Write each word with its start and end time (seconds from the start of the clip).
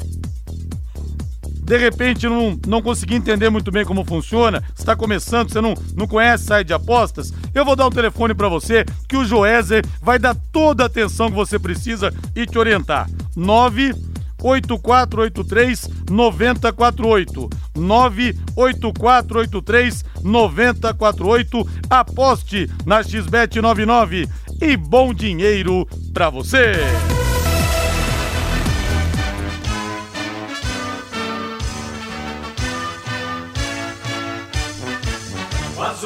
de 1.69 1.77
repente 1.77 2.27
não, 2.27 2.59
não 2.65 2.81
conseguir 2.81 3.13
entender 3.13 3.51
muito 3.51 3.69
bem 3.69 3.85
como 3.85 4.03
funciona, 4.03 4.63
está 4.75 4.95
começando, 4.95 5.51
você 5.51 5.61
não, 5.61 5.75
não 5.95 6.07
conhece 6.07 6.45
site 6.45 6.65
de 6.65 6.73
apostas, 6.73 7.31
eu 7.53 7.63
vou 7.63 7.75
dar 7.75 7.85
um 7.85 7.91
telefone 7.91 8.33
para 8.33 8.49
você 8.49 8.83
que 9.07 9.15
o 9.15 9.23
Joézer 9.23 9.85
vai 10.01 10.17
dar 10.17 10.35
toda 10.51 10.81
a 10.81 10.87
atenção 10.87 11.29
que 11.29 11.35
você 11.35 11.59
precisa 11.59 12.11
e 12.35 12.47
te 12.47 12.57
orientar. 12.57 13.07
9 13.35 13.93
8483 14.41 15.89
9048 16.09 17.49
98483 17.75 20.05
9048 20.23 21.69
Aposte 21.87 22.67
na 22.83 23.03
XBET 23.03 23.61
99 23.61 24.27
e 24.59 24.75
bom 24.75 25.13
dinheiro 25.13 25.87
para 26.15 26.31
você. 26.31 26.71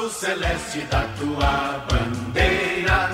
Azul 0.04 0.10
celeste 0.10 0.80
da 0.90 1.06
tua 1.18 1.86
bandeira, 1.90 3.10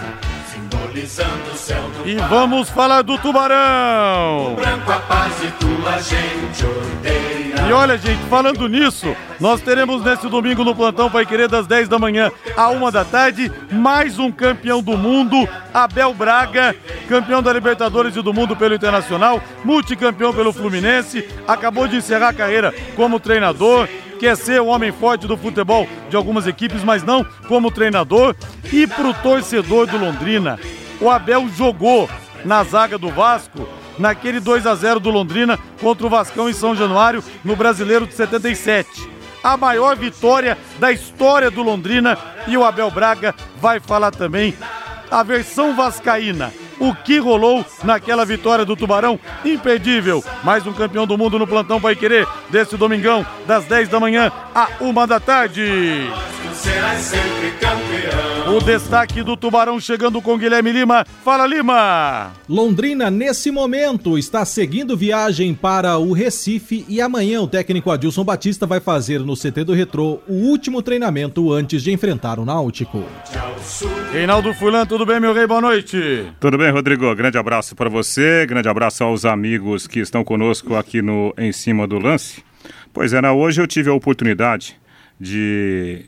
simbolizando 0.51 1.51
o 1.53 1.57
céu 1.57 1.81
do 1.81 2.07
E 2.07 2.15
vamos 2.15 2.69
falar 2.69 3.01
do 3.01 3.17
Tubarão. 3.17 4.53
O 4.53 4.55
branco 4.55 4.91
a 4.91 4.99
paz 4.99 5.33
e 5.43 5.51
tua 5.51 6.01
gente 6.01 6.65
odeia. 6.65 7.67
E 7.67 7.71
olha, 7.71 7.97
gente, 7.97 8.23
falando 8.29 8.67
nisso, 8.67 9.15
nós 9.39 9.61
teremos 9.61 10.03
nesse 10.03 10.27
domingo 10.27 10.63
no 10.63 10.75
plantão 10.75 11.09
Pai 11.09 11.25
Querer 11.25 11.47
das 11.47 11.67
10 11.67 11.87
da 11.87 11.99
manhã 11.99 12.31
à 12.57 12.69
1 12.69 12.91
da 12.91 13.05
tarde, 13.05 13.51
mais 13.71 14.17
um 14.17 14.31
campeão 14.31 14.81
do 14.81 14.97
mundo, 14.97 15.47
Abel 15.73 16.13
Braga, 16.13 16.75
campeão 17.07 17.43
da 17.43 17.53
Libertadores 17.53 18.15
e 18.15 18.21
do 18.21 18.33
mundo 18.33 18.55
pelo 18.55 18.73
Internacional, 18.73 19.41
multicampeão 19.63 20.33
pelo 20.33 20.51
Fluminense, 20.51 21.27
acabou 21.47 21.87
de 21.87 21.97
encerrar 21.97 22.29
a 22.29 22.33
carreira 22.33 22.73
como 22.95 23.19
treinador, 23.19 23.87
quer 24.19 24.35
ser 24.35 24.61
o 24.61 24.67
homem 24.67 24.91
forte 24.91 25.25
do 25.25 25.37
futebol 25.37 25.87
de 26.09 26.15
algumas 26.15 26.45
equipes, 26.45 26.83
mas 26.83 27.03
não 27.03 27.23
como 27.47 27.71
treinador. 27.71 28.35
E 28.71 28.85
pro 28.85 29.13
torcedor 29.13 29.87
do 29.87 29.97
Londrina, 29.97 30.59
o 30.99 31.09
Abel 31.09 31.47
jogou 31.49 32.09
na 32.43 32.63
zaga 32.63 32.97
do 32.97 33.09
Vasco 33.09 33.67
naquele 33.97 34.39
2 34.39 34.67
a 34.67 34.75
0 34.75 34.99
do 34.99 35.09
Londrina 35.09 35.57
contra 35.81 36.05
o 36.05 36.09
Vascão 36.09 36.49
em 36.49 36.53
São 36.53 36.75
Januário 36.75 37.23
no 37.43 37.55
Brasileiro 37.55 38.05
de 38.05 38.13
77. 38.13 39.09
A 39.41 39.55
maior 39.55 39.95
vitória 39.95 40.57
da 40.79 40.91
história 40.91 41.49
do 41.49 41.63
Londrina 41.63 42.17
e 42.47 42.57
o 42.57 42.63
Abel 42.63 42.91
Braga 42.91 43.33
vai 43.59 43.79
falar 43.79 44.11
também 44.11 44.53
a 45.09 45.23
versão 45.23 45.75
vascaína. 45.75 46.51
O 46.79 46.95
que 46.95 47.17
rolou 47.19 47.65
naquela 47.83 48.25
vitória 48.25 48.63
do 48.63 48.75
Tubarão? 48.75 49.19
Imperdível. 49.43 50.23
Mais 50.43 50.65
um 50.65 50.71
campeão 50.71 51.05
do 51.05 51.17
mundo 51.17 51.37
no 51.37 51.45
plantão 51.45 51.81
Pai 51.81 51.95
Querer 51.95 52.25
desse 52.49 52.77
domingão, 52.77 53.25
das 53.45 53.65
10 53.65 53.89
da 53.89 53.99
manhã 53.99 54.31
à 54.55 54.69
1 54.79 55.07
da 55.07 55.19
tarde. 55.19 56.09
O 58.47 58.59
destaque 58.59 59.21
do 59.21 59.37
Tubarão 59.37 59.79
chegando 59.79 60.21
com 60.21 60.37
Guilherme 60.37 60.71
Lima. 60.71 61.05
Fala, 61.23 61.45
Lima! 61.45 62.31
Londrina, 62.47 63.09
nesse 63.11 63.51
momento, 63.51 64.17
está 64.17 64.43
seguindo 64.43 64.97
viagem 64.97 65.53
para 65.53 65.97
o 65.97 66.11
Recife 66.11 66.85
e 66.89 66.99
amanhã 66.99 67.41
o 67.41 67.47
técnico 67.47 67.91
Adilson 67.91 68.23
Batista 68.23 68.65
vai 68.65 68.79
fazer 68.79 69.19
no 69.19 69.35
CT 69.35 69.63
do 69.63 69.73
Retrô 69.73 70.19
o 70.27 70.33
último 70.33 70.81
treinamento 70.81 71.51
antes 71.53 71.83
de 71.83 71.91
enfrentar 71.91 72.39
o 72.39 72.45
Náutico. 72.45 73.03
Reinaldo 74.11 74.53
Fulan, 74.53 74.85
tudo 74.85 75.05
bem, 75.05 75.19
meu 75.19 75.33
rei? 75.33 75.45
Boa 75.45 75.61
noite. 75.61 76.25
Tudo 76.39 76.57
bem, 76.57 76.68
Rodrigo? 76.71 77.13
Grande 77.15 77.37
abraço 77.37 77.75
para 77.75 77.89
você, 77.89 78.45
grande 78.45 78.67
abraço 78.67 79.03
aos 79.03 79.25
amigos 79.25 79.87
que 79.87 79.99
estão 79.99 80.23
conosco 80.23 80.75
aqui 80.75 81.01
no 81.01 81.33
Em 81.37 81.51
Cima 81.51 81.87
do 81.87 81.97
Lance. 81.99 82.43
Pois 82.93 83.13
é, 83.13 83.21
né, 83.21 83.31
hoje 83.31 83.61
eu 83.61 83.67
tive 83.67 83.89
a 83.89 83.93
oportunidade 83.93 84.75
de 85.19 86.05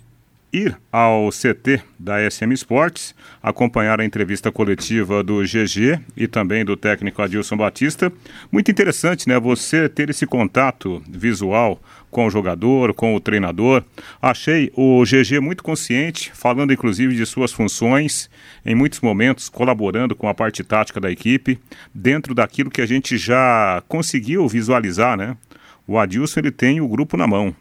ir 0.51 0.77
ao 0.91 1.29
CT 1.29 1.81
da 1.97 2.29
SM 2.29 2.51
Sports, 2.53 3.15
acompanhar 3.41 4.01
a 4.01 4.05
entrevista 4.05 4.51
coletiva 4.51 5.23
do 5.23 5.41
GG 5.41 5.99
e 6.15 6.27
também 6.27 6.65
do 6.65 6.75
técnico 6.75 7.21
Adilson 7.21 7.57
Batista. 7.57 8.11
Muito 8.51 8.69
interessante, 8.69 9.27
né? 9.27 9.39
Você 9.39 9.87
ter 9.87 10.09
esse 10.09 10.25
contato 10.25 11.01
visual 11.07 11.81
com 12.11 12.27
o 12.27 12.29
jogador, 12.29 12.93
com 12.93 13.15
o 13.15 13.19
treinador. 13.19 13.83
Achei 14.21 14.71
o 14.75 15.03
GG 15.03 15.39
muito 15.39 15.63
consciente, 15.63 16.31
falando 16.33 16.73
inclusive 16.73 17.15
de 17.15 17.25
suas 17.25 17.51
funções, 17.51 18.29
em 18.63 18.75
muitos 18.75 18.99
momentos 18.99 19.49
colaborando 19.49 20.15
com 20.15 20.27
a 20.27 20.33
parte 20.33 20.63
tática 20.63 20.99
da 20.99 21.09
equipe, 21.09 21.57
dentro 21.95 22.35
daquilo 22.35 22.69
que 22.69 22.81
a 22.81 22.85
gente 22.85 23.17
já 23.17 23.81
conseguiu 23.87 24.47
visualizar, 24.47 25.17
né? 25.17 25.35
O 25.87 25.97
Adilson 25.97 26.41
ele 26.41 26.51
tem 26.51 26.79
o 26.79 26.87
grupo 26.87 27.17
na 27.17 27.25
mão 27.25 27.55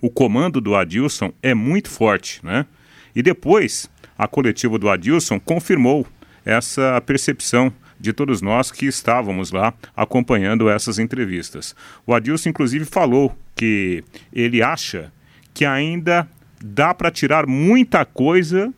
o 0.00 0.08
comando 0.08 0.60
do 0.60 0.74
Adilson 0.74 1.32
é 1.42 1.54
muito 1.54 1.90
forte, 1.90 2.44
né? 2.44 2.66
E 3.14 3.22
depois, 3.22 3.90
a 4.16 4.26
coletiva 4.26 4.78
do 4.78 4.88
Adilson 4.88 5.38
confirmou 5.38 6.06
essa 6.44 7.00
percepção 7.02 7.72
de 8.00 8.12
todos 8.12 8.40
nós 8.40 8.72
que 8.72 8.86
estávamos 8.86 9.52
lá 9.52 9.74
acompanhando 9.94 10.70
essas 10.70 10.98
entrevistas. 10.98 11.76
O 12.06 12.14
Adilson, 12.14 12.48
inclusive, 12.48 12.84
falou 12.84 13.36
que 13.54 14.02
ele 14.32 14.62
acha 14.62 15.12
que 15.52 15.64
ainda 15.64 16.26
dá 16.62 16.94
para 16.94 17.10
tirar 17.10 17.46
muita 17.46 18.04
coisa 18.04 18.72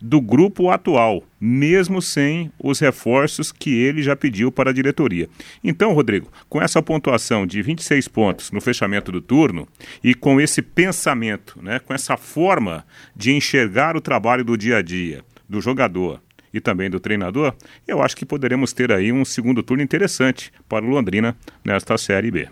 do 0.00 0.20
grupo 0.20 0.70
atual, 0.70 1.22
mesmo 1.38 2.00
sem 2.00 2.50
os 2.58 2.78
reforços 2.78 3.52
que 3.52 3.70
ele 3.70 4.02
já 4.02 4.16
pediu 4.16 4.50
para 4.50 4.70
a 4.70 4.72
diretoria. 4.72 5.28
Então, 5.62 5.92
Rodrigo, 5.92 6.32
com 6.48 6.60
essa 6.60 6.82
pontuação 6.82 7.46
de 7.46 7.60
26 7.60 8.08
pontos 8.08 8.50
no 8.50 8.62
fechamento 8.62 9.12
do 9.12 9.20
turno 9.20 9.68
e 10.02 10.14
com 10.14 10.40
esse 10.40 10.62
pensamento, 10.62 11.58
né, 11.62 11.78
com 11.78 11.92
essa 11.92 12.16
forma 12.16 12.84
de 13.14 13.32
enxergar 13.32 13.94
o 13.94 14.00
trabalho 14.00 14.42
do 14.42 14.56
dia 14.56 14.78
a 14.78 14.82
dia 14.82 15.22
do 15.46 15.60
jogador 15.60 16.22
e 16.52 16.60
também 16.60 16.90
do 16.90 17.00
treinador, 17.00 17.54
eu 17.86 18.02
acho 18.02 18.16
que 18.16 18.26
poderemos 18.26 18.72
ter 18.72 18.92
aí 18.92 19.12
um 19.12 19.24
segundo 19.24 19.62
turno 19.62 19.82
interessante 19.82 20.52
para 20.68 20.84
o 20.84 20.88
Londrina 20.88 21.36
nesta 21.64 21.96
Série 21.96 22.30
B. 22.30 22.48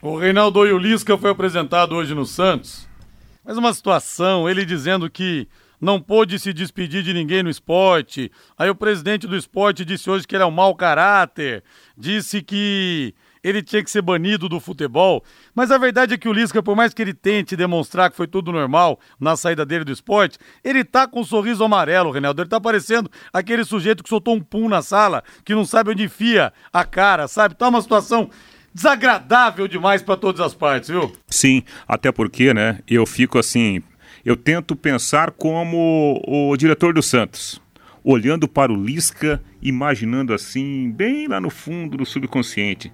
O 0.00 0.16
Reinaldo 0.16 0.58
Oiulisca 0.58 1.16
foi 1.16 1.30
apresentado 1.30 1.94
hoje 1.94 2.14
no 2.14 2.26
Santos. 2.26 2.88
Mas 3.44 3.56
uma 3.56 3.72
situação, 3.72 4.48
ele 4.48 4.64
dizendo 4.64 5.08
que 5.08 5.48
não 5.80 6.00
pôde 6.00 6.38
se 6.38 6.52
despedir 6.52 7.02
de 7.02 7.12
ninguém 7.12 7.42
no 7.42 7.50
esporte. 7.50 8.30
Aí 8.56 8.70
o 8.70 8.74
presidente 8.74 9.26
do 9.26 9.36
esporte 9.36 9.84
disse 9.84 10.08
hoje 10.08 10.26
que 10.26 10.36
ele 10.36 10.44
é 10.44 10.46
um 10.46 10.50
mau 10.50 10.76
caráter, 10.76 11.64
disse 11.98 12.40
que 12.40 13.12
ele 13.42 13.62
tinha 13.62 13.82
que 13.82 13.90
ser 13.90 14.02
banido 14.02 14.48
do 14.48 14.60
futebol. 14.60 15.24
Mas 15.54 15.70
a 15.70 15.78
verdade 15.78 16.14
é 16.14 16.18
que 16.18 16.28
o 16.28 16.32
Lisca, 16.32 16.62
por 16.62 16.76
mais 16.76 16.94
que 16.94 17.02
ele 17.02 17.14
tente 17.14 17.56
demonstrar 17.56 18.10
que 18.10 18.16
foi 18.16 18.26
tudo 18.26 18.52
normal 18.52 19.00
na 19.18 19.36
saída 19.36 19.66
dele 19.66 19.84
do 19.84 19.92
esporte, 19.92 20.38
ele 20.62 20.84
tá 20.84 21.06
com 21.06 21.20
um 21.20 21.24
sorriso 21.24 21.64
amarelo, 21.64 22.10
Reinaldo. 22.10 22.42
Ele 22.42 22.48
tá 22.48 22.60
parecendo 22.60 23.10
aquele 23.32 23.64
sujeito 23.64 24.02
que 24.02 24.08
soltou 24.08 24.34
um 24.34 24.40
pum 24.40 24.68
na 24.68 24.82
sala, 24.82 25.24
que 25.44 25.54
não 25.54 25.64
sabe 25.64 25.90
onde 25.90 26.04
enfia 26.04 26.52
a 26.72 26.84
cara, 26.84 27.26
sabe? 27.26 27.54
Tá 27.54 27.68
uma 27.68 27.82
situação 27.82 28.30
desagradável 28.74 29.68
demais 29.68 30.02
para 30.02 30.16
todas 30.16 30.40
as 30.40 30.54
partes, 30.54 30.88
viu? 30.88 31.12
Sim, 31.28 31.62
até 31.86 32.10
porque, 32.10 32.54
né, 32.54 32.78
eu 32.88 33.04
fico 33.04 33.38
assim, 33.38 33.82
eu 34.24 34.36
tento 34.36 34.74
pensar 34.74 35.30
como 35.32 36.22
o 36.26 36.56
diretor 36.56 36.94
do 36.94 37.02
Santos, 37.02 37.60
olhando 38.02 38.48
para 38.48 38.72
o 38.72 38.76
Lisca, 38.82 39.42
imaginando 39.60 40.32
assim, 40.32 40.90
bem 40.90 41.28
lá 41.28 41.40
no 41.40 41.50
fundo 41.50 41.98
do 41.98 42.06
subconsciente. 42.06 42.90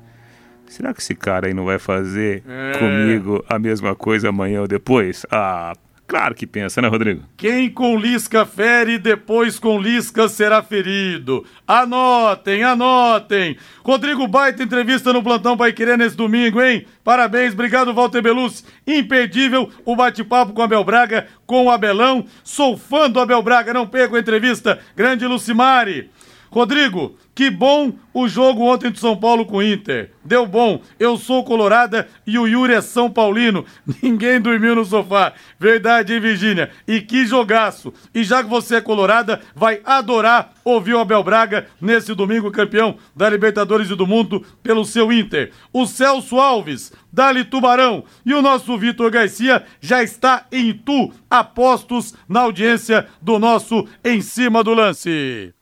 Será 0.69 0.93
que 0.93 1.01
esse 1.01 1.15
cara 1.15 1.47
aí 1.47 1.55
não 1.55 1.65
vai 1.65 1.79
fazer 1.79 2.43
é. 2.47 2.79
comigo 2.79 3.45
a 3.49 3.59
mesma 3.59 3.95
coisa 3.95 4.29
amanhã 4.29 4.61
ou 4.61 4.69
depois? 4.69 5.25
Ah, 5.31 5.73
Claro 6.09 6.35
que 6.35 6.47
pensa, 6.47 6.81
né, 6.81 6.89
Rodrigo? 6.89 7.23
Quem 7.37 7.69
com 7.69 7.95
Lisca 7.99 8.47
fere, 8.47 8.97
depois 8.97 9.59
com 9.59 9.79
Lisca 9.79 10.27
será 10.27 10.63
ferido. 10.63 11.45
Anotem, 11.67 12.65
anotem. 12.65 13.59
Rodrigo 13.85 14.27
Baita, 14.27 14.63
entrevista 14.63 15.13
no 15.13 15.23
Plantão 15.23 15.55
Pai 15.55 15.71
Querer 15.71 15.99
nesse 15.99 16.17
domingo, 16.17 16.63
hein? 16.63 16.87
Parabéns, 17.05 17.53
obrigado, 17.53 17.93
Walter 17.93 18.23
Belus. 18.23 18.65
Imperdível 18.87 19.71
o 19.85 19.95
bate-papo 19.95 20.55
com 20.55 20.63
Abel 20.63 20.83
Braga, 20.83 21.27
com 21.47 21.67
o 21.67 21.71
Abelão. 21.71 22.25
Sou 22.43 22.79
fã 22.79 23.11
do 23.11 23.21
Abel 23.21 23.43
Braga, 23.43 23.75
não 23.75 23.87
perco 23.87 24.17
a 24.17 24.21
entrevista. 24.21 24.79
Grande 24.97 25.27
Lucimari. 25.27 26.11
Rodrigo, 26.51 27.17
que 27.35 27.51
bom 27.51 27.93
o 28.13 28.27
jogo 28.27 28.65
ontem 28.65 28.91
do 28.91 28.99
São 28.99 29.17
Paulo 29.17 29.47
com 29.47 29.59
o 29.59 29.63
Inter. 29.63 30.11
Deu 30.25 30.45
bom. 30.45 30.83
Eu 30.99 31.17
sou 31.17 31.45
colorada 31.45 32.09
e 32.27 32.39
o 32.39 32.47
Yuri 32.47 32.75
é 32.75 32.81
São 32.81 33.11
Paulino. 33.11 33.65
Ninguém 34.03 34.41
dormiu 34.41 34.75
no 34.75 34.85
sofá. 34.85 35.33
Verdade, 35.59 36.13
hein, 36.13 36.21
Virgínia? 36.21 36.71
E 36.87 37.01
que 37.01 37.25
jogaço. 37.27 37.93
E 38.15 38.25
já 38.25 38.43
que 38.43 38.49
você 38.49 38.77
é 38.77 38.81
colorada, 38.81 39.41
vai 39.55 39.81
adorar 39.85 40.53
ouvir 40.65 40.95
o 40.95 40.99
Abel 40.99 41.23
Braga 41.23 41.67
nesse 41.81 42.15
domingo 42.15 42.51
campeão 42.51 42.97
da 43.15 43.29
Libertadores 43.29 43.91
e 43.91 43.95
do 43.95 44.07
Mundo 44.07 44.45
pelo 44.63 44.85
seu 44.85 45.13
Inter. 45.13 45.53
O 45.73 45.87
Celso 45.87 46.39
Alves, 46.39 46.93
Dali 47.13 47.45
Tubarão 47.45 48.05
e 48.27 48.35
o 48.35 48.43
nosso 48.43 48.77
Vitor 48.77 49.11
Garcia 49.11 49.65
já 49.81 50.03
está 50.03 50.47
em 50.51 50.73
Tu, 50.73 51.13
apostos 51.31 52.15
na 52.29 52.41
audiência 52.41 53.07
do 53.23 53.39
nosso 53.39 53.87
Em 54.05 54.21
Cima 54.21 54.63
do 54.65 54.75
Lance. 54.75 55.55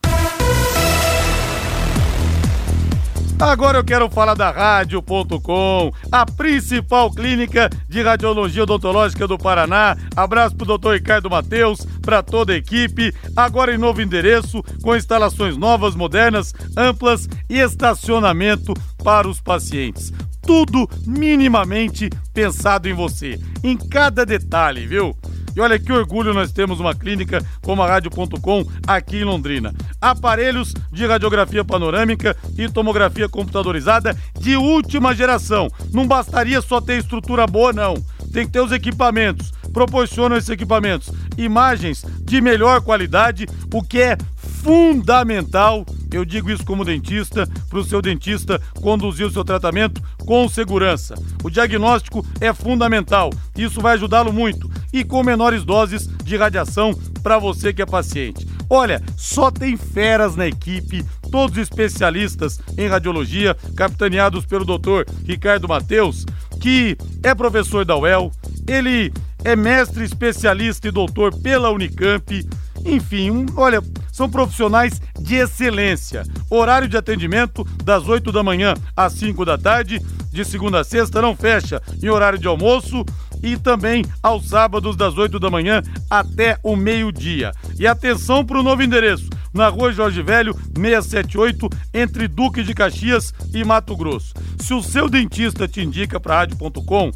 Agora 3.39 3.79
eu 3.79 3.85
quero 3.85 4.09
falar 4.09 4.35
da 4.35 4.51
Rádio.com, 4.51 5.93
a 6.11 6.25
principal 6.25 7.11
clínica 7.11 7.69
de 7.87 8.03
radiologia 8.03 8.63
odontológica 8.63 9.29
do 9.29 9.37
Paraná. 9.37 9.95
Abraço 10.17 10.57
pro 10.57 10.65
doutor 10.65 10.95
Ricardo 10.95 11.29
Mateus, 11.29 11.87
para 12.01 12.23
toda 12.23 12.55
a 12.55 12.57
equipe. 12.57 13.15
Agora 13.37 13.75
em 13.75 13.79
novo 13.79 14.01
endereço, 14.01 14.63
com 14.83 14.97
instalações 14.97 15.55
novas, 15.55 15.95
modernas, 15.95 16.55
amplas 16.75 17.29
e 17.49 17.59
estacionamento 17.59 18.73
para 19.05 19.29
os 19.29 19.39
pacientes. 19.39 20.15
Tudo 20.41 20.89
minimamente 21.07 22.09
pensado 22.33 22.89
em 22.89 22.95
você, 22.95 23.39
em 23.63 23.77
cada 23.77 24.25
detalhe, 24.25 24.87
viu? 24.87 25.15
E 25.57 25.61
olha 25.61 25.79
que 25.79 25.91
orgulho 25.91 26.35
nós 26.35 26.53
temos 26.53 26.79
uma 26.81 26.95
clínica 26.95 27.43
como 27.63 27.83
a 27.83 27.89
Rádio.com 27.89 28.63
aqui 28.87 29.17
em 29.17 29.25
Londrina. 29.25 29.75
Aparelhos 29.99 30.75
de 30.93 31.07
radiografia 31.07 31.65
panorâmica 31.65 32.37
e 32.59 32.69
tomografia 32.69 33.27
computadorizada 33.27 34.15
de 34.39 34.55
última 34.55 35.15
geração. 35.15 35.71
Não 35.95 36.07
bastaria 36.07 36.61
só 36.61 36.79
ter 36.79 36.99
estrutura 36.99 37.47
boa, 37.47 37.73
não. 37.73 37.95
Tem 38.35 38.45
que 38.45 38.53
ter 38.53 38.61
os 38.61 38.71
equipamentos. 38.71 39.51
Proporcionam 39.73 40.37
esses 40.37 40.51
equipamentos 40.51 41.11
imagens 41.39 42.05
de 42.23 42.41
melhor 42.41 42.83
qualidade, 42.83 43.47
o 43.73 43.83
que 43.83 44.01
é 44.01 44.19
fundamental. 44.67 45.87
Eu 46.13 46.25
digo 46.25 46.51
isso 46.51 46.65
como 46.65 46.85
dentista, 46.85 47.49
para 47.71 47.79
o 47.79 47.85
seu 47.85 48.03
dentista 48.03 48.61
conduzir 48.83 49.25
o 49.25 49.31
seu 49.31 49.45
tratamento 49.45 50.03
com 50.19 50.49
segurança. 50.49 51.15
O 51.45 51.49
diagnóstico 51.49 52.27
é 52.41 52.53
fundamental, 52.53 53.31
isso 53.57 53.81
vai 53.81 53.95
ajudá-lo 53.95 54.33
muito 54.33 54.69
e 54.93 55.05
com 55.05 55.23
menores 55.23 55.65
doses 55.65 56.09
de 56.25 56.37
radiação 56.37 56.93
para 57.23 57.39
você 57.39 57.73
que 57.73 57.81
é 57.81 57.87
paciente. 57.87 58.45
Olha, 58.69 59.01
só 59.17 59.53
tem 59.53 59.77
feras 59.77 60.35
na 60.35 60.49
equipe, 60.49 61.05
todos 61.31 61.59
especialistas 61.59 62.59
em 62.77 62.89
radiologia, 62.89 63.57
capitaneados 63.77 64.45
pelo 64.45 64.65
Dr. 64.65 65.09
Ricardo 65.25 65.69
Mateus, 65.69 66.27
que 66.61 66.97
é 67.23 67.33
professor 67.35 67.85
da 67.85 67.97
UEL, 67.97 68.33
ele 68.67 69.13
é 69.45 69.55
mestre 69.55 70.05
especialista 70.05 70.89
e 70.89 70.91
doutor 70.91 71.35
pela 71.41 71.71
Unicamp. 71.71 72.47
Enfim, 72.85 73.47
olha, 73.57 73.83
são 74.13 74.29
profissionais 74.29 75.01
de 75.21 75.37
excelência. 75.37 76.25
Horário 76.51 76.89
de 76.89 76.97
atendimento 76.97 77.65
das 77.85 78.09
8 78.09 78.33
da 78.33 78.43
manhã 78.43 78.75
às 78.97 79.13
5 79.15 79.45
da 79.45 79.57
tarde, 79.59 80.01
de 80.31 80.45
segunda 80.45 80.81
a 80.81 80.85
sexta, 80.85 81.23
não 81.23 81.37
fecha 81.37 81.81
em 82.03 82.09
horário 82.09 82.39
de 82.39 82.47
almoço 82.47 83.05
e 83.43 83.57
também 83.57 84.05
aos 84.23 84.49
sábados 84.49 84.97
das 84.97 85.17
8 85.17 85.39
da 85.39 85.51
manhã 85.51 85.83
até 86.11 86.59
o 86.63 86.75
meio-dia. 86.75 87.53
E 87.79 87.87
atenção 87.87 88.45
para 88.45 88.59
o 88.59 88.63
novo 88.63 88.83
endereço, 88.83 89.29
na 89.53 89.69
rua 89.69 89.93
Jorge 89.93 90.23
Velho, 90.23 90.55
678, 90.75 91.69
entre 91.95 92.29
Duque 92.29 92.63
de 92.63 92.75
Caxias 92.75 93.33
e 93.55 93.65
Mato 93.65 93.97
Grosso. 93.97 94.35
Se 94.59 94.75
o 94.75 94.83
seu 94.83 95.09
dentista 95.09 95.69
te 95.69 95.81
indica 95.81 96.19
para 96.19 96.37
rádio.com, 96.37 97.13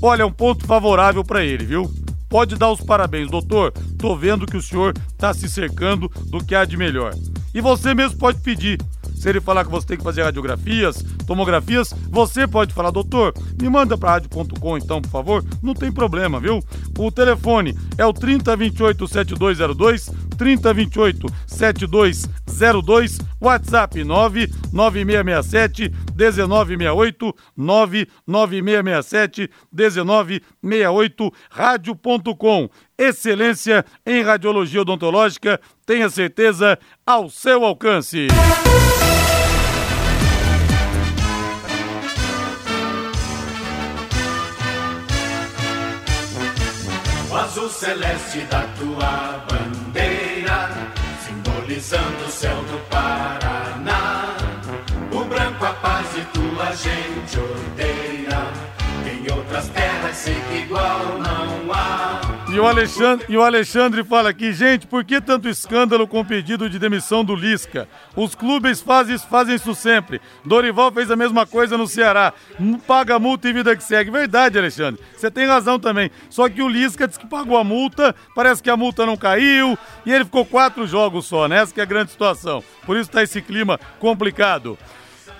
olha, 0.00 0.22
é 0.22 0.26
um 0.26 0.32
ponto 0.32 0.66
favorável 0.66 1.24
para 1.24 1.44
ele, 1.44 1.64
viu? 1.64 1.90
Pode 2.28 2.56
dar 2.56 2.70
os 2.70 2.80
parabéns, 2.80 3.30
doutor. 3.30 3.72
Tô 3.98 4.16
vendo 4.16 4.46
que 4.46 4.56
o 4.56 4.62
senhor 4.62 4.94
está 5.12 5.32
se 5.32 5.48
cercando 5.48 6.10
do 6.26 6.44
que 6.44 6.54
há 6.54 6.64
de 6.64 6.76
melhor. 6.76 7.14
E 7.54 7.60
você 7.60 7.94
mesmo 7.94 8.18
pode 8.18 8.40
pedir 8.40 8.78
se 9.16 9.28
ele 9.28 9.40
falar 9.40 9.64
que 9.64 9.70
você 9.70 9.86
tem 9.86 9.96
que 9.96 10.04
fazer 10.04 10.22
radiografias, 10.22 11.02
tomografias, 11.26 11.92
você 12.10 12.46
pode 12.46 12.72
falar, 12.74 12.90
doutor, 12.90 13.34
me 13.60 13.68
manda 13.68 13.96
para 13.98 14.10
rádio.com 14.10 14.78
então, 14.78 15.00
por 15.00 15.10
favor. 15.10 15.44
Não 15.62 15.74
tem 15.74 15.90
problema, 15.90 16.38
viu? 16.38 16.62
O 16.98 17.10
telefone 17.10 17.76
é 17.98 18.04
o 18.04 18.12
3028 18.12 19.08
7202, 19.08 20.10
3028 20.36 21.26
7202, 21.46 23.18
WhatsApp 23.40 24.04
99667 24.04 25.90
1968, 26.14 27.34
99667 27.56 29.50
1968, 29.72 31.32
rádio.com. 31.50 32.68
Excelência 32.98 33.84
em 34.06 34.22
radiologia 34.22 34.80
odontológica, 34.80 35.60
tenha 35.84 36.08
certeza, 36.08 36.78
ao 37.04 37.28
seu 37.28 37.62
alcance. 37.62 38.28
O 47.30 47.36
azul 47.36 47.68
celeste 47.68 48.40
da 48.50 48.62
tua 48.78 49.44
bandeira, 49.46 50.70
simbolizando 51.26 52.24
o 52.26 52.30
céu 52.30 52.56
do 52.62 52.78
Paraná. 52.88 54.36
O 55.12 55.22
branco 55.24 55.66
a 55.66 55.72
paz 55.74 56.06
e 56.16 56.24
tua 56.32 56.74
gente 56.74 57.38
odeia. 57.38 58.66
Em 59.04 59.30
outras 59.30 59.68
terras 59.68 60.16
sei 60.16 60.34
que 60.48 60.62
igual 60.62 61.18
não. 61.18 61.65
E 62.56 62.58
o, 62.58 62.66
Alexandre, 62.66 63.26
e 63.28 63.36
o 63.36 63.42
Alexandre 63.42 64.02
fala 64.02 64.30
aqui, 64.30 64.50
gente, 64.50 64.86
por 64.86 65.04
que 65.04 65.20
tanto 65.20 65.46
escândalo 65.46 66.08
com 66.08 66.20
o 66.20 66.24
pedido 66.24 66.70
de 66.70 66.78
demissão 66.78 67.22
do 67.22 67.34
Lisca? 67.34 67.86
Os 68.16 68.34
clubes 68.34 68.80
fazem, 68.80 69.18
fazem 69.18 69.56
isso 69.56 69.74
sempre. 69.74 70.22
Dorival 70.42 70.90
fez 70.90 71.10
a 71.10 71.16
mesma 71.16 71.46
coisa 71.46 71.76
no 71.76 71.86
Ceará. 71.86 72.32
Paga 72.86 73.18
multa 73.18 73.46
e 73.46 73.52
vida 73.52 73.76
que 73.76 73.84
segue. 73.84 74.10
Verdade, 74.10 74.58
Alexandre. 74.58 74.98
Você 75.14 75.30
tem 75.30 75.46
razão 75.46 75.78
também. 75.78 76.10
Só 76.30 76.48
que 76.48 76.62
o 76.62 76.68
Lisca 76.68 77.06
disse 77.06 77.20
que 77.20 77.26
pagou 77.26 77.58
a 77.58 77.62
multa, 77.62 78.16
parece 78.34 78.62
que 78.62 78.70
a 78.70 78.76
multa 78.76 79.04
não 79.04 79.18
caiu, 79.18 79.78
e 80.06 80.10
ele 80.10 80.24
ficou 80.24 80.46
quatro 80.46 80.86
jogos 80.86 81.26
só, 81.26 81.46
né? 81.46 81.58
Essa 81.58 81.74
que 81.74 81.80
é 81.80 81.82
a 81.82 81.86
grande 81.86 82.10
situação. 82.10 82.64
Por 82.86 82.96
isso 82.96 83.10
tá 83.10 83.22
esse 83.22 83.42
clima 83.42 83.78
complicado. 84.00 84.78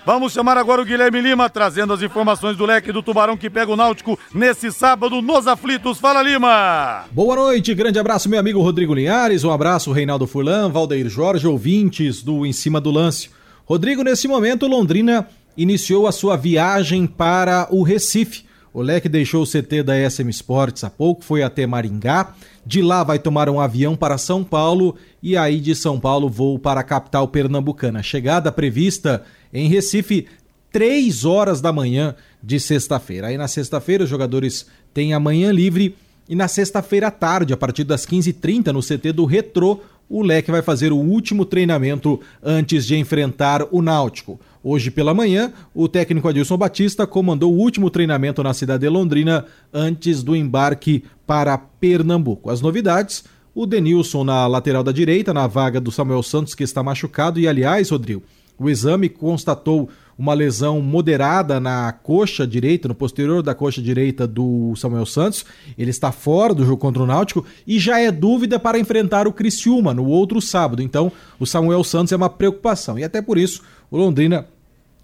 Vamos 0.06 0.32
chamar 0.32 0.56
agora 0.56 0.80
o 0.80 0.84
Guilherme 0.84 1.20
Lima, 1.20 1.50
trazendo 1.50 1.92
as 1.92 2.00
informações 2.00 2.56
do 2.56 2.64
leque 2.64 2.92
do 2.92 3.02
Tubarão 3.02 3.36
que 3.36 3.50
pega 3.50 3.72
o 3.72 3.76
Náutico 3.76 4.16
nesse 4.32 4.70
sábado 4.70 5.20
nos 5.20 5.48
aflitos. 5.48 5.98
Fala, 5.98 6.22
Lima! 6.22 7.06
Boa 7.10 7.34
noite, 7.34 7.74
grande 7.74 7.98
abraço, 7.98 8.28
meu 8.28 8.38
amigo 8.38 8.62
Rodrigo 8.62 8.94
Linhares, 8.94 9.42
um 9.42 9.50
abraço, 9.50 9.90
Reinaldo 9.90 10.24
Furlan, 10.24 10.70
Valdeir 10.70 11.08
Jorge, 11.08 11.48
ouvintes 11.48 12.22
do 12.22 12.46
Em 12.46 12.52
Cima 12.52 12.80
do 12.80 12.92
Lance. 12.92 13.30
Rodrigo, 13.64 14.04
nesse 14.04 14.28
momento, 14.28 14.68
Londrina 14.68 15.28
iniciou 15.56 16.06
a 16.06 16.12
sua 16.12 16.36
viagem 16.36 17.04
para 17.04 17.66
o 17.72 17.82
Recife. 17.82 18.44
O 18.72 18.82
leque 18.82 19.08
deixou 19.08 19.42
o 19.42 19.46
CT 19.46 19.82
da 19.82 20.08
SM 20.08 20.30
Sports 20.30 20.84
há 20.84 20.90
pouco, 20.90 21.24
foi 21.24 21.42
até 21.42 21.66
Maringá. 21.66 22.32
De 22.66 22.82
lá 22.82 23.04
vai 23.04 23.16
tomar 23.16 23.48
um 23.48 23.60
avião 23.60 23.94
para 23.94 24.18
São 24.18 24.42
Paulo 24.42 24.96
e 25.22 25.36
aí 25.36 25.60
de 25.60 25.72
São 25.72 26.00
Paulo 26.00 26.28
voo 26.28 26.58
para 26.58 26.80
a 26.80 26.84
capital 26.84 27.28
pernambucana. 27.28 28.02
Chegada 28.02 28.50
prevista 28.50 29.22
em 29.54 29.68
Recife 29.68 30.26
3 30.72 31.24
horas 31.24 31.60
da 31.60 31.72
manhã 31.72 32.16
de 32.42 32.58
sexta-feira. 32.58 33.28
Aí 33.28 33.38
na 33.38 33.46
sexta-feira 33.46 34.02
os 34.02 34.10
jogadores 34.10 34.66
têm 34.92 35.14
a 35.14 35.20
manhã 35.20 35.52
livre 35.52 35.94
e 36.28 36.34
na 36.34 36.48
sexta-feira 36.48 37.06
à 37.06 37.10
tarde, 37.12 37.52
a 37.52 37.56
partir 37.56 37.84
das 37.84 38.04
15h30, 38.04 38.72
no 38.72 38.82
CT 38.82 39.12
do 39.12 39.24
Retrô, 39.24 39.80
o 40.08 40.22
Leque 40.22 40.50
vai 40.50 40.60
fazer 40.60 40.92
o 40.92 40.96
último 40.96 41.44
treinamento 41.44 42.20
antes 42.42 42.84
de 42.84 42.96
enfrentar 42.96 43.62
o 43.70 43.80
Náutico. 43.80 44.40
Hoje 44.68 44.90
pela 44.90 45.14
manhã, 45.14 45.52
o 45.72 45.86
técnico 45.86 46.26
Adilson 46.26 46.56
Batista 46.56 47.06
comandou 47.06 47.54
o 47.54 47.56
último 47.56 47.88
treinamento 47.88 48.42
na 48.42 48.52
cidade 48.52 48.80
de 48.80 48.88
Londrina 48.88 49.44
antes 49.72 50.24
do 50.24 50.34
embarque 50.34 51.04
para 51.24 51.56
Pernambuco. 51.56 52.50
As 52.50 52.60
novidades: 52.60 53.22
o 53.54 53.64
Denilson 53.64 54.24
na 54.24 54.44
lateral 54.48 54.82
da 54.82 54.90
direita, 54.90 55.32
na 55.32 55.46
vaga 55.46 55.80
do 55.80 55.92
Samuel 55.92 56.20
Santos, 56.20 56.52
que 56.52 56.64
está 56.64 56.82
machucado, 56.82 57.38
e 57.38 57.46
aliás, 57.46 57.90
Rodrigo, 57.90 58.24
o 58.58 58.68
exame 58.68 59.08
constatou 59.08 59.88
uma 60.18 60.34
lesão 60.34 60.80
moderada 60.80 61.60
na 61.60 61.92
coxa 61.92 62.44
direita, 62.44 62.88
no 62.88 62.94
posterior 62.94 63.44
da 63.44 63.54
coxa 63.54 63.80
direita 63.80 64.26
do 64.26 64.74
Samuel 64.74 65.06
Santos. 65.06 65.44
Ele 65.78 65.90
está 65.90 66.10
fora 66.10 66.52
do 66.52 66.64
jogo 66.64 66.78
contra 66.78 67.04
o 67.04 67.06
Náutico 67.06 67.44
e 67.64 67.78
já 67.78 68.00
é 68.00 68.10
dúvida 68.10 68.58
para 68.58 68.80
enfrentar 68.80 69.28
o 69.28 69.32
Criciúma 69.32 69.94
no 69.94 70.06
outro 70.06 70.40
sábado. 70.40 70.82
Então, 70.82 71.12
o 71.38 71.46
Samuel 71.46 71.84
Santos 71.84 72.12
é 72.12 72.16
uma 72.16 72.30
preocupação. 72.30 72.98
E 72.98 73.04
até 73.04 73.22
por 73.22 73.38
isso, 73.38 73.62
o 73.90 73.96
Londrina 73.96 74.46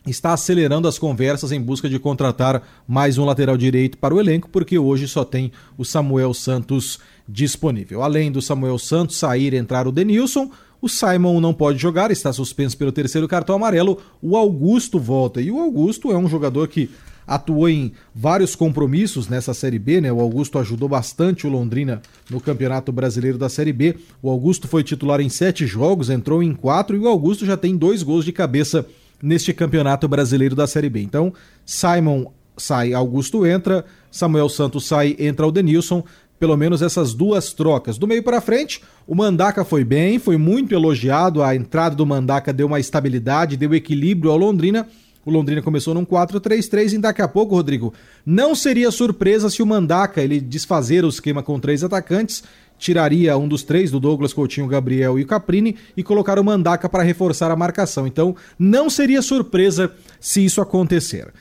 está 0.06 0.32
acelerando 0.32 0.88
as 0.88 0.98
conversas 0.98 1.52
em 1.52 1.60
busca 1.60 1.88
de 1.88 1.98
contratar 1.98 2.62
mais 2.86 3.18
um 3.18 3.24
lateral 3.24 3.56
direito 3.56 3.98
para 3.98 4.14
o 4.14 4.20
elenco, 4.20 4.48
porque 4.48 4.78
hoje 4.78 5.06
só 5.06 5.24
tem 5.24 5.52
o 5.78 5.84
Samuel 5.84 6.34
Santos 6.34 6.98
disponível. 7.28 8.02
Além 8.02 8.32
do 8.32 8.42
Samuel 8.42 8.78
Santos 8.78 9.16
sair 9.16 9.54
e 9.54 9.56
entrar 9.56 9.86
o 9.86 9.92
Denilson, 9.92 10.50
o 10.80 10.88
Simon 10.88 11.40
não 11.40 11.54
pode 11.54 11.78
jogar, 11.78 12.10
está 12.10 12.32
suspenso 12.32 12.76
pelo 12.76 12.90
terceiro 12.90 13.28
cartão 13.28 13.54
amarelo. 13.54 13.98
O 14.20 14.36
Augusto 14.36 14.98
volta. 14.98 15.40
E 15.40 15.48
o 15.48 15.60
Augusto 15.60 16.10
é 16.10 16.16
um 16.16 16.28
jogador 16.28 16.66
que 16.66 16.90
atuou 17.24 17.68
em 17.68 17.92
vários 18.12 18.56
compromissos 18.56 19.28
nessa 19.28 19.54
Série 19.54 19.78
B, 19.78 20.00
né? 20.00 20.12
O 20.12 20.20
Augusto 20.20 20.58
ajudou 20.58 20.88
bastante 20.88 21.46
o 21.46 21.50
Londrina 21.50 22.02
no 22.28 22.40
Campeonato 22.40 22.90
Brasileiro 22.90 23.38
da 23.38 23.48
Série 23.48 23.72
B. 23.72 23.96
O 24.20 24.28
Augusto 24.28 24.66
foi 24.66 24.82
titular 24.82 25.20
em 25.20 25.28
sete 25.28 25.64
jogos, 25.66 26.10
entrou 26.10 26.42
em 26.42 26.52
quatro 26.52 26.96
e 26.96 26.98
o 26.98 27.06
Augusto 27.06 27.46
já 27.46 27.56
tem 27.56 27.76
dois 27.76 28.02
gols 28.02 28.24
de 28.24 28.32
cabeça 28.32 28.84
neste 29.22 29.52
Campeonato 29.52 30.08
Brasileiro 30.08 30.56
da 30.56 30.66
Série 30.66 30.90
B. 30.90 31.00
Então, 31.00 31.32
Simon 31.64 32.26
sai, 32.56 32.92
Augusto 32.92 33.46
entra, 33.46 33.84
Samuel 34.10 34.48
Santos 34.48 34.86
sai, 34.86 35.16
entra 35.18 35.46
o 35.46 35.52
Denilson 35.52 36.04
pelo 36.42 36.56
menos 36.56 36.82
essas 36.82 37.14
duas 37.14 37.52
trocas. 37.52 37.96
Do 37.96 38.08
meio 38.08 38.20
para 38.20 38.40
frente, 38.40 38.82
o 39.06 39.14
Mandaca 39.14 39.64
foi 39.64 39.84
bem, 39.84 40.18
foi 40.18 40.36
muito 40.36 40.74
elogiado, 40.74 41.40
a 41.40 41.54
entrada 41.54 41.94
do 41.94 42.04
Mandaca 42.04 42.52
deu 42.52 42.66
uma 42.66 42.80
estabilidade, 42.80 43.56
deu 43.56 43.72
equilíbrio 43.72 44.28
ao 44.28 44.36
Londrina. 44.36 44.88
O 45.24 45.30
Londrina 45.30 45.62
começou 45.62 45.94
num 45.94 46.04
4-3-3 46.04 46.94
e 46.94 46.98
daqui 46.98 47.22
a 47.22 47.28
pouco, 47.28 47.54
Rodrigo, 47.54 47.94
não 48.26 48.56
seria 48.56 48.90
surpresa 48.90 49.48
se 49.48 49.62
o 49.62 49.66
Mandaca 49.66 50.20
ele 50.20 50.40
desfazer 50.40 51.04
o 51.04 51.08
esquema 51.08 51.44
com 51.44 51.60
três 51.60 51.84
atacantes, 51.84 52.42
tiraria 52.82 53.38
um 53.38 53.46
dos 53.46 53.62
três, 53.62 53.92
do 53.92 54.00
Douglas 54.00 54.32
Coutinho, 54.32 54.66
Gabriel 54.66 55.16
e 55.16 55.22
o 55.22 55.26
Caprini, 55.26 55.76
e 55.96 56.02
colocar 56.02 56.36
o 56.38 56.44
Mandaca 56.44 56.88
para 56.88 57.04
reforçar 57.04 57.50
a 57.50 57.56
marcação. 57.56 58.06
Então, 58.08 58.34
não 58.58 58.90
seria 58.90 59.22
surpresa 59.22 59.92
se 60.18 60.44
isso 60.44 60.60
acontecer. 60.60 61.32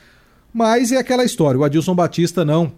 Mas 0.54 0.92
é 0.92 0.98
aquela 0.98 1.26
história, 1.26 1.60
o 1.60 1.64
Adilson 1.64 1.96
Batista 1.96 2.46
não 2.46 2.72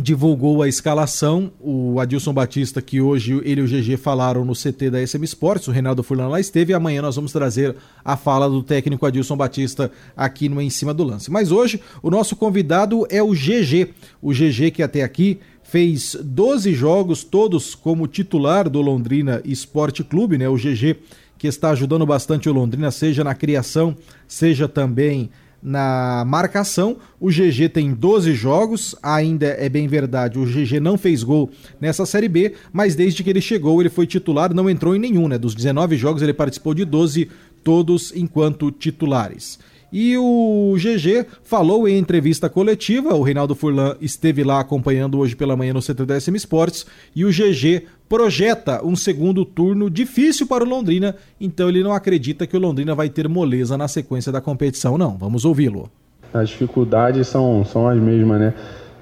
divulgou 0.00 0.62
a 0.62 0.68
escalação. 0.68 1.52
O 1.60 2.00
Adilson 2.00 2.32
Batista, 2.32 2.82
que 2.82 3.00
hoje 3.00 3.40
ele 3.44 3.60
e 3.60 3.64
o 3.64 3.66
GG 3.66 3.96
falaram 3.96 4.44
no 4.44 4.52
CT 4.52 4.90
da 4.90 5.06
SM 5.06 5.22
Sports, 5.24 5.68
o 5.68 5.70
Reinaldo 5.70 6.02
Furlan 6.02 6.28
lá 6.28 6.40
esteve, 6.40 6.72
e 6.72 6.74
amanhã 6.74 7.00
nós 7.00 7.16
vamos 7.16 7.32
trazer 7.32 7.76
a 8.04 8.16
fala 8.16 8.48
do 8.48 8.62
técnico 8.62 9.06
Adilson 9.06 9.36
Batista 9.36 9.90
aqui 10.16 10.48
no 10.48 10.60
Em 10.60 10.68
Cima 10.68 10.92
do 10.92 11.04
Lance. 11.04 11.30
Mas 11.30 11.50
hoje 11.50 11.80
o 12.02 12.10
nosso 12.10 12.36
convidado 12.36 13.06
é 13.08 13.22
o 13.22 13.30
GG, 13.30 13.94
o 14.20 14.32
GG 14.32 14.72
que 14.72 14.82
até 14.82 15.02
aqui 15.02 15.40
fez 15.74 16.16
12 16.22 16.72
jogos, 16.72 17.24
todos 17.24 17.74
como 17.74 18.06
titular 18.06 18.70
do 18.70 18.80
Londrina 18.80 19.42
Esporte 19.44 20.04
Clube, 20.04 20.38
né? 20.38 20.48
O 20.48 20.54
GG 20.54 20.98
que 21.36 21.48
está 21.48 21.70
ajudando 21.70 22.06
bastante 22.06 22.48
o 22.48 22.52
Londrina, 22.52 22.92
seja 22.92 23.24
na 23.24 23.34
criação, 23.34 23.96
seja 24.28 24.68
também 24.68 25.30
na 25.60 26.22
marcação. 26.28 26.98
O 27.18 27.28
GG 27.28 27.70
tem 27.70 27.92
12 27.92 28.34
jogos, 28.34 28.94
ainda 29.02 29.46
é 29.46 29.68
bem 29.68 29.88
verdade, 29.88 30.38
o 30.38 30.46
GG 30.46 30.78
não 30.78 30.96
fez 30.96 31.24
gol 31.24 31.50
nessa 31.80 32.06
Série 32.06 32.28
B, 32.28 32.54
mas 32.72 32.94
desde 32.94 33.24
que 33.24 33.30
ele 33.30 33.40
chegou, 33.40 33.82
ele 33.82 33.90
foi 33.90 34.06
titular, 34.06 34.54
não 34.54 34.70
entrou 34.70 34.94
em 34.94 35.00
nenhum, 35.00 35.26
né? 35.26 35.36
Dos 35.36 35.56
19 35.56 35.96
jogos, 35.96 36.22
ele 36.22 36.32
participou 36.32 36.72
de 36.72 36.84
12, 36.84 37.28
todos 37.64 38.12
enquanto 38.14 38.70
titulares. 38.70 39.58
E 39.96 40.18
o 40.18 40.74
GG 40.76 41.24
falou 41.44 41.86
em 41.86 41.96
entrevista 41.96 42.48
coletiva, 42.50 43.14
o 43.14 43.22
Reinaldo 43.22 43.54
Furlan 43.54 43.94
esteve 44.00 44.42
lá 44.42 44.58
acompanhando 44.58 45.20
hoje 45.20 45.36
pela 45.36 45.54
manhã 45.54 45.72
no 45.72 45.80
Centro 45.80 46.04
da 46.04 46.18
SM 46.18 46.34
Sports, 46.34 46.84
e 47.14 47.24
o 47.24 47.28
GG 47.28 47.86
projeta 48.08 48.84
um 48.84 48.96
segundo 48.96 49.44
turno 49.44 49.88
difícil 49.88 50.48
para 50.48 50.64
o 50.64 50.68
Londrina, 50.68 51.14
então 51.40 51.68
ele 51.68 51.80
não 51.80 51.92
acredita 51.92 52.44
que 52.44 52.56
o 52.56 52.60
Londrina 52.60 52.92
vai 52.92 53.08
ter 53.08 53.28
moleza 53.28 53.78
na 53.78 53.86
sequência 53.86 54.32
da 54.32 54.40
competição, 54.40 54.98
não. 54.98 55.16
Vamos 55.16 55.44
ouvi-lo. 55.44 55.88
As 56.32 56.48
dificuldades 56.48 57.28
são, 57.28 57.64
são 57.64 57.86
as 57.86 57.96
mesmas, 57.96 58.40
né? 58.40 58.54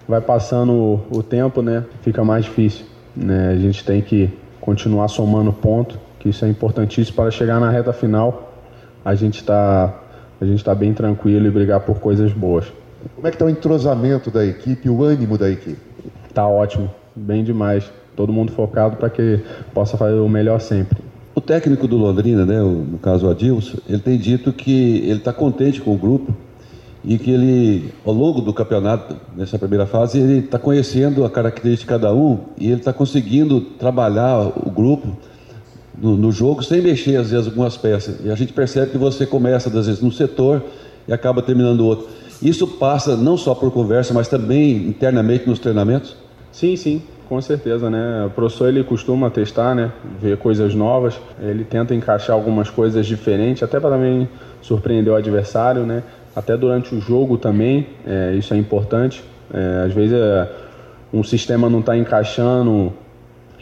Vai 0.06 0.20
passando 0.20 1.00
o 1.10 1.22
tempo, 1.22 1.62
né? 1.62 1.86
Fica 2.02 2.22
mais 2.22 2.44
difícil. 2.44 2.84
Né? 3.16 3.48
A 3.48 3.56
gente 3.56 3.82
tem 3.82 4.02
que 4.02 4.28
continuar 4.60 5.08
somando 5.08 5.54
ponto, 5.54 5.98
que 6.20 6.28
isso 6.28 6.44
é 6.44 6.50
importantíssimo 6.50 7.16
para 7.16 7.30
chegar 7.30 7.58
na 7.58 7.70
reta 7.70 7.94
final. 7.94 8.52
A 9.02 9.14
gente 9.14 9.36
está 9.36 10.01
a 10.42 10.44
gente 10.44 10.58
está 10.58 10.74
bem 10.74 10.92
tranquilo 10.92 11.46
e 11.46 11.50
brigar 11.52 11.78
por 11.78 12.00
coisas 12.00 12.32
boas. 12.32 12.64
Como 13.14 13.24
é 13.28 13.30
que 13.30 13.36
está 13.36 13.44
o 13.44 13.48
entrosamento 13.48 14.28
da 14.28 14.44
equipe, 14.44 14.88
o 14.88 15.04
ânimo 15.04 15.38
da 15.38 15.48
equipe? 15.48 15.78
Está 16.28 16.48
ótimo, 16.48 16.90
bem 17.14 17.44
demais. 17.44 17.88
Todo 18.16 18.32
mundo 18.32 18.50
focado 18.50 18.96
para 18.96 19.08
que 19.08 19.38
possa 19.72 19.96
fazer 19.96 20.18
o 20.18 20.28
melhor 20.28 20.60
sempre. 20.60 20.98
O 21.32 21.40
técnico 21.40 21.86
do 21.86 21.96
Londrina, 21.96 22.44
né, 22.44 22.60
no 22.60 22.98
caso 22.98 23.28
o 23.28 23.30
Adilson, 23.30 23.78
ele 23.88 24.00
tem 24.00 24.18
dito 24.18 24.52
que 24.52 24.98
ele 25.04 25.18
está 25.18 25.32
contente 25.32 25.80
com 25.80 25.94
o 25.94 25.96
grupo 25.96 26.34
e 27.04 27.18
que 27.18 27.30
ele, 27.30 27.94
ao 28.04 28.12
longo 28.12 28.40
do 28.40 28.52
campeonato, 28.52 29.16
nessa 29.36 29.56
primeira 29.56 29.86
fase, 29.86 30.18
ele 30.18 30.40
está 30.40 30.58
conhecendo 30.58 31.24
a 31.24 31.30
característica 31.30 31.94
de 31.94 32.00
cada 32.00 32.12
um 32.12 32.38
e 32.58 32.66
ele 32.66 32.80
está 32.80 32.92
conseguindo 32.92 33.60
trabalhar 33.60 34.40
o 34.40 34.70
grupo 34.70 35.16
no, 35.96 36.16
no, 36.16 36.32
jogo 36.32 36.62
sem 36.62 36.80
mexer, 36.80 37.16
às 37.16 37.30
vezes, 37.30 37.46
algumas 37.46 37.76
peças. 37.76 38.16
E 38.24 38.30
a 38.30 38.34
gente 38.34 38.52
percebe 38.52 38.92
que 38.92 38.98
você 38.98 39.26
começa, 39.26 39.68
às 39.68 39.86
vezes, 39.86 40.00
num 40.00 40.10
setor 40.10 40.62
e 41.06 41.12
acaba 41.12 41.42
terminando 41.42 41.80
outro. 41.80 42.08
Isso 42.40 42.66
passa 42.66 43.16
não 43.16 43.36
só 43.36 43.54
por 43.54 43.70
conversa, 43.70 44.12
mas 44.12 44.28
também 44.28 44.88
internamente 44.88 45.48
nos 45.48 45.58
treinamentos? 45.58 46.16
Sim, 46.50 46.76
sim, 46.76 47.02
com 47.28 47.40
certeza, 47.40 47.88
né? 47.88 48.26
O 48.26 48.30
professor 48.30 48.68
ele 48.68 48.82
costuma 48.82 49.30
testar, 49.30 49.74
né? 49.74 49.92
Ver 50.20 50.36
coisas 50.36 50.74
novas. 50.74 51.18
Ele 51.40 51.64
tenta 51.64 51.94
encaixar 51.94 52.34
algumas 52.34 52.68
coisas 52.68 53.06
diferentes, 53.06 53.62
até 53.62 53.78
para 53.78 53.90
também 53.90 54.28
surpreender 54.60 55.12
o 55.12 55.16
adversário, 55.16 55.86
né? 55.86 56.02
Até 56.34 56.56
durante 56.56 56.94
o 56.94 57.00
jogo 57.00 57.38
também, 57.38 57.86
é, 58.06 58.34
isso 58.34 58.52
é 58.54 58.56
importante. 58.56 59.22
É, 59.52 59.84
às 59.86 59.92
vezes 59.92 60.14
é, 60.14 60.48
um 61.12 61.22
sistema 61.22 61.68
não 61.68 61.80
está 61.80 61.96
encaixando 61.96 62.92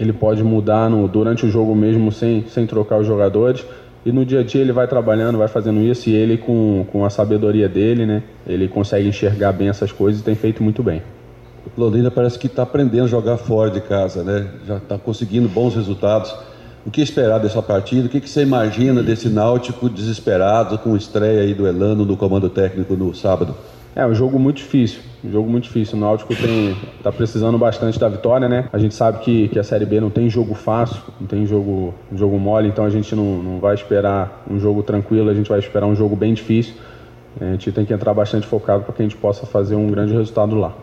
ele 0.00 0.14
pode 0.14 0.42
mudar 0.42 0.88
no, 0.88 1.06
durante 1.06 1.44
o 1.44 1.50
jogo 1.50 1.74
mesmo 1.74 2.10
sem, 2.10 2.46
sem 2.48 2.66
trocar 2.66 2.98
os 2.98 3.06
jogadores. 3.06 3.66
E 4.04 4.10
no 4.10 4.24
dia 4.24 4.40
a 4.40 4.42
dia 4.42 4.62
ele 4.62 4.72
vai 4.72 4.88
trabalhando, 4.88 5.36
vai 5.36 5.46
fazendo 5.46 5.78
isso 5.82 6.08
e 6.08 6.14
ele 6.14 6.38
com, 6.38 6.86
com 6.90 7.04
a 7.04 7.10
sabedoria 7.10 7.68
dele, 7.68 8.06
né? 8.06 8.22
Ele 8.46 8.66
consegue 8.66 9.06
enxergar 9.06 9.52
bem 9.52 9.68
essas 9.68 9.92
coisas 9.92 10.22
e 10.22 10.24
tem 10.24 10.34
feito 10.34 10.62
muito 10.62 10.82
bem. 10.82 11.02
O 11.76 11.80
Londrina 11.80 12.10
parece 12.10 12.38
que 12.38 12.46
está 12.46 12.62
aprendendo 12.62 13.04
a 13.04 13.08
jogar 13.08 13.36
fora 13.36 13.70
de 13.70 13.82
casa, 13.82 14.24
né? 14.24 14.48
Já 14.66 14.78
está 14.78 14.96
conseguindo 14.96 15.50
bons 15.50 15.74
resultados. 15.74 16.34
O 16.86 16.90
que 16.90 17.02
esperar 17.02 17.38
dessa 17.38 17.60
partida? 17.60 18.06
O 18.06 18.08
que, 18.08 18.22
que 18.22 18.30
você 18.30 18.40
imagina 18.40 19.02
desse 19.02 19.28
Náutico 19.28 19.90
desesperado 19.90 20.78
com 20.78 20.96
estreia 20.96 21.42
aí 21.42 21.52
do 21.52 21.66
Elano 21.66 22.06
no 22.06 22.16
comando 22.16 22.48
técnico 22.48 22.96
no 22.96 23.14
sábado? 23.14 23.54
É 23.94 24.06
um 24.06 24.14
jogo 24.14 24.38
muito 24.38 24.58
difícil, 24.58 25.00
um 25.24 25.32
jogo 25.32 25.50
muito 25.50 25.64
difícil. 25.64 25.96
O 25.96 26.00
Náutico 26.00 26.34
tem, 26.34 26.76
tá 27.02 27.10
precisando 27.10 27.58
bastante 27.58 27.98
da 27.98 28.08
vitória, 28.08 28.48
né? 28.48 28.68
A 28.72 28.78
gente 28.78 28.94
sabe 28.94 29.18
que, 29.20 29.48
que 29.48 29.58
a 29.58 29.64
Série 29.64 29.84
B 29.84 30.00
não 30.00 30.10
tem 30.10 30.30
jogo 30.30 30.54
fácil, 30.54 31.02
não 31.20 31.26
tem 31.26 31.44
jogo, 31.44 31.92
jogo 32.14 32.38
mole, 32.38 32.68
então 32.68 32.84
a 32.84 32.90
gente 32.90 33.14
não, 33.14 33.42
não 33.42 33.58
vai 33.58 33.74
esperar 33.74 34.44
um 34.48 34.60
jogo 34.60 34.82
tranquilo, 34.82 35.28
a 35.28 35.34
gente 35.34 35.48
vai 35.48 35.58
esperar 35.58 35.86
um 35.86 35.96
jogo 35.96 36.14
bem 36.14 36.32
difícil. 36.32 36.74
A 37.40 37.44
gente 37.52 37.70
tem 37.72 37.84
que 37.84 37.92
entrar 37.92 38.14
bastante 38.14 38.46
focado 38.46 38.84
para 38.84 38.92
que 38.92 39.02
a 39.02 39.04
gente 39.04 39.16
possa 39.16 39.46
fazer 39.46 39.74
um 39.74 39.90
grande 39.90 40.12
resultado 40.12 40.54
lá. 40.56 40.76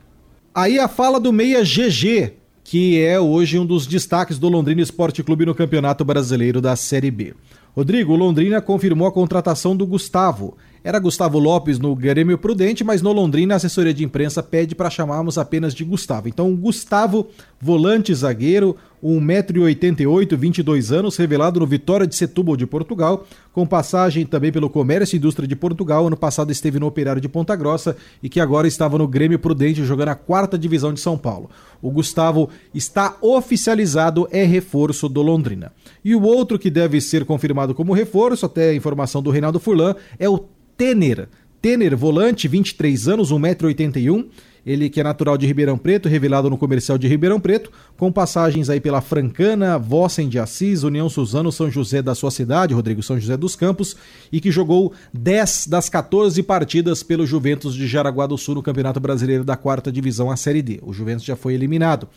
Aí 0.54 0.80
a 0.80 0.88
fala 0.88 1.20
do 1.20 1.32
meia 1.32 1.62
GG, 1.62 2.34
que 2.64 3.02
é 3.02 3.20
hoje 3.20 3.58
um 3.58 3.66
dos 3.66 3.88
destaques 3.88 4.38
do 4.38 4.50
Londrina 4.50 4.82
Esporte 4.82 5.24
Clube 5.24 5.46
no 5.46 5.56
Campeonato 5.56 6.04
Brasileiro 6.04 6.60
da 6.60 6.76
Série 6.76 7.12
B. 7.12 7.34
Rodrigo, 7.76 8.16
Londrina 8.16 8.60
confirmou 8.60 9.08
a 9.08 9.12
contratação 9.12 9.78
do 9.78 9.86
Gustavo. 9.86 10.58
Era 10.84 11.00
Gustavo 11.00 11.40
Lopes 11.40 11.80
no 11.80 11.96
Grêmio 11.96 12.38
Prudente, 12.38 12.84
mas 12.84 13.02
no 13.02 13.12
Londrina 13.12 13.56
a 13.56 13.58
assessoria 13.58 13.94
de 13.94 14.04
imprensa 14.04 14.42
pede 14.42 14.76
para 14.76 14.90
chamarmos 14.90 15.38
apenas 15.38 15.74
de 15.74 15.84
Gustavo. 15.84 16.28
Então, 16.28 16.56
Gustavo, 16.56 17.28
volante 17.60 18.14
zagueiro, 18.14 18.76
1,88m, 19.04 20.36
22 20.36 20.92
anos, 20.92 21.18
revelado 21.18 21.60
no 21.60 21.68
Vitória 21.68 22.08
de 22.08 22.16
Setúbal 22.16 22.58
de 22.58 22.66
Portugal, 22.66 23.26
com 23.54 23.66
passagem 23.66 24.26
também 24.26 24.52
pelo 24.52 24.70
Comércio 24.70 25.16
e 25.16 25.18
Indústria 25.18 25.48
de 25.48 25.56
Portugal. 25.56 26.08
Ano 26.08 26.18
passado 26.18 26.52
esteve 26.52 26.80
no 26.80 26.88
Operário 26.88 27.22
de 27.22 27.30
Ponta 27.30 27.56
Grossa 27.56 27.96
e 28.22 28.30
que 28.30 28.40
agora 28.40 28.68
estava 28.68 28.98
no 28.98 29.08
Grêmio 29.08 29.40
Prudente 29.40 29.84
jogando 29.84 30.10
a 30.10 30.16
quarta 30.16 30.58
divisão 30.58 30.94
de 30.94 31.00
São 31.00 31.18
Paulo. 31.18 31.50
O 31.82 31.92
Gustavo 31.92 32.50
está 32.74 33.16
oficializado, 33.22 34.28
é 34.32 34.44
reforço 34.44 35.08
do 35.08 35.22
Londrina. 35.22 35.72
E 36.04 36.16
o 36.16 36.24
outro 36.24 36.58
que 36.58 36.72
deve 36.72 37.00
ser 37.00 37.24
confirmado 37.24 37.76
como 37.76 37.94
reforço, 37.94 38.46
até 38.46 38.70
a 38.70 38.76
informação 38.76 39.22
do 39.22 39.30
Reinaldo 39.30 39.60
Furlan, 39.60 39.96
é 40.18 40.28
o 40.28 40.40
Tener. 40.78 41.28
Tener, 41.62 41.96
volante, 41.96 42.48
23 42.48 43.08
anos, 43.08 43.32
1,81m. 43.32 44.28
Ele 44.66 44.90
que 44.90 45.00
é 45.00 45.04
natural 45.04 45.38
de 45.38 45.48
Ribeirão 45.48 45.78
Preto, 45.78 46.10
revelado 46.10 46.50
no 46.50 46.58
comercial 46.58 46.98
de 46.98 47.08
Ribeirão 47.08 47.40
Preto, 47.40 47.72
com 47.96 48.12
passagens 48.12 48.70
aí 48.70 48.82
pela 48.82 49.00
Francana, 49.00 49.78
Vossen 49.78 50.28
de 50.28 50.38
Assis, 50.38 50.84
União 50.84 51.08
Suzano, 51.08 51.54
São 51.54 51.72
José 51.72 52.02
da 52.02 52.14
sua 52.14 52.30
cidade, 52.30 52.74
Rodrigo 52.74 53.02
São 53.02 53.18
José 53.18 53.38
dos 53.38 53.56
Campos, 53.56 53.96
e 54.30 54.42
que 54.42 54.52
jogou 54.52 54.92
10 55.14 55.68
das 55.68 55.88
14 55.88 56.44
partidas 56.44 57.02
pelo 57.02 57.26
Juventus 57.26 57.74
de 57.74 57.88
Jaraguá 57.88 58.28
do 58.28 58.38
Sul 58.38 58.56
no 58.56 58.64
Campeonato 58.64 59.00
Brasileiro 59.00 59.46
da 59.46 59.56
Quarta 59.56 59.90
Divisão, 59.90 60.30
a 60.30 60.36
Série 60.36 60.62
D. 60.62 60.82
O 60.84 60.92
Juventus 60.92 61.24
já 61.24 61.38
foi 61.38 61.54
eliminado. 61.54 62.10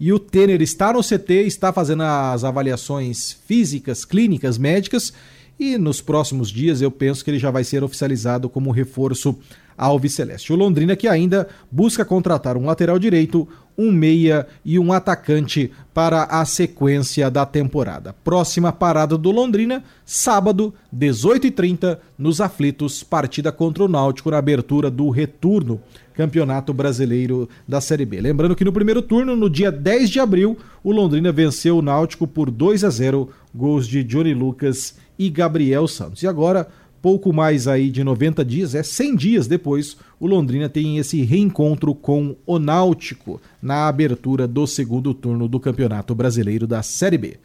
E 0.00 0.10
o 0.10 0.18
Tener 0.18 0.62
está 0.62 0.94
no 0.94 1.02
CT, 1.02 1.42
está 1.44 1.74
fazendo 1.74 2.04
as 2.04 2.42
avaliações 2.42 3.36
físicas, 3.46 4.06
clínicas, 4.06 4.56
médicas 4.56 5.12
e 5.58 5.76
nos 5.76 6.00
próximos 6.00 6.50
dias 6.50 6.80
eu 6.80 6.90
penso 6.90 7.24
que 7.24 7.30
ele 7.30 7.38
já 7.38 7.50
vai 7.50 7.64
ser 7.64 7.82
oficializado 7.82 8.48
como 8.48 8.70
reforço 8.70 9.36
ao 9.78 10.00
Celeste. 10.08 10.52
O 10.52 10.56
Londrina 10.56 10.96
que 10.96 11.06
ainda 11.06 11.48
busca 11.70 12.04
contratar 12.04 12.56
um 12.56 12.66
lateral 12.66 12.98
direito, 12.98 13.46
um 13.76 13.92
meia 13.92 14.46
e 14.64 14.76
um 14.76 14.92
atacante 14.92 15.70
para 15.94 16.24
a 16.24 16.44
sequência 16.44 17.30
da 17.30 17.46
temporada. 17.46 18.12
Próxima 18.24 18.72
parada 18.72 19.16
do 19.16 19.30
Londrina, 19.30 19.84
sábado, 20.04 20.74
18h30, 20.94 21.98
nos 22.18 22.40
Aflitos, 22.40 23.04
partida 23.04 23.52
contra 23.52 23.84
o 23.84 23.88
Náutico 23.88 24.32
na 24.32 24.38
abertura 24.38 24.90
do 24.90 25.10
retorno 25.10 25.80
Campeonato 26.12 26.74
Brasileiro 26.74 27.48
da 27.66 27.80
Série 27.80 28.04
B. 28.04 28.20
Lembrando 28.20 28.56
que 28.56 28.64
no 28.64 28.72
primeiro 28.72 29.00
turno, 29.00 29.36
no 29.36 29.48
dia 29.48 29.70
10 29.70 30.10
de 30.10 30.18
abril, 30.18 30.58
o 30.82 30.90
Londrina 30.90 31.30
venceu 31.30 31.78
o 31.78 31.82
Náutico 31.82 32.26
por 32.26 32.50
2 32.50 32.82
a 32.82 32.90
0, 32.90 33.30
gols 33.54 33.86
de 33.86 34.02
Johnny 34.02 34.34
Lucas 34.34 34.96
e 35.18 35.28
Gabriel 35.28 35.88
Santos. 35.88 36.22
E 36.22 36.26
agora, 36.26 36.68
pouco 37.02 37.32
mais 37.32 37.66
aí 37.66 37.90
de 37.90 38.04
90 38.04 38.44
dias, 38.44 38.74
é 38.74 38.82
100 38.82 39.16
dias 39.16 39.46
depois, 39.46 39.96
o 40.20 40.26
Londrina 40.26 40.68
tem 40.68 40.98
esse 40.98 41.22
reencontro 41.22 41.94
com 41.94 42.36
o 42.46 42.58
Náutico 42.58 43.40
na 43.60 43.88
abertura 43.88 44.46
do 44.46 44.66
segundo 44.66 45.14
turno 45.14 45.48
do 45.48 45.60
Campeonato 45.60 46.14
Brasileiro 46.14 46.66
da 46.66 46.82
Série 46.82 47.18
B. 47.18 47.38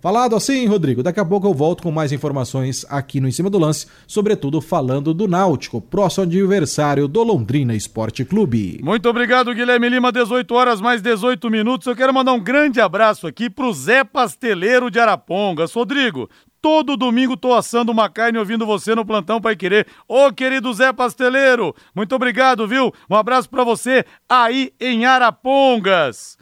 Falado 0.00 0.36
assim, 0.36 0.64
Rodrigo, 0.66 1.02
daqui 1.02 1.18
a 1.18 1.24
pouco 1.24 1.48
eu 1.48 1.52
volto 1.52 1.82
com 1.82 1.90
mais 1.90 2.12
informações 2.12 2.86
aqui 2.88 3.20
no 3.20 3.26
Em 3.26 3.32
Cima 3.32 3.50
do 3.50 3.58
Lance, 3.58 3.84
sobretudo 4.06 4.60
falando 4.60 5.12
do 5.12 5.26
Náutico, 5.26 5.80
próximo 5.80 6.22
adversário 6.22 7.08
do 7.08 7.20
Londrina 7.24 7.74
Esporte 7.74 8.24
Clube. 8.24 8.78
Muito 8.80 9.08
obrigado, 9.08 9.52
Guilherme 9.52 9.88
Lima, 9.88 10.12
18 10.12 10.54
horas 10.54 10.80
mais 10.80 11.02
18 11.02 11.50
minutos. 11.50 11.88
Eu 11.88 11.96
quero 11.96 12.14
mandar 12.14 12.32
um 12.32 12.40
grande 12.40 12.80
abraço 12.80 13.26
aqui 13.26 13.50
pro 13.50 13.72
Zé 13.72 14.04
Pasteleiro 14.04 14.88
de 14.88 15.00
Arapongas. 15.00 15.72
Rodrigo, 15.72 16.30
Todo 16.60 16.96
domingo 16.96 17.36
tô 17.36 17.54
assando 17.54 17.92
uma 17.92 18.08
carne 18.08 18.38
ouvindo 18.38 18.66
você 18.66 18.94
no 18.94 19.04
plantão 19.04 19.40
Pai 19.40 19.54
Querer. 19.54 19.86
Ô, 20.08 20.32
querido 20.32 20.72
Zé 20.72 20.92
Pasteleiro, 20.92 21.74
muito 21.94 22.14
obrigado, 22.14 22.66
viu? 22.66 22.92
Um 23.08 23.14
abraço 23.14 23.48
para 23.48 23.62
você 23.62 24.04
aí 24.28 24.72
em 24.80 25.06
Arapongas. 25.06 26.36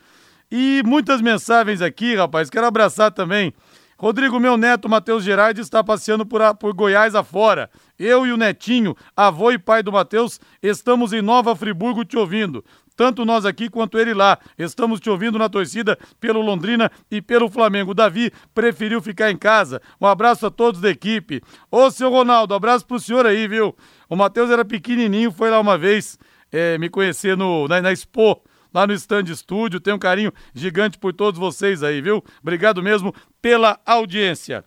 E 0.50 0.82
muitas 0.87 1.20
mensagens 1.20 1.82
aqui, 1.82 2.14
rapaz. 2.14 2.49
Quero 2.49 2.66
abraçar 2.66 3.11
também. 3.11 3.52
Rodrigo, 3.99 4.38
meu 4.38 4.56
neto, 4.56 4.88
Matheus 4.88 5.25
Gerardi, 5.25 5.61
está 5.61 5.82
passeando 5.82 6.25
por, 6.25 6.40
a, 6.42 6.54
por 6.54 6.73
Goiás 6.75 7.14
afora. 7.14 7.70
Eu 7.99 8.26
e 8.26 8.32
o 8.32 8.37
netinho, 8.37 8.94
avô 9.16 9.50
e 9.50 9.58
pai 9.58 9.82
do 9.82 9.90
Matheus, 9.90 10.38
estamos 10.62 11.12
em 11.14 11.23
Nova 11.23 11.56
Friburgo 11.56 12.04
te 12.04 12.16
ouvindo 12.16 12.62
tanto 12.97 13.25
nós 13.25 13.45
aqui 13.45 13.69
quanto 13.69 13.99
ele 13.99 14.15
lá. 14.15 14.38
Estamos 14.59 14.99
te 14.99 15.11
ouvindo 15.11 15.38
na 15.38 15.49
torcida 15.49 15.99
pelo 16.19 16.41
Londrina 16.41 16.91
e 17.11 17.21
pelo 17.21 17.51
Flamengo. 17.51 17.90
O 17.90 17.94
Davi 17.94 18.33
preferiu 18.55 19.03
ficar 19.03 19.31
em 19.31 19.37
casa. 19.37 19.83
Um 20.01 20.07
abraço 20.07 20.47
a 20.47 20.51
todos 20.51 20.81
da 20.81 20.90
equipe. 20.90 21.42
Ô, 21.70 21.90
seu 21.90 22.11
Ronaldo, 22.11 22.55
abraço 22.55 22.87
pro 22.87 22.99
senhor 22.99 23.27
aí, 23.27 23.47
viu? 23.47 23.77
O 24.09 24.16
Matheus 24.16 24.51
era 24.51 24.64
pequenininho, 24.64 25.31
foi 25.31 25.51
lá 25.51 25.61
uma 25.61 25.77
vez 25.77 26.18
é, 26.51 26.79
me 26.79 26.88
conhecer 26.88 27.37
no, 27.37 27.68
na, 27.68 27.83
na 27.83 27.92
Expo 27.92 28.42
lá 28.73 28.87
no 28.87 28.92
Stand 28.92 29.25
Estúdio. 29.25 29.81
Tenho 29.81 29.97
um 29.97 30.01
carinho 30.01 30.33
gigante 30.55 30.99
por 30.99 31.12
todos 31.12 31.38
vocês 31.38 31.83
aí, 31.83 32.01
viu? 32.01 32.25
Obrigado 32.42 32.83
mesmo 32.83 33.14
pela 33.40 33.79
audiência. 33.85 34.64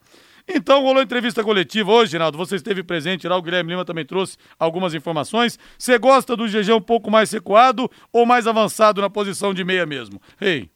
Então 0.52 0.82
rolou 0.82 1.02
entrevista 1.02 1.44
coletiva 1.44 1.92
hoje, 1.92 2.12
Ginaldo. 2.12 2.38
Você 2.38 2.56
esteve 2.56 2.82
presente 2.82 3.28
lá, 3.28 3.38
o 3.38 3.42
Guilherme 3.42 3.72
Lima 3.72 3.86
também 3.86 4.04
trouxe 4.04 4.36
algumas 4.58 4.96
informações. 4.96 5.60
Você 5.78 5.98
gosta 6.00 6.36
do 6.36 6.48
GG 6.48 6.74
um 6.74 6.82
pouco 6.82 7.12
mais 7.12 7.32
recuado 7.32 7.90
ou 8.12 8.26
mais 8.26 8.48
avançado 8.48 9.00
na 9.00 9.10
posição 9.10 9.54
de 9.54 9.64
meia 9.64 9.86
mesmo? 9.86 10.20
Ei. 10.42 10.70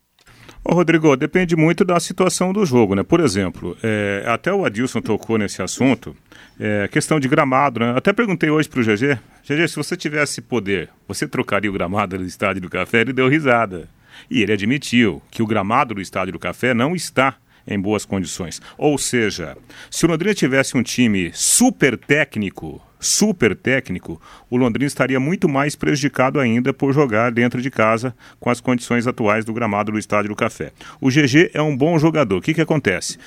Ô 0.63 0.75
Rodrigo, 0.75 1.17
depende 1.17 1.55
muito 1.55 1.83
da 1.83 1.99
situação 1.99 2.53
do 2.53 2.65
jogo, 2.65 2.95
né? 2.95 3.03
Por 3.03 3.19
exemplo, 3.19 3.75
é, 3.83 4.23
até 4.27 4.53
o 4.53 4.63
Adilson 4.63 5.01
tocou 5.01 5.37
nesse 5.37 5.61
assunto, 5.61 6.15
é, 6.57 6.87
questão 6.87 7.19
de 7.19 7.27
gramado, 7.27 7.81
né? 7.81 7.93
Até 7.97 8.13
perguntei 8.13 8.49
hoje 8.49 8.69
pro 8.69 8.81
GG, 8.81 9.19
GG, 9.43 9.67
se 9.67 9.75
você 9.75 9.97
tivesse 9.97 10.41
poder, 10.41 10.89
você 11.05 11.27
trocaria 11.27 11.69
o 11.69 11.73
gramado 11.73 12.17
do 12.17 12.23
Estádio 12.23 12.61
do 12.61 12.69
Café? 12.69 13.01
Ele 13.01 13.11
deu 13.11 13.27
risada. 13.27 13.89
E 14.29 14.41
ele 14.41 14.53
admitiu 14.53 15.21
que 15.29 15.41
o 15.41 15.47
gramado 15.47 15.95
do 15.95 16.01
Estádio 16.01 16.33
do 16.33 16.39
Café 16.39 16.73
não 16.73 16.95
está 16.95 17.35
em 17.67 17.79
boas 17.79 18.05
condições. 18.05 18.61
Ou 18.77 18.97
seja, 18.97 19.57
se 19.89 20.05
o 20.05 20.09
Londrina 20.09 20.33
tivesse 20.33 20.77
um 20.77 20.83
time 20.83 21.31
super 21.33 21.97
técnico, 21.97 22.81
super 22.99 23.55
técnico, 23.55 24.21
o 24.49 24.57
Londrina 24.57 24.87
estaria 24.87 25.19
muito 25.19 25.47
mais 25.49 25.75
prejudicado 25.75 26.39
ainda 26.39 26.73
por 26.73 26.93
jogar 26.93 27.31
dentro 27.31 27.61
de 27.61 27.69
casa 27.69 28.15
com 28.39 28.49
as 28.49 28.61
condições 28.61 29.07
atuais 29.07 29.45
do 29.45 29.53
gramado 29.53 29.91
do 29.91 29.99
Estádio 29.99 30.29
do 30.29 30.35
Café. 30.35 30.71
O 30.99 31.09
GG 31.09 31.51
é 31.53 31.61
um 31.61 31.75
bom 31.75 31.97
jogador. 31.99 32.37
O 32.37 32.41
que, 32.41 32.53
que 32.53 32.61
acontece? 32.61 33.17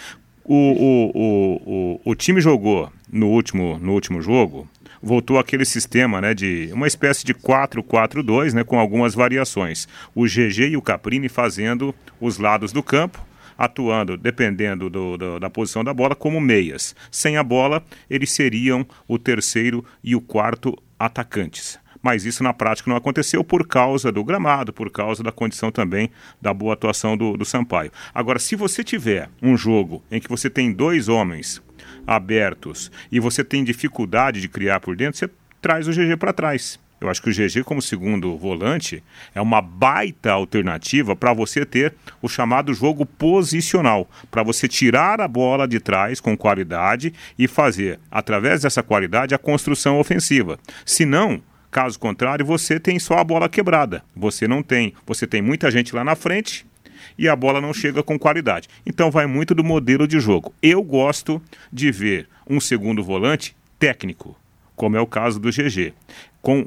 O, 0.45 0.55
o, 0.55 1.13
o, 1.15 2.01
o, 2.05 2.15
time 2.15 2.41
jogou 2.41 2.91
no 3.11 3.27
último, 3.27 3.81
no 3.81 3.93
último 3.93 4.23
jogo, 4.23 4.69
voltou 5.03 5.41
aquele 5.41 5.65
sistema, 5.65 6.21
né, 6.21 6.35
de 6.35 6.71
uma 6.73 6.87
espécie 6.87 7.25
de 7.25 7.35
4-4-2, 7.35 8.53
né, 8.53 8.63
com 8.63 8.79
algumas 8.79 9.13
variações. 9.13 9.89
O 10.15 10.25
GG 10.25 10.69
e 10.71 10.77
o 10.77 10.83
Caprini 10.83 11.29
fazendo 11.29 11.93
os 12.21 12.39
lados 12.39 12.73
do 12.73 12.81
campo, 12.81 13.21
atuando, 13.57 14.17
dependendo 14.17 14.91
do, 14.91 15.17
do, 15.17 15.41
da 15.41 15.51
posição 15.51 15.83
da 15.83 15.95
bola, 15.95 16.15
como 16.15 16.41
meias. 16.41 16.95
Sem 17.11 17.37
a 17.37 17.43
bola, 17.43 17.85
eles 18.09 18.31
seriam 18.31 18.87
o 19.09 19.19
terceiro 19.19 19.85
e 20.03 20.15
o 20.15 20.21
quarto 20.21 20.77
atacantes 20.99 21.79
mas 22.07 22.25
isso 22.25 22.45
na 22.45 22.55
prática 22.55 22.89
não 22.89 22.97
aconteceu 22.97 23.43
por 23.43 23.67
causa 23.67 24.13
do 24.13 24.23
gramado, 24.23 24.73
por 24.73 24.93
causa 24.93 25.25
da 25.25 25.33
condição 25.33 25.73
também 25.73 26.09
da 26.41 26.55
boa 26.55 26.75
atuação 26.75 27.17
do, 27.17 27.37
do 27.37 27.45
Sampaio. 27.45 27.91
Agora, 28.15 28.39
se 28.39 28.55
você 28.55 28.85
tiver 28.85 29.29
um 29.43 29.57
jogo 29.57 30.05
em 30.09 30.21
que 30.21 30.29
você 30.29 30.49
tem 30.49 30.73
dois 30.73 31.09
homens 31.09 31.61
abertos 32.07 32.93
e 33.11 33.19
você 33.19 33.43
tem 33.43 33.65
dificuldade 33.65 34.41
de 34.41 34.49
criar 34.49 34.79
por 34.79 34.95
dentro, 34.95 35.19
você 35.19 35.29
traz 35.61 35.89
o 35.89 35.91
GG 35.91 36.17
para 36.17 36.33
trás. 36.33 36.79
Eu 37.01 37.11
acho 37.11 37.21
que 37.23 37.29
o 37.29 37.33
GG, 37.33 37.63
como 37.65 37.83
segundo 37.83 38.37
volante, 38.37 39.03
é 39.35 39.41
uma 39.41 39.61
baita 39.61 40.33
alternativa 40.33 41.15
para 41.15 41.33
você 41.33 41.65
ter 41.65 41.95
o 42.23 42.29
chamado 42.29 42.73
jogo 42.73 43.05
posicional 43.05 44.09
para 44.31 44.43
você 44.43 44.67
tirar 44.67 45.21
a 45.21 45.29
bola 45.29 45.69
de 45.69 45.79
trás 45.79 46.21
com 46.21 46.37
qualidade 46.37 47.13
e 47.39 47.47
fazer, 47.47 48.01
através 48.11 48.63
dessa 48.63 48.83
qualidade, 48.83 49.35
a 49.35 49.39
construção 49.39 50.01
ofensiva. 50.01 50.59
Se 50.87 51.05
não, 51.05 51.43
caso 51.71 51.99
contrário, 51.99 52.47
você 52.47 52.81
tem 52.81 52.99
só 52.99 53.19
a 53.19 53.25
bola 53.25 53.49
quebrada. 53.49 54.03
Você 54.15 54.49
não 54.49 54.63
tem. 54.63 54.95
Você 55.07 55.27
tem 55.27 55.43
muita 55.43 55.71
gente 55.71 55.95
lá 55.95 56.03
na 56.03 56.17
frente 56.17 56.65
e 57.19 57.29
a 57.29 57.37
bola 57.37 57.61
não 57.61 57.75
chega 57.75 58.03
com 58.03 58.19
qualidade. 58.19 58.69
Então 58.87 59.11
vai 59.11 59.27
muito 59.27 59.55
do 59.55 59.63
modelo 59.63 60.09
de 60.09 60.19
jogo. 60.19 60.55
Eu 60.63 60.83
gosto 60.83 61.43
de 61.71 61.91
ver 61.91 62.29
um 62.49 62.61
segundo 62.61 63.03
volante 63.05 63.55
técnico, 63.79 64.35
como 64.75 64.97
é 64.97 65.01
o 65.01 65.07
caso 65.07 65.39
do 65.39 65.51
GG, 65.51 65.93
com 66.41 66.67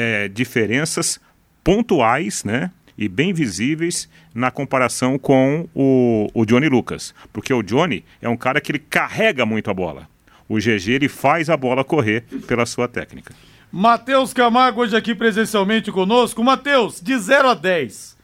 é, 0.00 0.28
diferenças 0.28 1.20
pontuais, 1.62 2.42
né? 2.42 2.70
E 2.96 3.06
bem 3.06 3.34
visíveis 3.34 4.08
na 4.34 4.50
comparação 4.50 5.18
com 5.18 5.68
o, 5.74 6.26
o 6.32 6.46
Johnny 6.46 6.68
Lucas. 6.68 7.14
Porque 7.32 7.52
o 7.52 7.62
Johnny 7.62 8.02
é 8.20 8.28
um 8.28 8.36
cara 8.36 8.62
que 8.62 8.72
ele 8.72 8.78
carrega 8.78 9.44
muito 9.44 9.70
a 9.70 9.74
bola. 9.74 10.08
O 10.48 10.56
GG 10.56 10.92
ele 10.92 11.08
faz 11.08 11.50
a 11.50 11.56
bola 11.56 11.84
correr 11.84 12.24
pela 12.46 12.64
sua 12.64 12.88
técnica. 12.88 13.34
Matheus 13.70 14.32
Camargo 14.32 14.80
hoje 14.80 14.96
aqui 14.96 15.14
presencialmente 15.14 15.92
conosco. 15.92 16.42
Matheus, 16.42 17.00
de 17.00 17.16
0 17.16 17.50
a 17.50 17.54
10, 17.54 18.16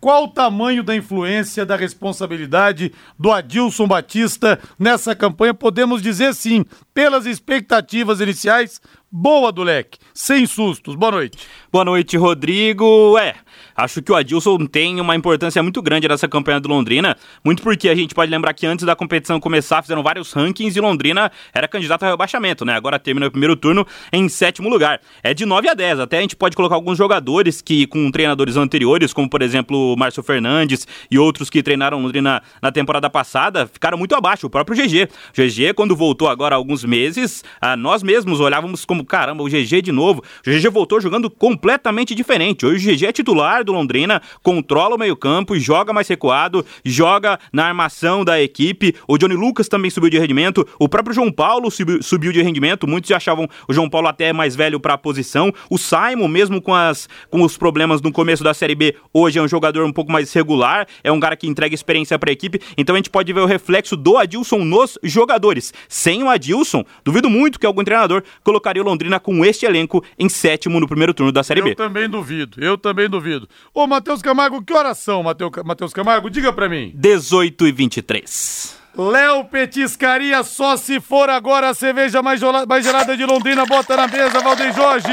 Qual 0.00 0.24
o 0.24 0.28
tamanho 0.28 0.84
da 0.84 0.94
influência, 0.94 1.66
da 1.66 1.74
responsabilidade 1.74 2.92
do 3.18 3.32
Adilson 3.32 3.86
Batista 3.86 4.58
nessa 4.78 5.14
campanha? 5.14 5.52
Podemos 5.52 6.00
dizer 6.00 6.34
sim, 6.34 6.64
pelas 6.94 7.26
expectativas 7.26 8.20
iniciais, 8.20 8.80
boa 9.10 9.50
do 9.50 9.62
leque, 9.62 9.98
sem 10.14 10.46
sustos. 10.46 10.94
Boa 10.94 11.12
noite. 11.12 11.38
Boa 11.72 11.84
noite, 11.84 12.16
Rodrigo. 12.16 13.16
É, 13.18 13.34
Acho 13.78 14.02
que 14.02 14.10
o 14.10 14.16
Adilson 14.16 14.66
tem 14.66 15.00
uma 15.00 15.14
importância 15.14 15.62
muito 15.62 15.80
grande 15.80 16.08
nessa 16.08 16.26
campanha 16.26 16.58
do 16.58 16.68
Londrina, 16.68 17.16
muito 17.44 17.62
porque 17.62 17.88
a 17.88 17.94
gente 17.94 18.12
pode 18.12 18.28
lembrar 18.28 18.52
que 18.52 18.66
antes 18.66 18.84
da 18.84 18.96
competição 18.96 19.38
começar 19.38 19.80
fizeram 19.82 20.02
vários 20.02 20.32
rankings 20.32 20.76
e 20.76 20.80
Londrina 20.80 21.30
era 21.54 21.68
candidato 21.68 22.02
a 22.02 22.10
rebaixamento, 22.10 22.64
né? 22.64 22.74
Agora 22.74 22.98
termina 22.98 23.28
o 23.28 23.30
primeiro 23.30 23.54
turno 23.54 23.86
em 24.12 24.28
sétimo 24.28 24.68
lugar. 24.68 25.00
É 25.22 25.32
de 25.32 25.46
9 25.46 25.68
a 25.68 25.74
10, 25.74 26.00
até 26.00 26.18
a 26.18 26.20
gente 26.20 26.34
pode 26.34 26.56
colocar 26.56 26.74
alguns 26.74 26.98
jogadores 26.98 27.62
que 27.62 27.86
com 27.86 28.10
treinadores 28.10 28.56
anteriores, 28.56 29.12
como 29.12 29.30
por 29.30 29.42
exemplo 29.42 29.94
o 29.94 29.96
Márcio 29.96 30.24
Fernandes 30.24 30.84
e 31.08 31.16
outros 31.16 31.48
que 31.48 31.62
treinaram 31.62 32.02
Londrina 32.02 32.42
na 32.60 32.72
temporada 32.72 33.08
passada, 33.08 33.68
ficaram 33.68 33.96
muito 33.96 34.12
abaixo, 34.12 34.48
o 34.48 34.50
próprio 34.50 34.76
GG. 34.76 35.08
GG, 35.32 35.74
quando 35.74 35.94
voltou 35.94 36.28
agora 36.28 36.56
há 36.56 36.58
alguns 36.58 36.82
meses, 36.82 37.44
ah, 37.60 37.76
nós 37.76 38.02
mesmos 38.02 38.40
olhávamos 38.40 38.84
como, 38.84 39.04
caramba, 39.04 39.44
o 39.44 39.48
GG 39.48 39.82
de 39.82 39.92
novo. 39.92 40.20
O 40.44 40.50
GG 40.50 40.68
voltou 40.68 41.00
jogando 41.00 41.30
completamente 41.30 42.12
diferente. 42.12 42.66
Hoje 42.66 42.90
o 42.90 42.92
GG 42.92 43.06
é 43.06 43.12
titular 43.12 43.67
do 43.68 43.72
Londrina, 43.72 44.20
controla 44.42 44.96
o 44.96 44.98
meio-campo, 44.98 45.58
joga 45.58 45.92
mais 45.92 46.08
recuado, 46.08 46.64
joga 46.84 47.38
na 47.52 47.66
armação 47.66 48.24
da 48.24 48.40
equipe. 48.40 48.94
O 49.06 49.18
Johnny 49.18 49.34
Lucas 49.34 49.68
também 49.68 49.90
subiu 49.90 50.10
de 50.10 50.18
rendimento, 50.18 50.66
o 50.78 50.88
próprio 50.88 51.14
João 51.14 51.30
Paulo 51.30 51.70
subiu, 51.70 52.32
de 52.32 52.42
rendimento. 52.42 52.86
Muitos 52.86 53.10
achavam 53.12 53.48
o 53.68 53.72
João 53.72 53.88
Paulo 53.88 54.08
até 54.08 54.32
mais 54.32 54.56
velho 54.56 54.80
para 54.80 54.94
a 54.94 54.98
posição. 54.98 55.52
O 55.70 55.78
Simon, 55.78 56.28
mesmo 56.28 56.60
com, 56.60 56.74
as, 56.74 57.08
com 57.30 57.42
os 57.42 57.56
problemas 57.56 58.00
no 58.00 58.10
começo 58.10 58.42
da 58.42 58.54
Série 58.54 58.74
B, 58.74 58.96
hoje 59.12 59.38
é 59.38 59.42
um 59.42 59.48
jogador 59.48 59.84
um 59.84 59.92
pouco 59.92 60.10
mais 60.10 60.32
regular, 60.32 60.86
é 61.04 61.12
um 61.12 61.20
cara 61.20 61.36
que 61.36 61.46
entrega 61.46 61.74
experiência 61.74 62.18
para 62.18 62.30
a 62.30 62.32
equipe. 62.32 62.60
Então 62.76 62.94
a 62.94 62.98
gente 62.98 63.10
pode 63.10 63.32
ver 63.32 63.40
o 63.40 63.46
reflexo 63.46 63.96
do 63.96 64.16
Adilson 64.16 64.64
nos 64.64 64.98
jogadores. 65.02 65.72
Sem 65.88 66.22
o 66.22 66.28
Adilson, 66.28 66.84
duvido 67.04 67.28
muito 67.28 67.58
que 67.58 67.66
algum 67.66 67.84
treinador 67.84 68.22
colocaria 68.42 68.82
o 68.82 68.84
Londrina 68.84 69.20
com 69.20 69.44
este 69.44 69.66
elenco 69.66 70.02
em 70.18 70.28
sétimo 70.28 70.80
no 70.80 70.88
primeiro 70.88 71.12
turno 71.12 71.32
da 71.32 71.42
Série 71.42 71.62
B. 71.62 71.70
Eu 71.70 71.76
também 71.76 72.08
duvido, 72.08 72.62
eu 72.62 72.78
também 72.78 73.08
duvido. 73.08 73.48
Ô, 73.74 73.86
Matheus 73.86 74.22
Camargo, 74.22 74.62
que 74.62 74.72
horas 74.72 74.98
são, 74.98 75.22
Matheus 75.22 75.92
Camargo? 75.92 76.30
Diga 76.30 76.52
pra 76.52 76.68
mim. 76.68 76.92
18 76.94 77.66
e 77.66 77.72
23. 77.72 78.78
Léo 78.96 79.44
Petiscaria, 79.44 80.42
só 80.42 80.76
se 80.76 81.00
for 81.00 81.30
agora 81.30 81.68
a 81.68 81.74
cerveja 81.74 82.20
mais, 82.20 82.40
mais 82.68 82.84
gelada 82.84 83.16
de 83.16 83.24
Londrina, 83.24 83.64
bota 83.64 83.96
na 83.96 84.08
mesa, 84.08 84.40
Valdeir 84.40 84.74
Jorge. 84.74 85.08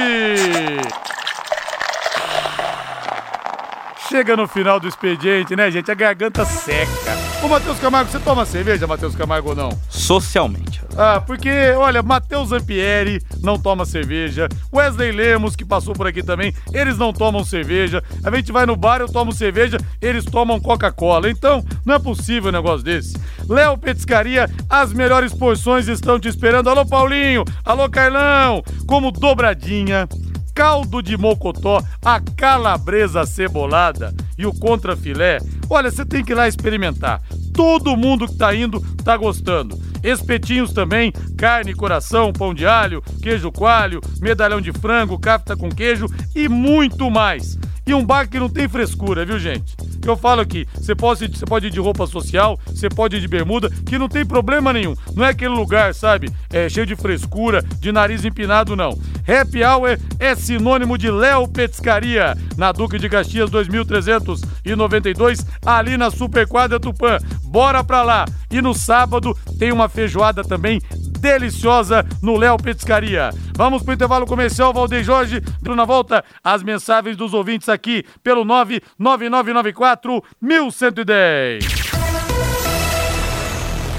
Chega 4.09 4.35
no 4.35 4.47
final 4.47 4.79
do 4.79 4.87
expediente, 4.87 5.55
né, 5.55 5.69
gente? 5.69 5.91
A 5.91 5.95
garganta 5.95 6.45
seca. 6.45 7.24
Ô, 7.43 7.47
Matheus 7.47 7.77
Camargo, 7.79 8.09
você 8.09 8.19
toma 8.19 8.45
cerveja, 8.45 8.87
Matheus 8.87 9.15
Camargo, 9.15 9.49
ou 9.49 9.55
não? 9.55 9.69
Socialmente. 9.89 10.81
Ah, 10.97 11.21
porque, 11.21 11.49
olha, 11.77 12.01
Matheus 12.01 12.49
Zampieri 12.49 13.21
não 13.41 13.59
toma 13.59 13.85
cerveja, 13.85 14.47
Wesley 14.73 15.11
Lemos, 15.11 15.55
que 15.55 15.65
passou 15.65 15.93
por 15.93 16.07
aqui 16.07 16.23
também, 16.23 16.53
eles 16.73 16.97
não 16.97 17.13
tomam 17.13 17.43
cerveja. 17.43 18.01
A 18.23 18.35
gente 18.35 18.51
vai 18.51 18.65
no 18.65 18.75
bar, 18.75 19.01
eu 19.01 19.07
tomo 19.07 19.31
cerveja, 19.31 19.77
eles 20.01 20.25
tomam 20.25 20.59
Coca-Cola. 20.59 21.29
Então, 21.29 21.63
não 21.85 21.95
é 21.95 21.99
possível 21.99 22.49
um 22.49 22.53
negócio 22.53 22.83
desse. 22.83 23.15
Léo 23.47 23.77
Petiscaria, 23.77 24.49
as 24.69 24.93
melhores 24.93 25.33
porções 25.33 25.87
estão 25.87 26.19
te 26.19 26.27
esperando. 26.27 26.69
Alô, 26.69 26.85
Paulinho! 26.85 27.43
Alô, 27.63 27.89
Carlão! 27.89 28.63
Como 28.87 29.11
dobradinha 29.11 30.07
caldo 30.55 31.01
de 31.01 31.17
mocotó, 31.17 31.83
a 32.03 32.21
calabresa 32.21 33.25
cebolada 33.25 34.15
e 34.37 34.45
o 34.45 34.53
contrafilé. 34.53 35.39
Olha, 35.69 35.91
você 35.91 36.05
tem 36.05 36.23
que 36.23 36.31
ir 36.31 36.35
lá 36.35 36.47
experimentar. 36.47 37.21
Todo 37.55 37.95
mundo 37.95 38.27
que 38.27 38.35
tá 38.35 38.53
indo 38.53 38.81
tá 39.03 39.15
gostando. 39.15 39.79
Espetinhos 40.03 40.73
também, 40.73 41.11
carne, 41.37 41.73
coração, 41.73 42.33
pão 42.33 42.53
de 42.53 42.65
alho, 42.67 43.01
queijo 43.23 43.51
coalho, 43.51 44.01
medalhão 44.21 44.59
de 44.59 44.71
frango, 44.71 45.17
cafta 45.17 45.55
com 45.55 45.69
queijo 45.69 46.07
e 46.35 46.49
muito 46.49 47.09
mais. 47.09 47.57
E 47.87 47.93
um 47.93 48.03
bar 48.03 48.27
que 48.27 48.39
não 48.39 48.49
tem 48.49 48.67
frescura, 48.67 49.23
viu, 49.23 49.39
gente? 49.39 49.75
Eu 50.03 50.17
falo 50.17 50.41
aqui, 50.41 50.67
você 50.73 50.95
pode, 50.95 51.27
você 51.27 51.45
pode 51.45 51.67
ir 51.67 51.69
de 51.69 51.79
roupa 51.79 52.07
social, 52.07 52.59
você 52.65 52.89
pode 52.89 53.15
ir 53.17 53.21
de 53.21 53.27
bermuda, 53.27 53.69
que 53.85 53.97
não 53.97 54.09
tem 54.09 54.25
problema 54.25 54.73
nenhum. 54.73 54.95
Não 55.15 55.23
é 55.23 55.29
aquele 55.29 55.53
lugar, 55.53 55.93
sabe, 55.93 56.31
é, 56.51 56.67
cheio 56.67 56.85
de 56.85 56.95
frescura, 56.95 57.63
de 57.79 57.91
nariz 57.91 58.25
empinado, 58.25 58.75
não. 58.75 58.89
Happy 59.27 59.63
Hour 59.63 59.99
é 60.19 60.35
sinônimo 60.35 60.97
de 60.97 61.11
Léo 61.11 61.47
Petiscaria, 61.47 62.35
na 62.57 62.71
Duque 62.71 62.97
de 62.97 63.07
Caxias 63.07 63.49
2392, 63.51 65.45
ali 65.63 65.95
na 65.95 66.09
Superquadra 66.09 66.79
Tupã. 66.79 67.17
Bora 67.55 67.85
pra 67.85 68.03
lá! 68.03 68.25
E 68.51 68.61
no 68.61 68.73
sábado 68.73 69.33
tem 69.57 69.71
uma 69.71 69.87
feijoada 69.87 70.43
também 70.43 70.81
deliciosa 71.21 72.05
no 72.21 72.35
Léo 72.35 72.57
Petiscaria. 72.57 73.29
Vamos 73.55 73.81
pro 73.81 73.93
intervalo 73.93 74.25
comercial, 74.25 74.73
Valdeir 74.73 75.05
Jorge. 75.05 75.41
Na 75.61 75.85
volta, 75.85 76.21
as 76.43 76.61
mensagens 76.61 77.15
dos 77.15 77.33
ouvintes 77.33 77.69
aqui 77.69 78.03
pelo 78.21 78.43
99994 78.43 80.21
1110. 80.41 81.65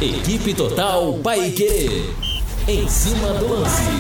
Equipe 0.03 0.53
Total 0.53 1.15
Paique. 1.25 2.13
Em 2.69 2.87
cima 2.87 3.33
do 3.39 3.55
lance. 3.55 3.91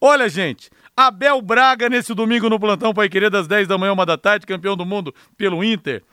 Olha, 0.00 0.28
gente. 0.28 0.70
Abel 0.96 1.40
Braga 1.42 1.88
nesse 1.88 2.14
domingo 2.14 2.48
no 2.50 2.60
plantão 2.60 2.92
Pai 2.92 3.08
Querer 3.08 3.30
das 3.30 3.48
10 3.48 3.66
da 3.66 3.78
manhã, 3.78 3.94
uma 3.94 4.04
da 4.06 4.18
tarde, 4.18 4.46
campeão 4.46 4.76
do 4.76 4.84
mundo 4.84 5.14
pelo 5.36 5.64
Inter. 5.64 6.04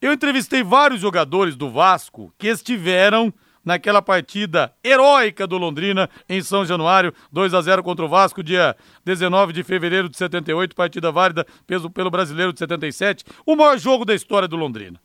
Eu 0.00 0.12
entrevistei 0.12 0.62
vários 0.62 1.00
jogadores 1.00 1.56
do 1.56 1.68
Vasco 1.70 2.32
que 2.38 2.46
estiveram 2.46 3.34
naquela 3.64 4.00
partida 4.00 4.72
heróica 4.82 5.44
do 5.44 5.58
Londrina 5.58 6.08
em 6.28 6.40
São 6.40 6.64
Januário, 6.64 7.12
2 7.32 7.52
a 7.52 7.60
0 7.60 7.82
contra 7.82 8.04
o 8.04 8.08
Vasco, 8.08 8.40
dia 8.40 8.76
19 9.04 9.52
de 9.52 9.64
fevereiro 9.64 10.08
de 10.08 10.16
78, 10.16 10.76
partida 10.76 11.10
válida 11.10 11.44
peso 11.66 11.90
pelo 11.90 12.12
Brasileiro 12.12 12.52
de 12.52 12.60
77, 12.60 13.24
o 13.44 13.56
maior 13.56 13.76
jogo 13.76 14.04
da 14.04 14.14
história 14.14 14.46
do 14.46 14.56
Londrina. 14.56 15.00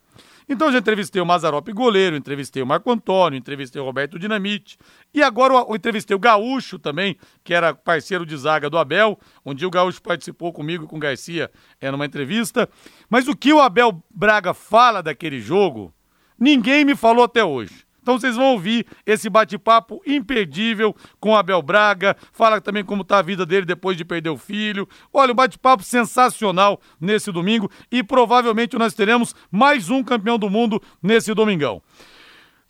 Então 0.48 0.72
já 0.72 0.80
entrevistei 0.80 1.22
o 1.22 1.26
Mazarop 1.26 1.68
goleiro, 1.70 2.16
entrevistei 2.16 2.62
o 2.62 2.68
Marco 2.68 2.92
Antônio, 2.92 3.38
entrevistei 3.38 3.82
o 3.82 3.86
Roberto 3.86 4.20
Dinamite 4.20 4.78
e 5.14 5.22
agora 5.22 5.54
eu 5.54 5.76
entrevistei 5.76 6.16
o 6.16 6.20
Gaúcho 6.20 6.78
também, 6.78 7.18
que 7.44 7.54
era 7.54 7.74
parceiro 7.74 8.26
de 8.26 8.36
zaga 8.36 8.70
do 8.70 8.78
Abel. 8.78 9.20
Um 9.46 9.54
dia 9.54 9.68
o 9.68 9.72
Gaúcho 9.72 10.02
participou 10.02 10.52
comigo 10.52 10.88
com 10.88 10.98
o 10.98 11.00
Garcia 11.00 11.50
é, 11.80 11.90
numa 11.92 12.06
entrevista. 12.06 12.70
Mas 13.10 13.28
o 13.28 13.36
que 13.36 13.54
o 13.54 13.62
Abel 13.62 14.04
Braga 14.10 14.54
fala 14.54 15.02
daquele 15.02 15.40
jogo, 15.40 15.94
ninguém 16.40 16.84
me 16.84 16.96
falou 16.96 17.24
até 17.24 17.44
hoje. 17.44 17.86
Então 18.04 18.20
vocês 18.20 18.36
vão 18.36 18.52
ouvir 18.52 18.86
esse 19.06 19.30
bate-papo 19.30 20.02
imperdível 20.06 20.94
com 21.22 21.38
Abel 21.38 21.62
Braga, 21.62 22.18
fala 22.34 22.60
também 22.60 22.84
como 22.84 23.02
está 23.02 23.20
a 23.20 23.22
vida 23.22 23.46
dele 23.46 23.66
depois 23.66 23.96
de 23.96 24.04
perder 24.04 24.30
o 24.30 24.38
filho. 24.38 24.88
Olha, 25.14 25.32
um 25.32 25.36
bate-papo 25.36 25.84
sensacional 25.84 26.82
nesse 27.00 27.32
domingo 27.32 27.72
e 27.90 28.04
provavelmente 28.04 28.78
nós 28.78 28.94
teremos 28.94 29.34
mais 29.50 29.90
um 29.90 30.04
campeão 30.04 30.38
do 30.38 30.50
mundo 30.50 30.82
nesse 31.02 31.34
domingão. 31.34 31.82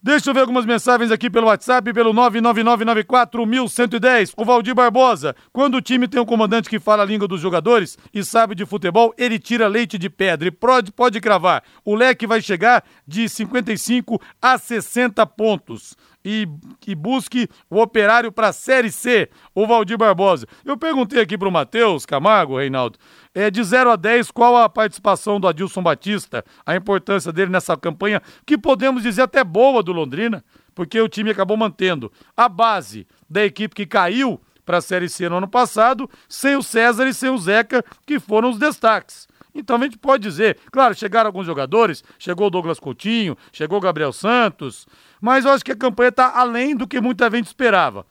Deixa 0.05 0.29
eu 0.29 0.33
ver 0.33 0.41
algumas 0.41 0.65
mensagens 0.65 1.11
aqui 1.11 1.29
pelo 1.29 1.47
WhatsApp, 1.47 1.93
pelo 1.93 2.13
999941110. 2.13 4.33
O 4.35 4.43
Valdir 4.43 4.75
Barbosa. 4.75 5.33
Quando 5.53 5.75
o 5.75 5.81
time 5.81 6.09
tem 6.09 6.19
um 6.19 6.25
comandante 6.25 6.69
que 6.69 6.77
fala 6.77 7.03
a 7.03 7.05
língua 7.05 7.25
dos 7.25 7.39
jogadores 7.39 7.97
e 8.13 8.21
sabe 8.21 8.53
de 8.53 8.65
futebol, 8.65 9.13
ele 9.17 9.39
tira 9.39 9.65
leite 9.65 9.97
de 9.97 10.09
pedra 10.09 10.49
e 10.49 10.51
pode, 10.51 10.91
pode 10.91 11.21
cravar. 11.21 11.63
O 11.85 11.95
leque 11.95 12.27
vai 12.27 12.41
chegar 12.41 12.83
de 13.07 13.29
55 13.29 14.21
a 14.41 14.57
60 14.57 15.25
pontos 15.25 15.95
e, 16.23 16.47
e 16.87 16.95
busque 16.95 17.47
o 17.69 17.81
operário 17.81 18.31
para 18.31 18.49
a 18.49 18.53
Série 18.53 18.91
C, 18.91 19.29
o 19.53 19.67
Valdir 19.67 19.97
Barbosa. 19.97 20.47
Eu 20.63 20.77
perguntei 20.77 21.21
aqui 21.21 21.37
para 21.37 21.47
o 21.47 21.51
Matheus 21.51 22.05
Camargo, 22.05 22.57
Reinaldo, 22.57 22.97
é, 23.33 23.49
de 23.49 23.63
0 23.63 23.91
a 23.91 23.95
10, 23.95 24.31
qual 24.31 24.57
a 24.57 24.69
participação 24.69 25.39
do 25.39 25.47
Adilson 25.47 25.81
Batista, 25.81 26.43
a 26.65 26.75
importância 26.75 27.31
dele 27.31 27.51
nessa 27.51 27.75
campanha, 27.75 28.21
que 28.45 28.57
podemos 28.57 29.03
dizer 29.03 29.23
até 29.23 29.43
boa 29.43 29.83
do 29.83 29.91
Londrina, 29.91 30.43
porque 30.73 30.99
o 30.99 31.09
time 31.09 31.31
acabou 31.31 31.57
mantendo 31.57 32.11
a 32.35 32.47
base 32.49 33.07
da 33.29 33.43
equipe 33.43 33.75
que 33.75 33.85
caiu 33.85 34.39
para 34.65 34.77
a 34.77 34.81
Série 34.81 35.09
C 35.09 35.27
no 35.27 35.37
ano 35.37 35.47
passado, 35.47 36.09
sem 36.27 36.55
o 36.55 36.63
César 36.63 37.07
e 37.07 37.13
sem 37.13 37.29
o 37.29 37.37
Zeca, 37.37 37.83
que 38.05 38.19
foram 38.19 38.49
os 38.49 38.57
destaques. 38.57 39.27
Então 39.53 39.75
a 39.75 39.79
gente 39.83 39.97
pode 39.97 40.23
dizer, 40.23 40.57
claro, 40.71 40.95
chegaram 40.95 41.27
alguns 41.27 41.45
jogadores, 41.45 42.03
chegou 42.17 42.47
o 42.47 42.49
Douglas 42.49 42.79
Coutinho, 42.79 43.37
chegou 43.51 43.77
o 43.77 43.81
Gabriel 43.81 44.11
Santos, 44.11 44.87
mas 45.21 45.45
eu 45.45 45.51
acho 45.51 45.63
que 45.63 45.71
a 45.71 45.75
campanha 45.75 46.09
está 46.09 46.39
além 46.39 46.75
do 46.75 46.87
que 46.87 46.99
muita 46.99 47.29
gente 47.29 47.47
esperava. 47.47 48.05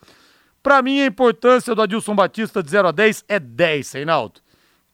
Para 0.62 0.81
mim, 0.81 1.00
a 1.00 1.07
importância 1.07 1.74
do 1.74 1.83
Adilson 1.83 2.14
Batista 2.14 2.62
de 2.62 2.70
0 2.70 2.88
a 2.88 2.92
10 2.92 3.24
é 3.28 3.40
10, 3.40 3.92
Reinaldo. 3.92 4.40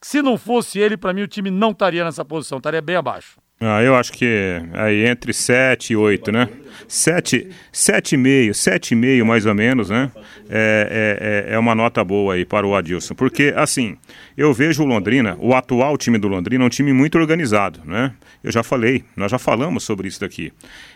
Se 0.01 0.23
não 0.23 0.39
fosse 0.39 0.79
ele, 0.79 0.97
para 0.97 1.13
mim 1.13 1.23
o 1.23 1.29
time 1.29 1.51
não 1.51 1.73
estaria 1.73 2.05
nessa 2.05 2.25
posição, 2.25 2.59
estaria 2.59 2.81
bem 2.81 2.97
abaixo. 2.97 3.39
Ah, 3.61 3.83
eu 3.83 3.97
acho 3.97 4.13
que 4.13 4.25
é 4.25 4.63
aí 4.73 5.07
entre 5.07 5.33
7 5.33 5.93
e 5.93 5.97
8, 5.97 6.31
né? 6.31 6.49
7, 6.87 7.49
7,5, 7.73 8.51
7,5 8.51 9.25
mais 9.25 9.47
ou 9.47 9.55
menos, 9.55 9.91
né? 9.91 10.13
É, 10.49 11.45
é, 11.49 11.55
é 11.55 11.59
uma 11.59 11.75
nota 11.75 12.05
boa 12.05 12.35
aí 12.35 12.45
para 12.45 12.65
o 12.65 12.77
Adilson. 12.77 13.15
Porque, 13.15 13.53
assim, 13.57 13.97
eu 14.37 14.55
vejo 14.55 14.85
o 14.85 14.87
Londrina, 14.87 15.37
o 15.41 15.55
atual 15.55 15.99
time 15.99 16.19
do 16.19 16.29
Londrina, 16.29 16.65
um 16.65 16.69
time 16.69 16.93
muito 16.93 17.19
organizado, 17.19 17.81
né? 17.85 18.13
Eu 18.45 18.53
já 18.53 18.63
falei, 18.63 19.05
nós 19.17 19.31
já 19.31 19.39
falamos 19.39 19.83
sobre 19.83 20.07
isso 20.07 20.21
daqui. 20.21 20.53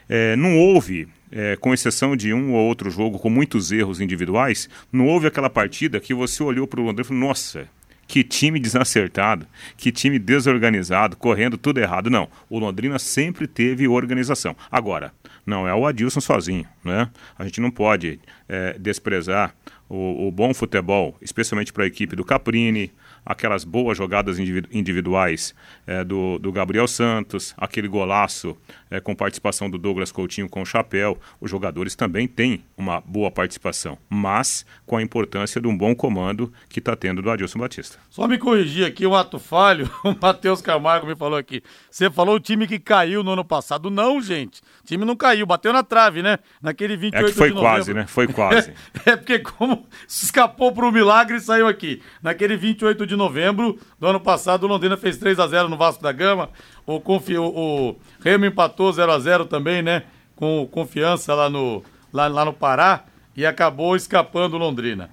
É, 0.09 0.37
não 0.37 0.57
houve 0.57 1.09
é, 1.33 1.57
com 1.57 1.75
exceção 1.75 2.15
de 2.15 2.33
um 2.33 2.53
ou 2.53 2.67
outro 2.69 2.91
jogo 2.91 3.19
com 3.19 3.29
muitos 3.29 3.73
erros 3.73 4.01
individuais, 4.01 4.69
não 4.93 5.07
houve 5.07 5.27
aquela 5.27 5.51
partida 5.51 5.99
que 5.99 6.15
você 6.15 6.43
olhou 6.43 6.67
para 6.67 6.79
o 6.79 6.85
Londrina 6.85 7.03
e 7.03 7.09
falou: 7.09 7.29
nossa, 7.29 7.67
que 8.13 8.23
time 8.23 8.61
desacertado, 8.61 9.47
que 9.75 9.91
time 9.91 10.19
desorganizado, 10.19 11.17
correndo 11.17 11.57
tudo 11.57 11.79
errado. 11.79 12.11
Não, 12.11 12.29
o 12.51 12.59
Londrina 12.59 12.99
sempre 12.99 13.47
teve 13.47 13.89
organização. 13.89 14.55
Agora, 14.71 15.15
não 15.47 15.67
é 15.67 15.75
o 15.75 15.87
Adilson 15.87 16.21
sozinho, 16.21 16.67
né? 16.85 17.09
A 17.39 17.45
gente 17.45 17.59
não 17.59 17.71
pode 17.71 18.21
é, 18.47 18.77
desprezar 18.79 19.55
o, 19.89 20.29
o, 20.29 20.31
bom 20.31 20.53
futebol, 20.53 21.17
especialmente 21.23 21.73
para 21.73 21.85
a 21.85 21.87
equipe 21.87 22.15
do 22.15 22.23
Caprini, 22.23 22.93
aquelas 23.25 23.65
boas 23.65 23.97
jogadas 23.97 24.39
individuais 24.39 25.55
é, 25.87 26.05
do, 26.05 26.39
do, 26.39 26.53
Gabriel 26.53 26.89
Santos, 26.89 27.55
aquele 27.57 27.89
golaço 27.89 28.57
é, 28.91 29.01
com 29.01 29.15
participação 29.15 29.71
do 29.71 29.79
Douglas 29.79 30.11
Coutinho 30.11 30.49
com 30.49 30.63
o 30.63 30.67
chapéu. 30.67 31.19
Os 31.41 31.51
jogadores 31.51 31.95
também 31.95 32.27
têm 32.27 32.65
uma 32.77 33.01
boa 33.01 33.31
participação, 33.31 33.97
mas 34.09 34.67
com 34.85 34.97
a 34.97 35.03
importância 35.03 35.61
de 35.61 35.69
um 35.69 35.77
bom 35.77 35.95
comando 35.95 36.53
que 36.69 36.79
está 36.79 36.97
tendo 36.97 37.23
do 37.23 37.31
Adilson 37.31 37.59
Batista. 37.59 37.99
Só 38.11 38.27
me 38.27 38.39
corrigir 38.39 38.87
aqui 38.87 39.07
um 39.07 39.15
ato 39.15 39.39
falho, 39.39 39.91
o 40.05 40.17
Matheus 40.21 40.61
Camargo 40.61 41.07
me 41.07 41.17
falou 41.17 41.39
aqui. 41.39 41.63
Você 41.91 42.11
falou 42.11 42.37
o 42.37 42.41
time 42.41 42.67
que 42.67 42.79
caiu 42.79 43.23
no 43.23 43.33
ano 43.33 43.45
passado. 43.45 43.91
Não, 43.91 44.21
gente. 44.21 44.61
O 44.83 44.87
time 44.87 45.05
não 45.05 45.17
caiu, 45.17 45.47
bateu 45.47 45.73
na 45.73 45.83
trave, 45.83 46.23
né? 46.23 46.39
Naquele 46.61 46.97
28 46.97 47.25
é 47.25 47.29
que 47.29 47.35
foi 47.35 47.49
de 47.49 47.55
novembro. 47.55 47.77
quase, 47.77 47.95
né? 47.95 48.07
Foi 48.07 48.27
quase. 48.27 48.73
é 49.07 49.17
porque 49.17 49.39
como 49.39 49.87
escapou 50.09 50.73
para 50.73 50.87
o 50.87 50.93
milagre 50.93 51.37
e 51.37 51.41
saiu 51.41 51.69
aqui. 51.69 52.03
Naquele 52.23 52.57
28 52.57 53.07
de 53.07 53.12
de 53.13 53.17
novembro 53.17 53.79
do 53.99 54.07
ano 54.07 54.21
passado, 54.21 54.65
o 54.65 54.67
Londrina 54.67 54.97
fez 54.97 55.17
3 55.19 55.39
a 55.39 55.47
0 55.47 55.69
no 55.69 55.77
Vasco 55.77 56.03
da 56.03 56.13
Gama. 56.13 56.51
O, 56.87 57.01
Confi, 57.01 57.37
o, 57.37 57.45
o 57.45 57.97
Remo 58.23 58.47
empatou 58.47 58.93
0 58.93 59.13
a 59.13 59.19
0 59.19 59.45
também, 59.45 59.83
né? 59.83 60.03
Com 60.35 60.67
confiança 60.71 61.35
lá 61.35 61.49
no, 61.49 61.83
lá, 62.13 62.27
lá 62.27 62.45
no 62.45 62.53
Pará. 62.53 63.05
E 63.37 63.47
acabou 63.47 63.97
escapando 63.97 64.55
o 64.55 64.59
Londrina. 64.59 65.11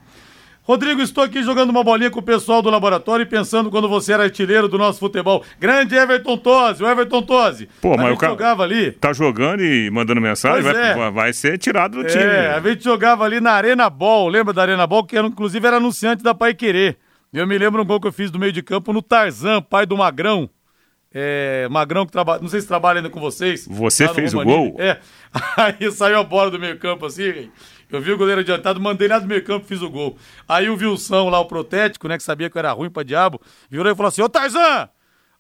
Rodrigo, 0.70 1.02
estou 1.02 1.24
aqui 1.24 1.42
jogando 1.42 1.72
uma 1.72 1.84
bolinha 1.84 2.12
com 2.12 2.20
o 2.20 2.24
pessoal 2.24 2.62
do 2.62 2.70
laboratório 2.70 3.24
e 3.24 3.26
pensando 3.26 3.72
quando 3.72 3.90
você 3.90 4.14
era 4.14 4.22
artilheiro 4.22 4.68
do 4.68 4.78
nosso 4.78 5.00
futebol. 5.00 5.44
Grande 5.60 5.96
Everton 5.96 6.38
Tosi, 6.38 6.84
o 6.84 6.88
Everton 6.88 7.24
Tosi. 7.24 7.68
Pô, 7.82 7.98
mas 7.98 8.14
o 8.14 8.18
cara 8.18 8.34
jogava 8.34 8.64
ali. 8.64 8.92
Tá 8.92 9.12
jogando 9.12 9.64
e 9.64 9.90
mandando 9.90 10.22
mensagem, 10.22 10.62
vai, 10.62 10.92
é. 10.92 11.10
vai, 11.10 11.34
ser 11.34 11.58
tirado 11.58 11.94
do 11.94 12.02
é, 12.02 12.04
time. 12.06 12.24
É, 12.24 12.54
a 12.54 12.60
gente 12.60 12.84
jogava 12.84 13.24
ali 13.24 13.40
na 13.40 13.54
Arena 13.54 13.90
Ball, 13.90 14.28
lembra 14.28 14.54
da 14.54 14.62
Arena 14.62 14.86
Ball? 14.86 15.04
Que 15.04 15.18
era, 15.18 15.26
inclusive 15.26 15.66
era 15.66 15.78
anunciante 15.78 16.22
da 16.22 16.36
Pai 16.36 16.54
Querer. 16.54 17.00
Eu 17.32 17.46
me 17.46 17.58
lembro 17.58 17.82
um 17.82 17.86
gol 17.86 18.00
que 18.00 18.08
eu 18.08 18.12
fiz 18.12 18.32
do 18.32 18.40
meio 18.40 18.52
de 18.52 18.64
campo 18.64 18.92
no 18.92 19.02
Tarzan, 19.02 19.62
pai 19.62 19.86
do 19.86 19.96
Magrão. 19.96 20.50
É, 21.12 21.68
Magrão 21.70 22.06
que 22.06 22.12
trabalha, 22.12 22.42
não 22.42 22.50
sei 22.50 22.62
se 22.62 22.68
trabalha 22.68 23.00
ainda 23.00 23.10
com 23.10 23.20
vocês. 23.20 23.68
Você 23.68 24.08
fez 24.10 24.34
o 24.34 24.44
gol? 24.44 24.76
É. 24.80 25.00
Aí 25.58 25.92
saiu 25.92 26.20
a 26.20 26.24
bola 26.24 26.52
do 26.52 26.60
meio 26.60 26.78
campo 26.80 27.06
assim, 27.06 27.52
eu 27.90 28.02
vi 28.02 28.12
o 28.12 28.18
goleiro 28.18 28.42
adiantado, 28.42 28.80
mandei 28.80 29.08
lá 29.08 29.20
do 29.20 29.28
meio 29.28 29.44
campo, 29.44 29.66
fiz 29.66 29.82
o 29.82 29.90
gol. 29.90 30.18
Aí 30.48 30.70
o 30.70 30.76
Wilson 30.76 31.30
lá, 31.30 31.40
o 31.40 31.46
protético, 31.46 32.08
né, 32.08 32.18
que 32.18 32.24
sabia 32.24 32.50
que 32.50 32.58
eu 32.58 32.60
era 32.60 32.72
ruim 32.72 32.90
pra 32.90 33.04
diabo, 33.04 33.42
virou 33.70 33.92
e 33.92 33.96
falou 33.96 34.10
assim, 34.10 34.22
ô 34.22 34.30
Tarzan, 34.30 34.90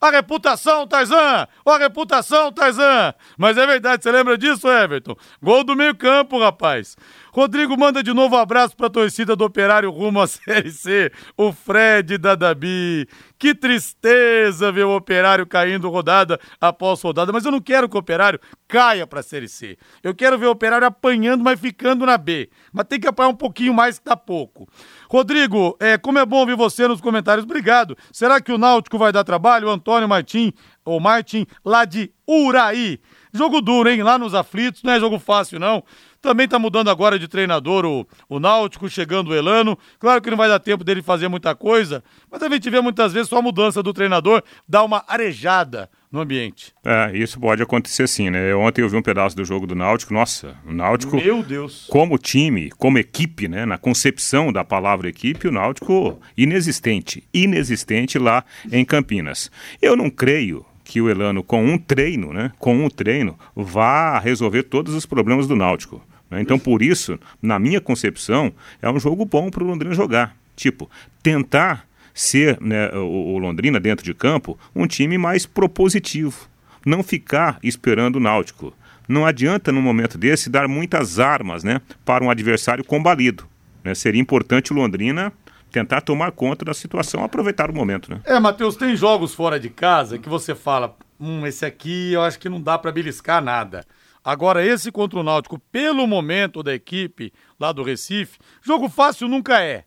a 0.01 0.11
reputação, 0.11 0.87
Tarzan! 0.87 1.45
A 1.65 1.77
reputação, 1.77 2.53
Tarzan! 2.53 3.13
Mas 3.37 3.57
é 3.57 3.67
verdade, 3.67 4.01
você 4.01 4.11
lembra 4.11 4.37
disso, 4.37 4.67
Everton? 4.67 5.15
Gol 5.43 5.63
do 5.65 5.75
meio 5.75 5.93
campo, 5.93 6.39
rapaz. 6.39 6.95
Rodrigo 7.31 7.77
manda 7.77 8.01
de 8.01 8.13
novo 8.13 8.35
um 8.35 8.39
abraço 8.39 8.75
para 8.75 8.87
a 8.87 8.89
torcida 8.89 9.35
do 9.35 9.43
Operário 9.43 9.91
rumo 9.91 10.21
à 10.21 10.27
Série 10.27 10.71
C. 10.71 11.11
O 11.37 11.51
Fred 11.51 12.17
da 12.17 12.35
Dabi. 12.35 13.07
Que 13.37 13.55
tristeza 13.55 14.71
ver 14.71 14.85
o 14.85 14.95
Operário 14.95 15.45
caindo 15.45 15.89
rodada 15.89 16.39
após 16.59 17.01
rodada. 17.01 17.31
Mas 17.31 17.45
eu 17.45 17.51
não 17.51 17.61
quero 17.61 17.87
que 17.87 17.95
o 17.95 17.99
Operário 17.99 18.39
caia 18.67 19.07
para 19.07 19.21
a 19.21 19.23
Série 19.23 19.47
C. 19.47 19.77
Eu 20.03 20.13
quero 20.13 20.37
ver 20.37 20.47
o 20.47 20.51
Operário 20.51 20.87
apanhando, 20.87 21.43
mas 21.43 21.59
ficando 21.59 22.05
na 22.05 22.17
B. 22.17 22.49
Mas 22.73 22.87
tem 22.87 22.99
que 22.99 23.07
apanhar 23.07 23.29
um 23.29 23.35
pouquinho 23.35 23.73
mais 23.73 23.99
que 23.99 24.05
dá 24.05 24.17
pouco. 24.17 24.67
Rodrigo, 25.09 25.77
é, 25.79 25.97
como 25.97 26.19
é 26.19 26.25
bom 26.25 26.37
ouvir 26.37 26.55
você 26.55 26.87
nos 26.87 27.01
comentários. 27.01 27.45
Obrigado. 27.45 27.97
Será 28.11 28.41
que 28.41 28.51
o 28.51 28.57
Náutico 28.57 28.97
vai 28.97 29.11
dar 29.11 29.23
trabalho? 29.23 29.67
O 29.67 29.71
Antônio 29.71 30.07
Martim, 30.07 30.53
ou 30.83 30.99
Martin, 30.99 31.45
lá 31.63 31.85
de 31.85 32.11
Uraí. 32.27 32.99
Jogo 33.33 33.61
duro, 33.61 33.89
hein? 33.89 34.01
Lá 34.01 34.17
nos 34.17 34.33
aflitos, 34.33 34.83
não 34.83 34.93
é 34.93 34.99
jogo 34.99 35.19
fácil, 35.19 35.59
não. 35.59 35.83
Também 36.21 36.45
está 36.45 36.59
mudando 36.59 36.89
agora 36.89 37.17
de 37.17 37.27
treinador 37.27 37.85
o, 37.85 38.07
o 38.27 38.39
Náutico, 38.39 38.89
chegando 38.89 39.29
o 39.29 39.35
Elano. 39.35 39.77
Claro 39.99 40.21
que 40.21 40.29
não 40.29 40.37
vai 40.37 40.49
dar 40.49 40.59
tempo 40.59 40.83
dele 40.83 41.01
fazer 41.01 41.27
muita 41.27 41.55
coisa, 41.55 42.03
mas 42.29 42.43
a 42.43 42.49
gente 42.49 42.69
vê 42.69 42.81
muitas 42.81 43.13
vezes 43.13 43.29
só 43.29 43.37
a 43.37 43.41
mudança 43.41 43.81
do 43.81 43.93
treinador 43.93 44.43
dá 44.67 44.83
uma 44.83 45.03
arejada 45.07 45.89
no 46.11 46.19
ambiente. 46.19 46.73
É, 46.83 47.15
isso 47.15 47.39
pode 47.39 47.61
acontecer 47.61 48.07
sim, 48.07 48.29
né? 48.29 48.53
Ontem 48.55 48.81
eu 48.81 48.89
vi 48.89 48.97
um 48.97 49.01
pedaço 49.01 49.35
do 49.35 49.45
jogo 49.45 49.67
do 49.67 49.75
Náutico, 49.75 50.13
nossa, 50.13 50.57
o 50.65 50.73
Náutico... 50.73 51.17
Meu 51.17 51.43
Deus! 51.43 51.85
Como 51.89 52.17
time, 52.17 52.71
como 52.71 52.97
equipe, 52.97 53.47
né? 53.47 53.65
Na 53.65 53.77
concepção 53.77 54.51
da 54.51 54.63
palavra 54.63 55.07
equipe, 55.07 55.47
o 55.47 55.51
Náutico 55.51 56.19
inexistente, 56.35 57.23
inexistente 57.33 58.17
lá 58.17 58.43
em 58.71 58.83
Campinas. 58.83 59.51
Eu 59.81 59.95
não 59.95 60.09
creio 60.09 60.65
que 60.89 60.99
o 60.99 61.07
Elano, 61.07 61.43
com 61.43 61.63
um 61.63 61.77
treino, 61.77 62.33
né, 62.33 62.51
com 62.57 62.83
um 62.83 62.89
treino, 62.89 63.37
vá 63.55 64.17
resolver 64.17 64.63
todos 64.63 64.95
os 64.95 65.05
problemas 65.05 65.45
do 65.45 65.55
Náutico. 65.55 66.03
Né? 66.31 66.41
Então, 66.41 66.57
por 66.57 66.81
isso, 66.81 67.19
na 67.39 67.59
minha 67.59 67.79
concepção, 67.79 68.51
é 68.81 68.89
um 68.89 68.99
jogo 68.99 69.23
bom 69.23 69.51
para 69.51 69.63
o 69.63 69.67
Londrina 69.67 69.93
jogar. 69.93 70.35
Tipo, 70.55 70.89
tentar 71.21 71.85
ser 72.11 72.59
né, 72.59 72.89
o, 72.95 73.35
o 73.35 73.37
Londrina 73.37 73.79
dentro 73.79 74.03
de 74.03 74.15
campo 74.15 74.57
um 74.75 74.87
time 74.87 75.15
mais 75.15 75.45
propositivo. 75.45 76.49
Não 76.83 77.03
ficar 77.03 77.59
esperando 77.61 78.15
o 78.15 78.19
Náutico. 78.19 78.73
Não 79.07 79.27
adianta, 79.27 79.71
num 79.71 79.83
momento 79.83 80.17
desse, 80.17 80.49
dar 80.49 80.67
muitas 80.67 81.19
armas 81.19 81.63
né, 81.63 81.81
para 82.03 82.23
um 82.23 82.31
adversário 82.31 82.83
combalido. 82.83 83.45
Né? 83.83 83.93
Seria 83.93 84.19
importante 84.19 84.73
o 84.73 84.75
Londrina 84.75 85.31
tentar 85.71 86.01
tomar 86.01 86.31
conta 86.31 86.65
da 86.65 86.73
situação, 86.73 87.23
aproveitar 87.23 87.69
o 87.69 87.73
momento, 87.73 88.11
né? 88.11 88.21
É, 88.25 88.39
Matheus, 88.39 88.75
tem 88.75 88.95
jogos 88.95 89.33
fora 89.33 89.59
de 89.59 89.69
casa 89.69 90.17
que 90.17 90.29
você 90.29 90.55
fala, 90.55 90.95
hum, 91.19 91.45
esse 91.45 91.65
aqui 91.65 92.13
eu 92.13 92.21
acho 92.21 92.39
que 92.39 92.49
não 92.49 92.61
dá 92.61 92.77
para 92.77 92.91
beliscar 92.91 93.43
nada. 93.43 93.85
Agora, 94.23 94.65
esse 94.65 94.91
contra 94.91 95.19
o 95.19 95.23
Náutico, 95.23 95.57
pelo 95.71 96.05
momento 96.05 96.61
da 96.61 96.73
equipe 96.73 97.31
lá 97.59 97.71
do 97.71 97.83
Recife, 97.83 98.37
jogo 98.61 98.89
fácil 98.89 99.27
nunca 99.27 99.61
é. 99.61 99.85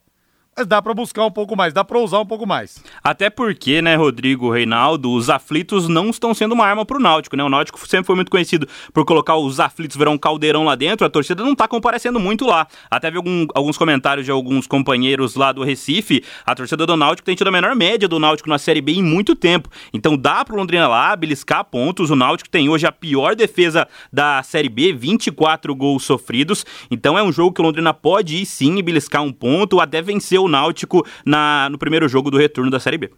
Dá 0.67 0.83
para 0.83 0.93
buscar 0.93 1.25
um 1.25 1.31
pouco 1.31 1.57
mais, 1.57 1.73
dá 1.73 1.83
para 1.83 1.99
usar 1.99 2.19
um 2.19 2.27
pouco 2.27 2.47
mais. 2.47 2.85
Até 3.03 3.31
porque, 3.31 3.81
né, 3.81 3.97
Rodrigo 3.97 4.51
Reinaldo, 4.51 5.11
os 5.11 5.31
aflitos 5.31 5.89
não 5.89 6.11
estão 6.11 6.35
sendo 6.35 6.53
uma 6.53 6.67
arma 6.67 6.85
pro 6.85 7.01
Náutico, 7.01 7.35
né? 7.35 7.43
O 7.43 7.49
Náutico 7.49 7.81
sempre 7.89 8.05
foi 8.05 8.15
muito 8.15 8.31
conhecido 8.31 8.69
por 8.93 9.03
colocar 9.07 9.35
os 9.37 9.59
aflitos 9.59 9.97
virar 9.97 10.11
um 10.11 10.19
caldeirão 10.19 10.63
lá 10.63 10.75
dentro, 10.75 11.07
a 11.07 11.11
torcida 11.11 11.43
não 11.43 11.55
tá 11.55 11.67
comparecendo 11.67 12.21
muito 12.21 12.45
lá. 12.45 12.67
Até 12.91 13.11
vi 13.11 13.17
algum, 13.17 13.47
alguns 13.55 13.79
comentários 13.79 14.27
de 14.27 14.31
alguns 14.31 14.67
companheiros 14.67 15.37
lá 15.37 15.53
do 15.53 15.65
Recife, 15.65 16.23
a 16.45 16.55
torcida 16.55 16.85
do 16.85 16.99
Náutico 16.99 17.25
tem 17.25 17.35
tido 17.35 17.49
a 17.49 17.51
menor 17.51 17.75
média 17.75 18.07
do 18.07 18.19
Náutico 18.19 18.51
na 18.51 18.59
Série 18.59 18.83
B 18.83 18.93
em 18.93 19.03
muito 19.03 19.35
tempo. 19.35 19.71
Então 19.91 20.19
dá 20.19 20.45
pro 20.45 20.55
Londrina 20.55 20.87
lá 20.87 21.17
beliscar 21.17 21.65
pontos, 21.65 22.11
o 22.11 22.17
Náutico 22.17 22.51
tem 22.51 22.69
hoje 22.69 22.87
a 22.87 22.93
pior 22.93 23.35
defesa 23.35 23.89
da 24.13 24.43
Série 24.43 24.69
B, 24.69 24.93
24 24.93 25.75
gols 25.75 26.05
sofridos. 26.05 26.67
Então 26.91 27.17
é 27.17 27.23
um 27.23 27.33
jogo 27.33 27.55
que 27.55 27.63
o 27.63 27.65
Londrina 27.65 27.95
pode 27.95 28.37
ir 28.37 28.45
sim 28.45 28.83
beliscar 28.83 29.23
um 29.23 29.33
ponto, 29.33 29.81
até 29.81 30.03
vencer 30.03 30.42
o 30.45 30.49
Náutico 30.49 31.07
na, 31.25 31.69
no 31.71 31.79
primeiro 31.79 32.09
jogo 32.09 32.31
do 32.31 32.39
retorno 32.39 32.71
da 32.71 32.81
Série 32.81 32.99
B. 32.99 33.11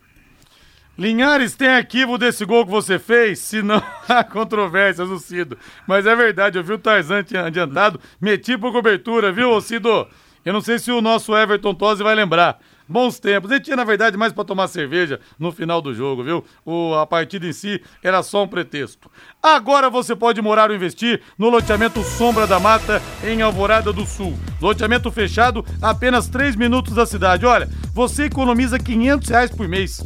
Linhares, 0.97 1.57
tem 1.57 1.69
arquivo 1.69 2.17
desse 2.17 2.45
gol 2.45 2.65
que 2.65 2.71
você 2.71 3.01
fez? 3.01 3.41
Se 3.41 3.63
não, 3.63 3.83
há 4.09 4.23
controvérsias, 4.23 5.09
o 5.09 5.19
Cido. 5.19 5.59
Mas 5.87 6.07
é 6.07 6.15
verdade, 6.15 6.57
eu 6.57 6.63
vi 6.63 6.73
o 6.73 6.79
Tarzan 6.79 7.25
adiantado, 7.45 8.01
meti 8.21 8.57
por 8.57 8.73
cobertura, 8.73 9.33
viu, 9.33 9.61
Cido? 9.61 10.07
Eu 10.45 10.53
não 10.53 10.61
sei 10.61 10.79
se 10.79 10.93
o 10.93 11.01
nosso 11.01 11.37
Everton 11.37 11.75
Tosi 11.75 12.03
vai 12.03 12.15
lembrar. 12.15 12.61
Bons 12.89 13.19
tempos. 13.19 13.51
Ele 13.51 13.61
tinha, 13.61 13.77
na 13.77 13.85
verdade, 13.85 14.17
mais 14.17 14.33
para 14.33 14.45
tomar 14.45 14.69
cerveja 14.69 15.21
no 15.39 15.51
final 15.51 15.81
do 15.81 15.95
jogo, 15.95 16.23
viu? 16.23 16.45
O, 16.65 16.95
a 16.95 17.07
partida 17.07 17.47
em 17.47 17.53
si 17.53 17.83
era 18.03 18.23
só 18.23 18.45
um 18.45 18.49
pretexto. 18.49 19.11
Agora 19.43 19.89
você 19.89 20.15
pode 20.15 20.43
morar 20.43 20.71
ou 20.71 20.77
investir 20.77 21.21
no 21.39 21.49
loteamento 21.49 22.03
Sombra 22.03 22.47
da 22.47 22.61
Mata, 22.61 23.03
em 23.23 23.41
Alvorada 23.43 23.93
do 23.93 24.07
Sul. 24.07 24.39
Loteamento 24.61 25.11
fechado, 25.11 25.65
apenas 25.81 26.29
3 26.29 26.57
minutos 26.57 26.95
da 26.95 27.07
cidade. 27.07 27.47
Olha, 27.47 27.69
você 27.93 28.25
economiza 28.25 28.79
500 28.79 29.29
reais 29.29 29.51
por 29.51 29.69
mês 29.69 30.03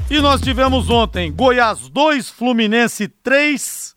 E 0.10 0.22
nós 0.22 0.42
tivemos 0.42 0.90
ontem 0.90 1.32
Goiás 1.32 1.88
2, 1.88 2.32
Fluminense 2.32 3.08
3. 3.08 3.89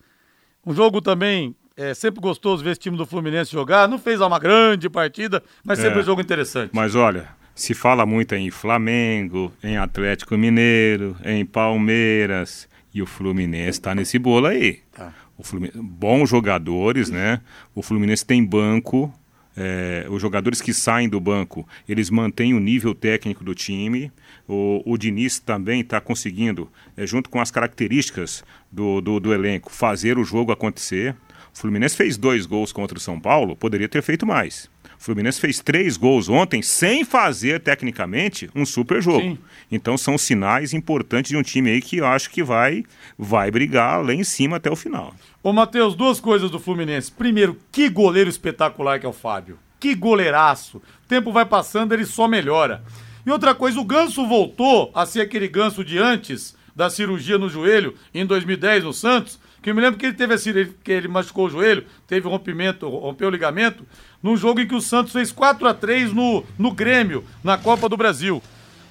Um 0.65 0.75
jogo 0.75 1.01
também 1.01 1.55
é 1.77 1.95
sempre 1.95 2.21
gostoso 2.21 2.63
ver 2.63 2.71
esse 2.73 2.81
time 2.81 2.97
do 2.97 3.07
Fluminense 3.07 3.51
jogar. 3.53 3.89
Não 3.89 3.99
fez 3.99 4.21
uma 4.21 4.39
grande 4.39 4.89
partida, 4.89 5.43
mas 5.65 5.79
sempre 5.79 5.99
É. 5.99 6.03
um 6.03 6.05
jogo 6.05 6.21
interessante. 6.21 6.71
Mas 6.73 6.95
olha, 6.95 7.29
se 7.55 7.75
fala 7.75 8.07
muito 8.07 8.35
em 8.35 8.51
Flamengo, 8.51 9.53
em 9.63 9.77
Atlético 9.77 10.37
Mineiro, 10.37 11.17
em 11.25 11.45
Palmeiras. 11.45 12.69
E 12.95 13.01
o 13.01 13.07
Fluminense 13.07 13.81
tá 13.81 13.95
nesse 13.95 14.19
bolo 14.19 14.47
aí. 14.47 14.81
Tá. 14.95 15.13
O 15.39 15.43
Fluminense, 15.43 15.79
bons 15.81 16.29
jogadores, 16.29 17.11
né? 17.11 17.41
O 17.75 17.83
Fluminense 17.83 18.25
tem 18.25 18.45
banco. 18.45 19.13
É, 19.57 20.07
os 20.09 20.21
jogadores 20.21 20.61
que 20.61 20.73
saem 20.73 21.09
do 21.09 21.21
banco, 21.21 21.67
eles 21.89 22.11
mantêm 22.11 22.55
o 22.55 22.61
nível 22.61 22.95
técnico 22.95 23.45
do 23.45 23.55
time. 23.55 24.11
O, 24.49 24.83
o 24.85 24.97
Diniz 24.97 25.39
também 25.39 25.81
está 25.81 26.01
conseguindo, 26.01 26.71
é, 26.97 27.07
junto 27.07 27.29
com 27.31 27.41
as 27.41 27.51
características 27.51 28.45
do, 28.71 29.01
do, 29.01 29.21
do 29.21 29.33
elenco, 29.33 29.71
fazer 29.71 30.19
o 30.19 30.25
jogo 30.25 30.53
acontecer. 30.53 31.15
O 31.55 31.59
Fluminense 31.59 31.97
fez 31.97 32.17
dois 32.17 32.47
gols 32.47 32.73
contra 32.73 32.97
o 32.97 33.01
São 33.01 33.21
Paulo, 33.21 33.55
poderia 33.55 33.89
ter 33.89 34.03
feito 34.03 34.27
mais. 34.27 34.71
O 35.03 35.05
Fluminense 35.05 35.41
fez 35.41 35.59
três 35.59 35.97
gols 35.97 36.29
ontem 36.29 36.63
sem 36.63 37.05
fazer, 37.05 37.59
tecnicamente, 37.59 38.49
um 38.55 38.65
super 38.65 39.03
jogo. 39.03 39.21
Sim. 39.21 39.39
Então 39.69 39.99
são 39.99 40.17
sinais 40.17 40.73
importantes 40.73 41.33
de 41.33 41.37
um 41.37 41.43
time 41.43 41.71
aí 41.71 41.83
que 41.83 41.97
eu 41.97 42.07
acho 42.07 42.31
que 42.31 42.41
vai, 42.41 42.85
vai 43.19 43.51
brigar 43.51 44.01
lá 44.01 44.15
em 44.15 44.23
cima 44.23 44.59
até 44.59 44.71
o 44.71 44.77
final. 44.77 45.13
Ô, 45.43 45.53
Matheus, 45.53 45.97
duas 45.97 46.21
coisas 46.21 46.53
do 46.53 46.61
Fluminense. 46.61 47.11
Primeiro, 47.11 47.59
que 47.73 47.89
goleiro 47.89 48.31
espetacular 48.31 49.01
que 49.01 49.05
é 49.05 49.09
o 49.09 49.13
Fábio. 49.13 49.59
Que 49.81 49.93
goleiraço. 49.93 50.77
O 50.77 51.09
tempo 51.09 51.33
vai 51.33 51.47
passando, 51.47 51.93
ele 51.93 52.07
só 52.07 52.29
melhora. 52.29 52.85
E 53.27 53.31
outra 53.33 53.57
coisa, 53.57 53.81
o 53.81 53.85
Ganso 53.85 54.25
voltou 54.29 54.93
a 54.95 55.05
ser 55.05 55.23
aquele 55.23 55.49
Ganso 55.49 55.85
de 55.85 55.99
antes 55.99 56.55
da 56.77 56.89
cirurgia 56.89 57.39
no 57.39 57.49
joelho, 57.49 57.97
em 58.15 58.25
2010, 58.25 58.85
no 58.85 58.93
Santos, 58.93 59.41
que 59.63 59.71
eu 59.71 59.75
me 59.75 59.81
lembro 59.81 59.99
que 59.99 60.07
ele 60.07 60.15
teve 60.15 60.35
a 60.35 60.39
cirurgia, 60.39 60.75
que 60.83 60.91
ele 60.91 61.07
machucou 61.09 61.47
o 61.47 61.51
joelho, 61.51 61.87
teve 62.07 62.27
um 62.27 62.31
rompimento, 62.31 62.89
rompeu 62.89 63.29
o 63.29 63.31
ligamento, 63.31 63.87
num 64.23 64.37
jogo 64.37 64.61
em 64.61 64.67
que 64.67 64.75
o 64.75 64.81
Santos 64.81 65.13
fez 65.13 65.31
4 65.31 65.69
a 65.69 65.73
3 65.73 66.13
no, 66.13 66.45
no 66.59 66.73
Grêmio, 66.73 67.25
na 67.45 67.57
Copa 67.57 67.89
do 67.89 67.97
Brasil. 67.97 68.43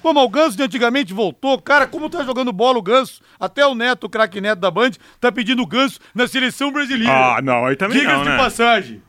Pô, 0.02 0.12
mas 0.12 0.24
o 0.24 0.28
Ganso 0.28 0.56
de 0.56 0.62
antigamente 0.64 1.14
voltou. 1.14 1.60
Cara, 1.60 1.86
como 1.86 2.10
tá 2.10 2.24
jogando 2.24 2.52
bola 2.52 2.78
o 2.78 2.82
Ganso? 2.82 3.22
Até 3.38 3.64
o 3.64 3.74
Neto, 3.74 4.04
o 4.04 4.10
craque 4.10 4.40
Neto 4.40 4.58
da 4.58 4.70
Band, 4.70 4.90
tá 5.20 5.30
pedindo 5.30 5.62
o 5.62 5.66
Ganso 5.66 6.00
na 6.12 6.26
seleção 6.26 6.72
brasileira. 6.72 7.36
Ah, 7.36 7.40
não, 7.40 7.66
aí 7.66 7.76
também 7.76 7.98
Diga-se 7.98 8.16
não, 8.16 8.24
de 8.24 8.30
né? 8.30 8.36
passagem. 8.36 9.02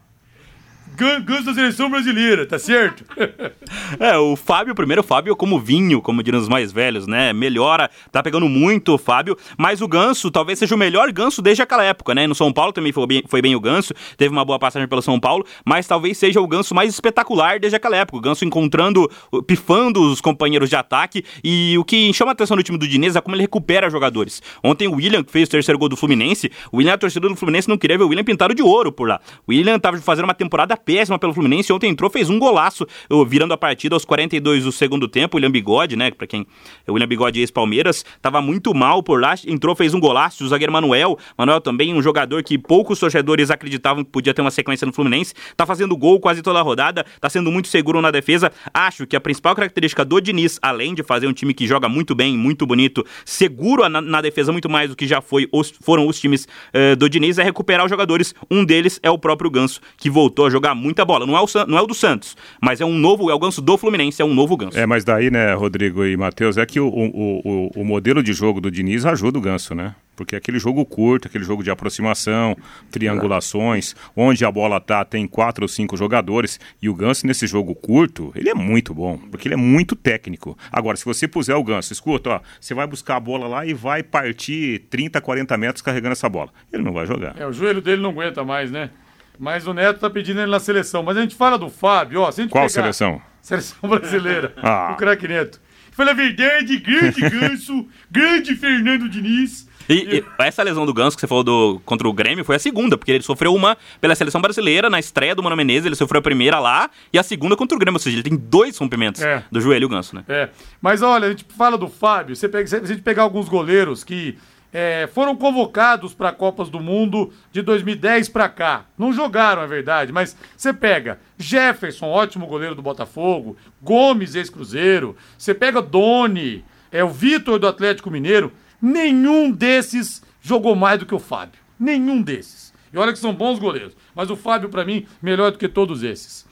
Gan- 0.96 1.22
Ganso 1.22 1.46
da 1.46 1.54
seleção 1.54 1.90
brasileira, 1.90 2.46
tá 2.46 2.58
certo? 2.60 3.04
É, 4.00 4.18
o 4.18 4.36
Fábio, 4.36 4.76
primeiro, 4.76 5.02
o 5.02 5.04
Fábio 5.06 5.36
como 5.36 5.60
vinho, 5.60 6.02
como 6.02 6.22
diriam 6.22 6.40
os 6.42 6.48
mais 6.50 6.72
velhos, 6.72 7.08
né? 7.08 7.32
Melhora, 7.34 7.90
tá 8.12 8.22
pegando 8.22 8.48
muito 8.48 8.94
o 8.94 8.98
Fábio, 8.98 9.36
mas 9.58 9.82
o 9.82 9.88
Ganso 9.88 10.30
talvez 10.32 10.60
seja 10.60 10.76
o 10.76 10.78
melhor 10.78 11.12
Ganso 11.12 11.42
desde 11.42 11.62
aquela 11.64 11.84
época, 11.84 12.14
né? 12.14 12.28
No 12.28 12.36
São 12.36 12.52
Paulo 12.52 12.72
também 12.72 12.92
foi 12.92 13.08
bem, 13.08 13.24
foi 13.28 13.42
bem 13.42 13.56
o 13.56 13.60
Ganso, 13.60 13.94
teve 14.18 14.32
uma 14.32 14.44
boa 14.46 14.60
passagem 14.60 14.88
pelo 14.88 15.02
São 15.02 15.20
Paulo, 15.20 15.46
mas 15.66 15.88
talvez 15.88 16.18
seja 16.18 16.40
o 16.42 16.48
Ganso 16.48 16.74
mais 16.76 16.90
espetacular 16.94 17.60
desde 17.60 17.76
aquela 17.76 17.96
época. 17.98 18.18
O 18.18 18.22
Ganso 18.22 18.46
encontrando, 18.46 19.10
pifando 19.48 20.02
os 20.02 20.22
companheiros 20.22 20.70
de 20.70 20.76
ataque 20.76 21.24
e 21.44 21.76
o 21.78 21.84
que 21.84 22.12
chama 22.14 22.32
a 22.32 22.34
atenção 22.34 22.58
do 22.58 22.64
time 22.64 22.78
do 22.78 22.88
Diniz 22.88 23.16
é 23.16 23.22
como 23.22 23.36
ele 23.36 23.44
recupera 23.44 23.90
jogadores. 23.90 24.42
Ontem 24.64 24.88
o 24.88 24.94
William, 24.96 25.24
que 25.24 25.32
fez 25.32 25.48
o 25.48 25.52
terceiro 25.52 25.80
gol 25.80 25.90
do 25.90 25.96
Fluminense, 25.98 26.52
o 26.72 26.78
William, 26.78 26.94
a 26.94 26.98
torcida 26.98 27.28
do 27.28 27.36
Fluminense 27.36 27.68
não 27.70 27.78
queria 27.78 27.98
ver 27.98 28.04
o 28.04 28.08
William 28.08 28.24
pintado 28.24 28.54
de 28.54 28.62
ouro 28.62 28.92
por 28.92 29.08
lá. 29.08 29.20
O 29.48 29.52
William 29.52 29.80
tava 29.80 29.98
fazendo 29.98 30.26
uma 30.26 30.34
temporada 30.34 30.76
péssima 30.86 31.18
pelo 31.20 31.34
Fluminense, 31.34 31.72
ontem 31.74 31.90
entrou, 31.90 32.10
fez 32.10 32.30
um 32.30 32.38
golaço, 32.40 32.86
virando 33.28 33.54
a 33.54 33.58
partida 33.58 33.96
aos 33.96 34.06
42 34.06 34.64
do 34.64 34.72
segundo 34.72 35.08
tempo, 35.08 35.36
o 35.36 35.38
William 35.38 35.52
Bigode, 35.52 35.96
né, 35.96 36.12
pra 36.12 36.28
quem, 36.28 36.46
o 36.88 36.94
William 36.94 37.08
Bigode 37.08 37.40
ex-Palmeiras, 37.40 38.06
tava 38.22 38.42
muito 38.42 38.74
mal 38.74 39.02
por 39.04 39.20
lá, 39.22 39.36
entrou, 39.48 39.76
fez 39.76 39.94
um 39.94 40.00
golaço, 40.00 40.44
o 40.44 40.48
zagueiro 40.48 40.72
Manuel, 40.74 41.18
Manuel 41.38 41.62
também 41.62 41.94
um 41.94 42.02
jogador 42.02 42.44
que 42.44 42.58
poucos 42.58 43.00
torcedores 43.00 43.50
acreditavam 43.52 44.04
que 44.04 44.10
podia 44.12 44.34
ter 44.34 44.42
uma 44.42 44.52
sequência 44.52 44.86
no 44.86 44.94
Fluminense, 44.94 45.34
tá 45.56 45.66
fazendo 45.66 45.96
gol 45.96 46.20
quase 46.20 46.42
toda 46.42 46.60
a 46.60 46.62
rodada, 46.62 47.06
tá 47.20 47.30
sendo 47.30 47.52
muito 47.52 47.68
seguro 47.68 48.02
na 48.02 48.12
defesa, 48.12 48.52
acho 48.74 49.06
que 49.08 49.16
a 49.16 49.22
principal 49.22 49.56
característica 49.56 50.04
do 50.06 50.20
Diniz, 50.20 50.60
além 50.62 50.94
de 50.94 51.04
fazer 51.04 51.28
um 51.28 51.34
time 51.34 51.54
que 51.54 51.66
joga 51.68 51.88
muito 51.90 52.14
bem, 52.16 52.38
muito 52.38 52.66
bonito, 52.66 53.06
seguro 53.26 53.88
na, 53.90 54.02
na 54.02 54.22
defesa 54.22 54.52
muito 54.52 54.70
mais 54.70 54.90
do 54.90 54.96
que 54.96 55.08
já 55.08 55.22
foi 55.22 55.48
os- 55.52 55.74
foram 55.82 56.08
os 56.08 56.20
times 56.20 56.48
eh, 56.74 56.96
do 56.96 57.10
Diniz, 57.10 57.38
é 57.38 57.44
recuperar 57.44 57.86
os 57.86 57.90
jogadores, 57.90 58.34
um 58.50 58.64
deles 58.66 59.00
é 59.04 59.10
o 59.10 59.18
próprio 59.18 59.50
Ganso, 59.50 59.80
que 59.98 60.10
voltou 60.10 60.46
a 60.46 60.50
jogar 60.50 60.73
muita 60.74 61.06
bola, 61.06 61.26
não 61.26 61.38
é 61.38 61.42
o, 61.42 61.48
não 61.68 61.78
é 61.78 61.82
o 61.82 61.88
do 61.88 61.94
Santos, 61.94 62.36
mas 62.62 62.82
é 62.82 62.86
um 62.86 62.94
novo, 62.98 63.30
é 63.30 63.34
o 63.34 63.40
Ganso 63.40 63.62
do 63.62 63.78
Fluminense, 63.78 64.22
é 64.22 64.26
um 64.26 64.34
novo 64.34 64.56
Ganso. 64.58 64.78
É, 64.78 64.86
mas 64.86 65.04
daí, 65.04 65.30
né, 65.30 65.54
Rodrigo 65.54 66.06
e 66.06 66.16
Matheus, 66.18 66.58
é 66.58 66.66
que 66.66 66.80
o, 66.80 66.88
o, 66.88 67.42
o, 67.44 67.72
o 67.82 67.86
modelo 67.86 68.22
de 68.24 68.34
jogo 68.34 68.62
do 68.62 68.72
Diniz 68.72 69.06
ajuda 69.06 69.38
o 69.38 69.42
Ganso, 69.42 69.74
né? 69.76 69.96
Porque 70.16 70.36
aquele 70.36 70.60
jogo 70.60 70.86
curto, 70.86 71.28
aquele 71.28 71.44
jogo 71.44 71.64
de 71.64 71.72
aproximação, 71.72 72.56
triangulações, 72.92 73.96
onde 74.16 74.46
a 74.46 74.52
bola 74.52 74.80
tá, 74.80 75.04
tem 75.04 75.28
quatro 75.28 75.64
ou 75.64 75.68
cinco 75.68 75.98
jogadores, 75.98 76.60
e 76.82 76.88
o 76.88 76.94
Ganso 76.94 77.26
nesse 77.26 77.48
jogo 77.48 77.74
curto, 77.74 78.32
ele 78.36 78.50
é 78.50 78.54
muito 78.54 78.94
bom, 78.94 79.18
porque 79.18 79.48
ele 79.48 79.56
é 79.56 79.58
muito 79.58 79.96
técnico. 79.96 80.58
Agora, 80.72 80.98
se 80.98 81.06
você 81.06 81.28
puser 81.28 81.56
o 81.56 81.64
Ganso, 81.64 81.92
escuta, 81.92 82.30
ó, 82.30 82.40
você 82.60 82.74
vai 82.74 82.86
buscar 82.86 83.16
a 83.16 83.20
bola 83.20 83.48
lá 83.48 83.66
e 83.66 83.74
vai 83.74 84.04
partir 84.04 84.80
30, 84.90 85.20
40 85.20 85.58
metros 85.58 85.82
carregando 85.82 86.14
essa 86.14 86.30
bola. 86.30 86.52
Ele 86.72 86.84
não 86.84 86.94
vai 86.94 87.06
jogar. 87.06 87.36
É, 87.40 87.48
o 87.48 87.52
joelho 87.52 87.82
dele 87.82 88.02
não 88.02 88.12
aguenta 88.12 88.44
mais, 88.44 88.70
né? 88.70 88.92
Mas 89.40 89.66
o 89.68 89.74
Neto 89.74 90.00
tá 90.00 90.10
pedindo 90.10 90.40
ele 90.42 90.52
na 90.52 90.60
seleção. 90.60 91.04
Mas 91.04 91.18
a 91.18 91.22
gente 91.22 91.36
fala 91.36 91.58
do 91.58 91.70
Fábio, 91.70 92.22
ó. 92.22 92.32
Se 92.32 92.42
a 92.42 92.44
gente 92.44 92.52
Qual 92.52 92.64
pegar- 92.64 92.70
seleção? 92.74 93.22
Seleção 93.42 93.90
brasileira. 93.90 94.54
Ah. 94.64 94.92
O 94.94 94.96
craque 94.98 95.28
Neto. 95.28 95.60
Fala 95.92 96.12
a 96.12 96.14
verdade, 96.16 96.78
grande 96.78 97.22
Ganso, 97.30 97.88
grande 98.10 98.56
Fernando 98.56 99.08
Diniz. 99.10 99.68
E, 99.90 99.94
e 100.18 100.24
essa 100.40 100.64
lesão 100.64 100.86
do 100.86 100.94
Ganso 100.94 101.16
que 101.18 101.22
você 101.22 101.28
falou 101.28 101.44
do, 101.44 101.82
contra 101.86 102.08
o 102.08 102.14
Grêmio 102.14 102.46
foi 102.46 102.56
a 102.56 102.60
segunda, 102.60 102.98
porque 102.98 103.12
ele 103.12 103.22
sofreu 103.22 103.54
uma 103.54 103.78
pela 104.00 104.16
seleção 104.16 104.40
brasileira 104.42 104.90
na 104.90 104.98
estreia 104.98 105.36
do 105.36 105.44
Mano 105.44 105.58
Menezes, 105.58 105.86
ele 105.86 105.96
sofreu 105.96 106.20
a 106.20 106.22
primeira 106.22 106.58
lá 106.58 106.90
e 107.12 107.20
a 107.20 107.24
segunda 107.24 107.56
contra 107.58 107.76
o 107.76 107.80
Grêmio, 107.80 107.98
ou 107.98 108.00
seja, 108.00 108.16
ele 108.16 108.24
tem 108.24 108.38
dois 108.38 108.78
rompimentos 108.78 109.22
É. 109.22 109.44
do 109.52 109.60
joelho, 109.60 109.88
o 109.88 109.90
Ganso, 109.90 110.16
né? 110.16 110.24
É. 110.30 110.50
Mas 110.82 111.02
olha, 111.02 111.28
a 111.28 111.30
gente 111.30 111.46
fala 111.58 111.78
do 111.78 111.90
Fábio. 111.90 112.34
Você 112.36 112.48
pega, 112.48 112.66
se 112.66 112.76
a 112.78 112.86
gente 112.86 113.02
pegar 113.02 113.24
alguns 113.24 113.50
goleiros 113.50 114.06
que 114.06 114.38
é, 114.74 115.08
foram 115.14 115.36
convocados 115.36 116.16
para 116.16 116.32
Copas 116.32 116.68
do 116.68 116.80
Mundo 116.80 117.32
de 117.52 117.62
2010 117.62 118.28
para 118.30 118.50
cá. 118.50 118.86
Não 118.98 119.14
jogaram, 119.14 119.62
é 119.62 119.68
verdade, 119.68 120.12
mas 120.12 120.36
você 120.58 120.74
pega 120.74 121.20
Jefferson, 121.38 122.08
ótimo 122.08 122.48
goleiro 122.48 122.74
do 122.74 122.82
Botafogo, 122.82 123.56
Gomes, 123.82 124.34
ex-Cruzeiro. 124.34 125.16
Você 125.38 125.54
pega 125.54 125.82
Doni, 125.82 126.66
é 126.92 127.04
o 127.04 127.10
Vitor 127.10 127.60
do 127.60 127.68
Atlético 127.68 128.10
Mineiro. 128.10 128.52
Nenhum 128.82 129.52
desses 129.52 130.24
jogou 130.42 130.76
mais 130.76 131.00
do 131.00 131.06
que 131.06 131.16
o 131.16 131.20
Fábio. 131.20 131.62
Nenhum 131.80 132.22
desses. 132.22 132.74
E 132.92 132.98
olha 132.98 133.14
que 133.14 133.20
são 133.20 133.34
bons 133.34 133.60
goleiros. 133.60 133.96
Mas 134.16 134.30
o 134.30 134.36
Fábio, 134.36 134.70
para 134.70 134.86
mim, 134.86 135.06
melhor 135.22 135.52
do 135.52 135.58
que 135.58 135.68
todos 135.68 136.04
esses. 136.04 136.46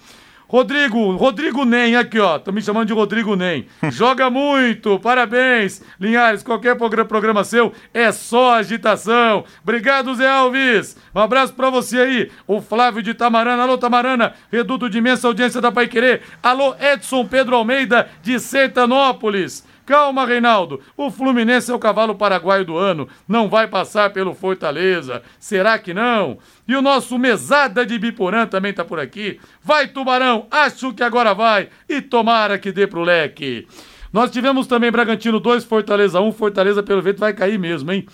Rodrigo, 0.51 1.15
Rodrigo 1.15 1.63
Nem, 1.63 1.95
aqui 1.95 2.19
ó, 2.19 2.37
tô 2.37 2.51
me 2.51 2.61
chamando 2.61 2.85
de 2.87 2.91
Rodrigo 2.93 3.37
Nem. 3.37 3.65
Joga 3.89 4.29
muito, 4.29 4.99
parabéns. 4.99 5.81
Linhares, 5.97 6.43
qualquer 6.43 6.75
progra- 6.75 7.05
programa 7.05 7.41
seu 7.45 7.71
é 7.93 8.11
só 8.11 8.55
agitação. 8.55 9.45
Obrigado, 9.63 10.13
Zé 10.13 10.27
Alves. 10.29 10.97
Um 11.15 11.21
abraço 11.21 11.53
pra 11.53 11.69
você 11.69 11.99
aí. 12.01 12.31
O 12.45 12.59
Flávio 12.59 13.01
de 13.01 13.13
Tamarana, 13.13 13.63
alô 13.63 13.77
Tamarana, 13.77 14.33
reduto 14.51 14.89
de 14.89 14.97
imensa 14.97 15.25
audiência 15.25 15.61
da 15.61 15.71
Pai 15.71 15.87
Querer. 15.87 16.21
Alô 16.43 16.75
Edson 16.81 17.25
Pedro 17.25 17.55
Almeida 17.55 18.09
de 18.21 18.37
Sertanópolis. 18.37 19.65
Calma, 19.85 20.25
Reinaldo. 20.25 20.79
O 20.95 21.09
Fluminense 21.09 21.71
é 21.71 21.73
o 21.73 21.79
cavalo 21.79 22.15
paraguaio 22.15 22.65
do 22.65 22.77
ano. 22.77 23.07
Não 23.27 23.49
vai 23.49 23.67
passar 23.67 24.11
pelo 24.11 24.33
Fortaleza. 24.33 25.21
Será 25.39 25.77
que 25.79 25.93
não? 25.93 26.37
E 26.67 26.75
o 26.75 26.81
nosso 26.81 27.17
mesada 27.17 27.85
de 27.85 27.97
Biporã 27.97 28.45
também 28.45 28.73
tá 28.73 28.85
por 28.85 28.99
aqui. 28.99 29.39
Vai, 29.63 29.87
Tubarão. 29.87 30.47
Acho 30.51 30.93
que 30.93 31.03
agora 31.03 31.33
vai. 31.33 31.69
E 31.89 32.01
tomara 32.01 32.57
que 32.57 32.71
dê 32.71 32.87
pro 32.87 33.01
leque. 33.01 33.67
Nós 34.13 34.29
tivemos 34.29 34.67
também 34.67 34.91
Bragantino 34.91 35.39
2, 35.39 35.63
Fortaleza 35.63 36.19
1. 36.19 36.31
Fortaleza, 36.33 36.83
pelo 36.83 37.01
jeito, 37.01 37.19
vai 37.19 37.33
cair 37.33 37.57
mesmo, 37.57 37.91
hein? 37.91 38.05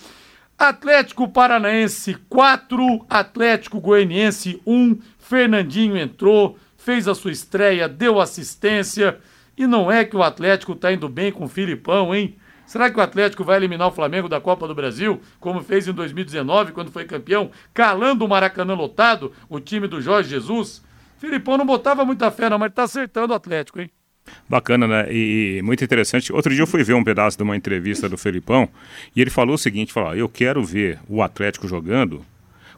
Atlético 0.57 1.27
Paranaense 1.27 2.15
4, 2.29 3.05
Atlético 3.09 3.79
Goianiense 3.79 4.61
1. 4.65 4.97
Fernandinho 5.19 5.97
entrou, 5.97 6.57
fez 6.77 7.07
a 7.07 7.13
sua 7.13 7.31
estreia, 7.31 7.87
deu 7.87 8.19
assistência. 8.19 9.19
E 9.57 9.65
não 9.65 9.91
é 9.91 10.05
que 10.05 10.15
o 10.15 10.21
Atlético 10.21 10.75
tá 10.75 10.93
indo 10.93 11.09
bem 11.09 11.31
com 11.31 11.45
o 11.45 11.49
Filipão, 11.49 12.13
hein? 12.13 12.37
Será 12.67 12.91
que 12.91 12.99
o 12.99 13.01
Atlético 13.01 13.43
vai 13.43 13.57
eliminar 13.57 13.87
o 13.87 13.91
Flamengo 13.91 14.27
da 14.27 14.41
Copa 14.41 14.67
do 14.67 14.75
Brasil, 14.75 15.21
como 15.39 15.63
fez 15.63 15.87
em 15.87 15.93
2019, 15.93 16.73
quando 16.73 16.91
foi 16.91 17.05
campeão, 17.05 17.49
calando 17.73 18.25
o 18.25 18.27
Maracanã 18.27 18.73
lotado, 18.73 19.31
o 19.49 19.59
time 19.59 19.87
do 19.87 20.01
Jorge 20.01 20.29
Jesus? 20.29 20.83
Filipão 21.17 21.57
não 21.57 21.65
botava 21.65 22.05
muita 22.05 22.29
fé, 22.29 22.49
não, 22.49 22.59
mas 22.59 22.73
tá 22.73 22.83
acertando 22.83 23.33
o 23.33 23.35
Atlético, 23.35 23.79
hein? 23.79 23.89
Bacana, 24.47 24.85
né? 24.85 25.07
E, 25.09 25.61
muito 25.63 25.83
interessante. 25.83 26.31
Outro 26.33 26.53
dia 26.53 26.61
eu 26.61 26.67
fui 26.67 26.83
ver 26.83 26.93
um 26.93 27.03
pedaço 27.03 27.37
de 27.37 27.43
uma 27.43 27.55
entrevista 27.55 28.09
do 28.09 28.17
Felipão 28.17 28.67
e 29.15 29.21
ele 29.21 29.29
falou 29.29 29.55
o 29.55 29.57
seguinte: 29.57 29.93
falou, 29.93 30.13
eu 30.13 30.27
quero 30.27 30.63
ver 30.63 30.99
o 31.07 31.21
Atlético 31.23 31.67
jogando 31.67 32.25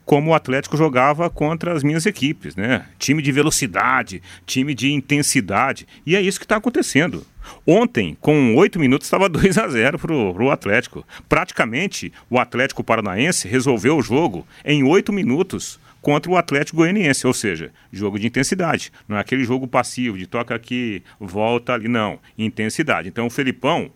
como 0.09 0.31
o 0.31 0.33
Atlético 0.33 0.75
jogava 0.75 1.29
contra 1.29 1.71
as 1.71 1.83
minhas 1.83 2.03
equipes, 2.07 2.55
né? 2.55 2.83
Time 2.97 3.21
de 3.21 3.31
velocidade, 3.31 4.23
time 4.43 4.73
de 4.73 4.91
intensidade. 4.91 5.87
E 6.03 6.15
é 6.15 6.21
isso 6.21 6.39
que 6.39 6.45
está 6.45 6.55
acontecendo. 6.55 7.23
Ontem, 7.63 8.17
com 8.19 8.55
oito 8.55 8.79
minutos, 8.79 9.05
estava 9.05 9.29
2 9.29 9.55
a 9.59 9.67
0 9.67 9.99
para 9.99 10.11
o 10.11 10.49
Atlético. 10.49 11.05
Praticamente, 11.29 12.11
o 12.27 12.39
Atlético 12.39 12.83
Paranaense 12.83 13.47
resolveu 13.47 13.97
o 13.97 14.01
jogo 14.01 14.47
em 14.65 14.81
oito 14.81 15.13
minutos 15.13 15.79
contra 16.01 16.31
o 16.31 16.37
Atlético 16.37 16.77
Goianiense, 16.77 17.27
ou 17.27 17.33
seja, 17.33 17.71
jogo 17.93 18.17
de 18.17 18.25
intensidade. 18.25 18.91
Não 19.07 19.15
é 19.15 19.19
aquele 19.19 19.43
jogo 19.43 19.67
passivo, 19.67 20.17
de 20.17 20.25
toca 20.25 20.55
aqui, 20.55 21.03
volta 21.19 21.73
ali, 21.73 21.87
não. 21.87 22.17
Intensidade. 22.35 23.07
Então, 23.07 23.27
o 23.27 23.29
Felipão, 23.29 23.91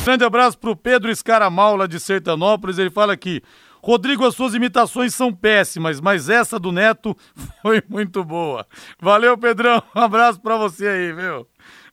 Grande 0.09 0.24
abraço 0.24 0.59
pro 0.59 0.74
Pedro 0.74 1.11
Escaramal, 1.11 1.76
lá 1.76 1.86
de 1.86 2.00
Sertanópolis. 2.00 2.78
Ele 2.78 2.88
fala 2.88 3.12
aqui. 3.12 3.42
Rodrigo, 3.82 4.24
as 4.24 4.34
suas 4.34 4.54
imitações 4.54 5.14
são 5.14 5.30
péssimas, 5.30 6.00
mas 6.00 6.30
essa 6.30 6.59
do 6.59 6.72
Neto 6.72 7.14
foi 7.61 7.82
muito 7.86 8.24
boa. 8.24 8.66
Valeu, 8.98 9.36
Pedrão. 9.36 9.82
Um 9.94 10.00
abraço 10.00 10.40
pra 10.40 10.56
você 10.56 10.88
aí, 10.88 11.12
viu? 11.12 11.46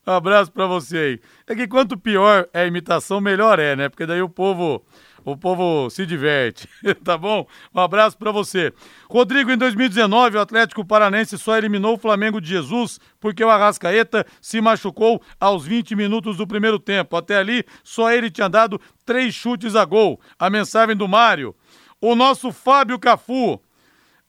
Um 0.06 0.12
abraço 0.12 0.50
pra 0.50 0.64
você 0.64 0.96
aí. 0.96 1.20
É 1.46 1.54
que 1.54 1.68
quanto 1.68 1.98
pior 1.98 2.48
é 2.54 2.62
a 2.62 2.66
imitação, 2.66 3.20
melhor 3.20 3.58
é, 3.58 3.76
né? 3.76 3.90
Porque 3.90 4.06
daí 4.06 4.22
o 4.22 4.30
povo 4.30 4.82
o 5.26 5.36
povo 5.36 5.90
se 5.90 6.06
diverte, 6.06 6.68
tá 7.02 7.18
bom? 7.18 7.48
Um 7.74 7.80
abraço 7.80 8.16
para 8.16 8.30
você. 8.30 8.72
Rodrigo, 9.10 9.50
em 9.50 9.58
2019, 9.58 10.36
o 10.36 10.40
Atlético 10.40 10.84
Paranense 10.84 11.36
só 11.36 11.58
eliminou 11.58 11.96
o 11.96 11.98
Flamengo 11.98 12.40
de 12.40 12.48
Jesus 12.48 13.00
porque 13.18 13.42
o 13.42 13.50
Arrascaeta 13.50 14.24
se 14.40 14.60
machucou 14.60 15.20
aos 15.40 15.66
20 15.66 15.96
minutos 15.96 16.36
do 16.36 16.46
primeiro 16.46 16.78
tempo. 16.78 17.16
Até 17.16 17.38
ali, 17.38 17.64
só 17.82 18.12
ele 18.12 18.30
tinha 18.30 18.48
dado 18.48 18.80
três 19.04 19.34
chutes 19.34 19.74
a 19.74 19.84
gol. 19.84 20.20
A 20.38 20.48
mensagem 20.48 20.94
do 20.94 21.08
Mário. 21.08 21.56
O 22.00 22.14
nosso 22.14 22.52
Fábio 22.52 22.96
Cafu 22.96 23.60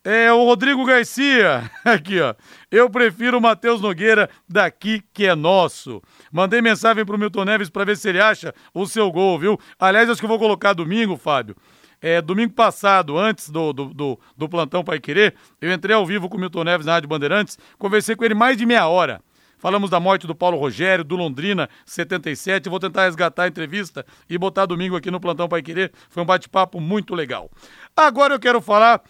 é 0.09 0.31
o 0.31 0.45
Rodrigo 0.45 0.85
Garcia. 0.85 1.69
Aqui, 1.83 2.21
ó. 2.21 2.33
Eu 2.71 2.89
prefiro 2.89 3.39
o 3.39 3.41
Matheus 3.41 3.81
Nogueira 3.81 4.29
daqui 4.47 5.03
que 5.13 5.25
é 5.25 5.35
nosso. 5.35 6.01
Mandei 6.31 6.61
mensagem 6.61 7.05
pro 7.05 7.17
Milton 7.17 7.43
Neves 7.43 7.69
para 7.69 7.83
ver 7.83 7.97
se 7.97 8.07
ele 8.07 8.21
acha 8.21 8.53
o 8.73 8.87
seu 8.87 9.11
gol, 9.11 9.37
viu? 9.37 9.59
Aliás, 9.77 10.09
acho 10.09 10.21
que 10.21 10.25
eu 10.25 10.29
vou 10.29 10.39
colocar 10.39 10.71
domingo, 10.71 11.17
Fábio. 11.17 11.57
É, 12.01 12.21
domingo 12.21 12.53
passado, 12.53 13.17
antes 13.17 13.49
do, 13.49 13.73
do, 13.73 13.93
do, 13.93 14.19
do 14.37 14.47
plantão 14.47 14.81
Pai 14.81 14.97
Querer, 14.97 15.35
eu 15.59 15.73
entrei 15.73 15.93
ao 15.93 16.05
vivo 16.05 16.29
com 16.29 16.37
o 16.37 16.39
Milton 16.39 16.63
Neves 16.63 16.85
na 16.85 16.93
Rádio 16.93 17.09
Bandeirantes, 17.09 17.57
conversei 17.77 18.15
com 18.15 18.23
ele 18.23 18.35
mais 18.35 18.55
de 18.55 18.65
meia 18.65 18.87
hora. 18.87 19.19
Falamos 19.57 19.89
da 19.89 19.99
morte 19.99 20.25
do 20.25 20.35
Paulo 20.35 20.57
Rogério, 20.57 21.03
do 21.03 21.17
Londrina 21.17 21.67
77. 21.85 22.69
Vou 22.69 22.79
tentar 22.79 23.05
resgatar 23.05 23.43
a 23.43 23.47
entrevista 23.47 24.05
e 24.29 24.37
botar 24.37 24.67
domingo 24.67 24.95
aqui 24.95 25.11
no 25.11 25.19
Plantão 25.19 25.49
Pai 25.49 25.63
Querer. 25.63 25.91
Foi 26.09 26.23
um 26.23 26.25
bate-papo 26.25 26.79
muito 26.79 27.13
legal. 27.13 27.49
Agora 27.95 28.35
eu 28.35 28.39
quero 28.39 28.61
falar 28.61 29.01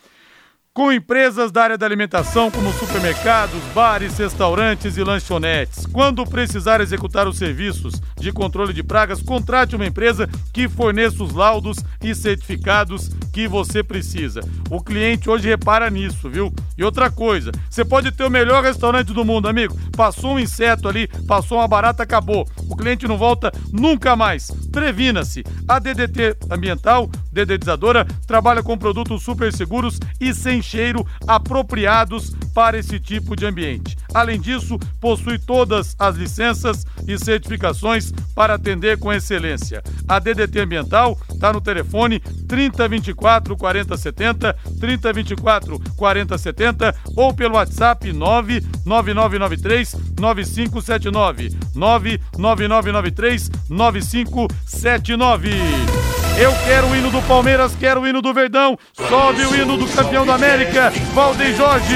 com 0.78 0.92
empresas 0.92 1.52
da 1.52 1.64
área 1.64 1.76
da 1.76 1.88
alimentação 1.88 2.52
como 2.52 2.72
supermercados, 2.72 3.60
bares, 3.74 4.16
restaurantes 4.16 4.96
e 4.96 5.04
lanchonetes. 5.04 5.88
Quando 5.88 6.24
precisar 6.24 6.82
executar 6.82 7.28
os 7.28 7.36
serviços 7.36 8.00
de 8.16 8.32
controle 8.32 8.72
de 8.74 8.84
pragas, 8.84 9.20
contrate 9.20 9.76
uma 9.76 9.88
empresa 9.88 10.30
que 10.54 10.70
forneça 10.70 11.24
os 11.24 11.34
laudos 11.34 11.80
e 12.00 12.14
certificados 12.14 13.10
que 13.34 13.48
você 13.48 13.82
precisa. 13.82 14.42
O 14.70 14.80
cliente 14.80 15.28
hoje 15.28 15.48
repara 15.48 15.90
nisso, 15.90 16.30
viu? 16.30 16.54
E 16.78 16.84
outra 16.84 17.10
coisa, 17.10 17.52
você 17.68 17.84
pode 17.84 18.12
ter 18.12 18.24
o 18.24 18.30
melhor 18.30 18.64
restaurante 18.64 19.12
do 19.14 19.26
mundo, 19.26 19.48
amigo. 19.48 19.76
Passou 19.96 20.36
um 20.36 20.40
inseto 20.40 20.88
ali, 20.88 21.08
passou 21.28 21.58
uma 21.58 21.68
barata, 21.68 22.04
acabou. 22.04 22.48
O 22.70 22.76
cliente 22.76 23.08
não 23.08 23.18
volta 23.18 23.52
nunca 23.72 24.16
mais. 24.16 24.52
Previna-se. 24.72 25.44
A 25.68 25.80
DDT 25.80 26.38
Ambiental, 26.52 27.10
dedetizadora, 27.32 28.06
trabalha 28.28 28.62
com 28.62 28.78
produtos 28.78 29.24
super 29.24 29.52
seguros 29.52 30.00
e 30.22 30.36
sem 30.36 30.62
cheiro 30.68 31.08
apropriados 31.26 32.36
para 32.54 32.78
esse 32.78 33.00
tipo 33.00 33.36
de 33.36 33.46
ambiente. 33.46 33.98
Além 34.14 34.40
disso, 34.40 34.78
possui 35.00 35.40
todas 35.40 35.96
as 36.00 36.16
licenças 36.16 36.86
e 37.08 37.18
certificações 37.18 38.12
para 38.36 38.56
atender 38.56 38.98
com 38.98 39.14
excelência. 39.14 39.82
A 40.08 40.20
DDT 40.20 40.60
Ambiental 40.60 41.18
está 41.32 41.54
no 41.54 41.62
telefone 41.62 42.20
3024 42.20 43.56
4070, 43.56 44.54
3024 44.80 45.80
4070 45.96 46.96
ou 47.16 47.34
pelo 47.34 47.56
WhatsApp 47.56 48.12
99993 48.12 49.96
9579, 50.20 51.56
99993 51.76 53.50
9579. 53.70 56.27
Eu 56.40 56.54
quero 56.68 56.88
o 56.88 56.96
hino 56.96 57.10
do 57.10 57.20
Palmeiras, 57.24 57.76
quero 57.76 58.02
o 58.02 58.08
hino 58.08 58.22
do 58.22 58.32
Verdão. 58.32 58.78
Sobe 58.94 59.44
o 59.44 59.56
hino 59.56 59.76
do 59.76 59.88
campeão 59.88 60.24
da 60.24 60.36
América, 60.36 60.94
Valdeir 61.14 61.56
Jorge. 61.56 61.96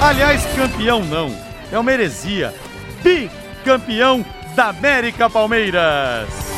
Aliás, 0.00 0.42
campeão 0.56 1.04
não. 1.04 1.30
É 1.70 1.78
uma 1.78 1.92
heresia. 1.92 2.54
Bicampeão 3.02 4.24
da 4.56 4.68
América 4.68 5.28
Palmeiras. 5.28 6.49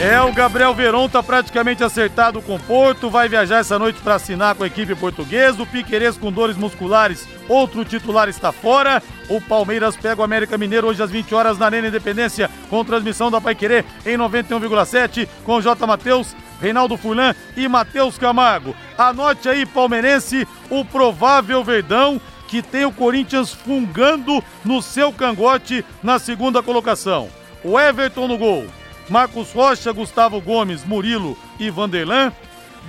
É, 0.00 0.20
o 0.20 0.32
Gabriel 0.32 0.74
Veron 0.74 1.08
tá 1.08 1.22
praticamente 1.22 1.84
acertado 1.84 2.42
com 2.42 2.56
o 2.56 2.60
Porto, 2.60 3.08
vai 3.08 3.28
viajar 3.28 3.58
essa 3.58 3.78
noite 3.78 4.00
para 4.00 4.16
assinar 4.16 4.54
com 4.54 4.64
a 4.64 4.66
equipe 4.66 4.94
portuguesa. 4.96 5.62
O 5.62 5.66
Piquerez 5.66 6.16
com 6.16 6.32
dores 6.32 6.56
musculares, 6.56 7.28
outro 7.48 7.84
titular 7.84 8.28
está 8.28 8.50
fora. 8.50 9.02
O 9.28 9.40
Palmeiras 9.40 9.96
pega 9.96 10.20
o 10.20 10.24
América 10.24 10.58
Mineiro 10.58 10.88
hoje 10.88 11.02
às 11.02 11.10
20 11.10 11.34
horas 11.34 11.56
na 11.56 11.66
Arena 11.66 11.86
Independência, 11.86 12.50
com 12.68 12.84
transmissão 12.84 13.30
da 13.30 13.40
Paiquerê 13.40 13.84
em 14.04 14.16
91,7 14.18 15.28
com 15.44 15.60
J. 15.60 15.86
Matheus, 15.86 16.34
Reinaldo 16.60 16.96
Fulan 16.96 17.34
e 17.56 17.68
Matheus 17.68 18.18
Camargo. 18.18 18.74
Anote 18.98 19.48
aí, 19.48 19.64
palmeirense, 19.64 20.48
o 20.68 20.84
provável 20.84 21.62
Verdão 21.62 22.20
que 22.48 22.60
tem 22.60 22.84
o 22.84 22.92
Corinthians 22.92 23.52
fungando 23.52 24.42
no 24.64 24.82
seu 24.82 25.12
cangote 25.12 25.84
na 26.02 26.18
segunda 26.18 26.62
colocação. 26.62 27.30
O 27.62 27.78
Everton 27.78 28.26
no 28.26 28.36
gol. 28.36 28.66
Marcos 29.08 29.52
Rocha, 29.52 29.92
Gustavo 29.92 30.40
Gomes, 30.40 30.84
Murilo 30.84 31.36
e 31.58 31.70
Vanderlan, 31.70 32.32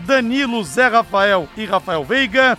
Danilo, 0.05 0.63
Zé 0.63 0.87
Rafael 0.87 1.47
e 1.57 1.65
Rafael 1.65 2.03
Veiga, 2.03 2.57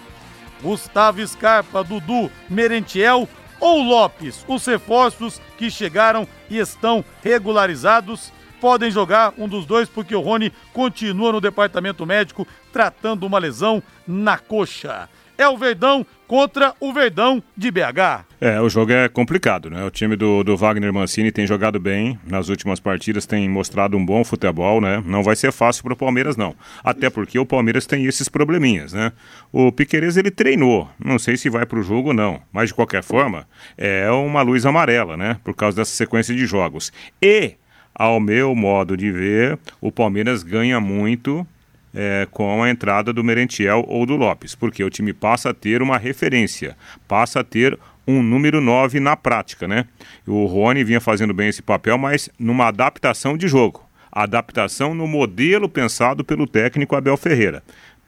Gustavo 0.62 1.26
Scarpa, 1.26 1.82
Dudu, 1.82 2.30
Merentiel 2.48 3.28
ou 3.60 3.82
Lopes, 3.82 4.44
os 4.48 4.64
reforços 4.66 5.40
que 5.56 5.70
chegaram 5.70 6.26
e 6.50 6.58
estão 6.58 7.04
regularizados. 7.22 8.32
Podem 8.60 8.90
jogar 8.90 9.34
um 9.36 9.46
dos 9.46 9.66
dois 9.66 9.88
porque 9.88 10.14
o 10.14 10.20
Rony 10.20 10.52
continua 10.72 11.32
no 11.32 11.40
departamento 11.40 12.06
médico 12.06 12.46
tratando 12.72 13.26
uma 13.26 13.38
lesão 13.38 13.82
na 14.06 14.38
coxa 14.38 15.08
é 15.36 15.48
o 15.48 15.56
Verdão 15.56 16.06
contra 16.34 16.74
o 16.80 16.92
Verdão 16.92 17.40
de 17.56 17.70
BH. 17.70 18.24
É, 18.40 18.60
o 18.60 18.68
jogo 18.68 18.90
é 18.90 19.08
complicado, 19.08 19.70
né? 19.70 19.84
O 19.84 19.90
time 19.90 20.16
do, 20.16 20.42
do 20.42 20.56
Wagner 20.56 20.92
Mancini 20.92 21.30
tem 21.30 21.46
jogado 21.46 21.78
bem 21.78 22.18
nas 22.26 22.48
últimas 22.48 22.80
partidas, 22.80 23.24
tem 23.24 23.48
mostrado 23.48 23.96
um 23.96 24.04
bom 24.04 24.24
futebol, 24.24 24.80
né? 24.80 25.00
Não 25.06 25.22
vai 25.22 25.36
ser 25.36 25.52
fácil 25.52 25.84
para 25.84 25.92
o 25.92 25.96
Palmeiras, 25.96 26.36
não. 26.36 26.52
Até 26.82 27.08
porque 27.08 27.38
o 27.38 27.46
Palmeiras 27.46 27.86
tem 27.86 28.04
esses 28.06 28.28
probleminhas, 28.28 28.92
né? 28.92 29.12
O 29.52 29.70
Piqueires, 29.70 30.16
ele 30.16 30.28
treinou, 30.28 30.90
não 30.98 31.20
sei 31.20 31.36
se 31.36 31.48
vai 31.48 31.64
para 31.64 31.78
o 31.78 31.84
jogo 31.84 32.08
ou 32.08 32.14
não, 32.14 32.42
mas 32.52 32.70
de 32.70 32.74
qualquer 32.74 33.04
forma, 33.04 33.46
é 33.78 34.10
uma 34.10 34.42
luz 34.42 34.66
amarela, 34.66 35.16
né? 35.16 35.36
Por 35.44 35.54
causa 35.54 35.76
dessa 35.76 35.94
sequência 35.94 36.34
de 36.34 36.44
jogos. 36.46 36.92
E, 37.22 37.54
ao 37.94 38.18
meu 38.18 38.56
modo 38.56 38.96
de 38.96 39.12
ver, 39.12 39.56
o 39.80 39.92
Palmeiras 39.92 40.42
ganha 40.42 40.80
muito 40.80 41.46
é, 41.94 42.26
com 42.30 42.62
a 42.62 42.68
entrada 42.68 43.12
do 43.12 43.22
Merentiel 43.22 43.84
ou 43.86 44.04
do 44.04 44.16
Lopes, 44.16 44.54
porque 44.54 44.82
o 44.82 44.90
time 44.90 45.12
passa 45.12 45.50
a 45.50 45.54
ter 45.54 45.80
uma 45.80 45.96
referência, 45.96 46.76
passa 47.06 47.40
a 47.40 47.44
ter 47.44 47.78
um 48.06 48.22
número 48.22 48.60
9 48.60 49.00
na 49.00 49.16
prática, 49.16 49.66
né? 49.66 49.86
O 50.26 50.44
Rony 50.44 50.84
vinha 50.84 51.00
fazendo 51.00 51.32
bem 51.32 51.48
esse 51.48 51.62
papel, 51.62 51.96
mas 51.96 52.28
numa 52.38 52.66
adaptação 52.68 53.36
de 53.36 53.48
jogo. 53.48 53.82
Adaptação 54.12 54.94
no 54.94 55.06
modelo 55.06 55.68
pensado 55.68 56.24
pelo 56.24 56.46
técnico 56.46 56.94
Abel 56.94 57.16
Ferreira. 57.16 57.62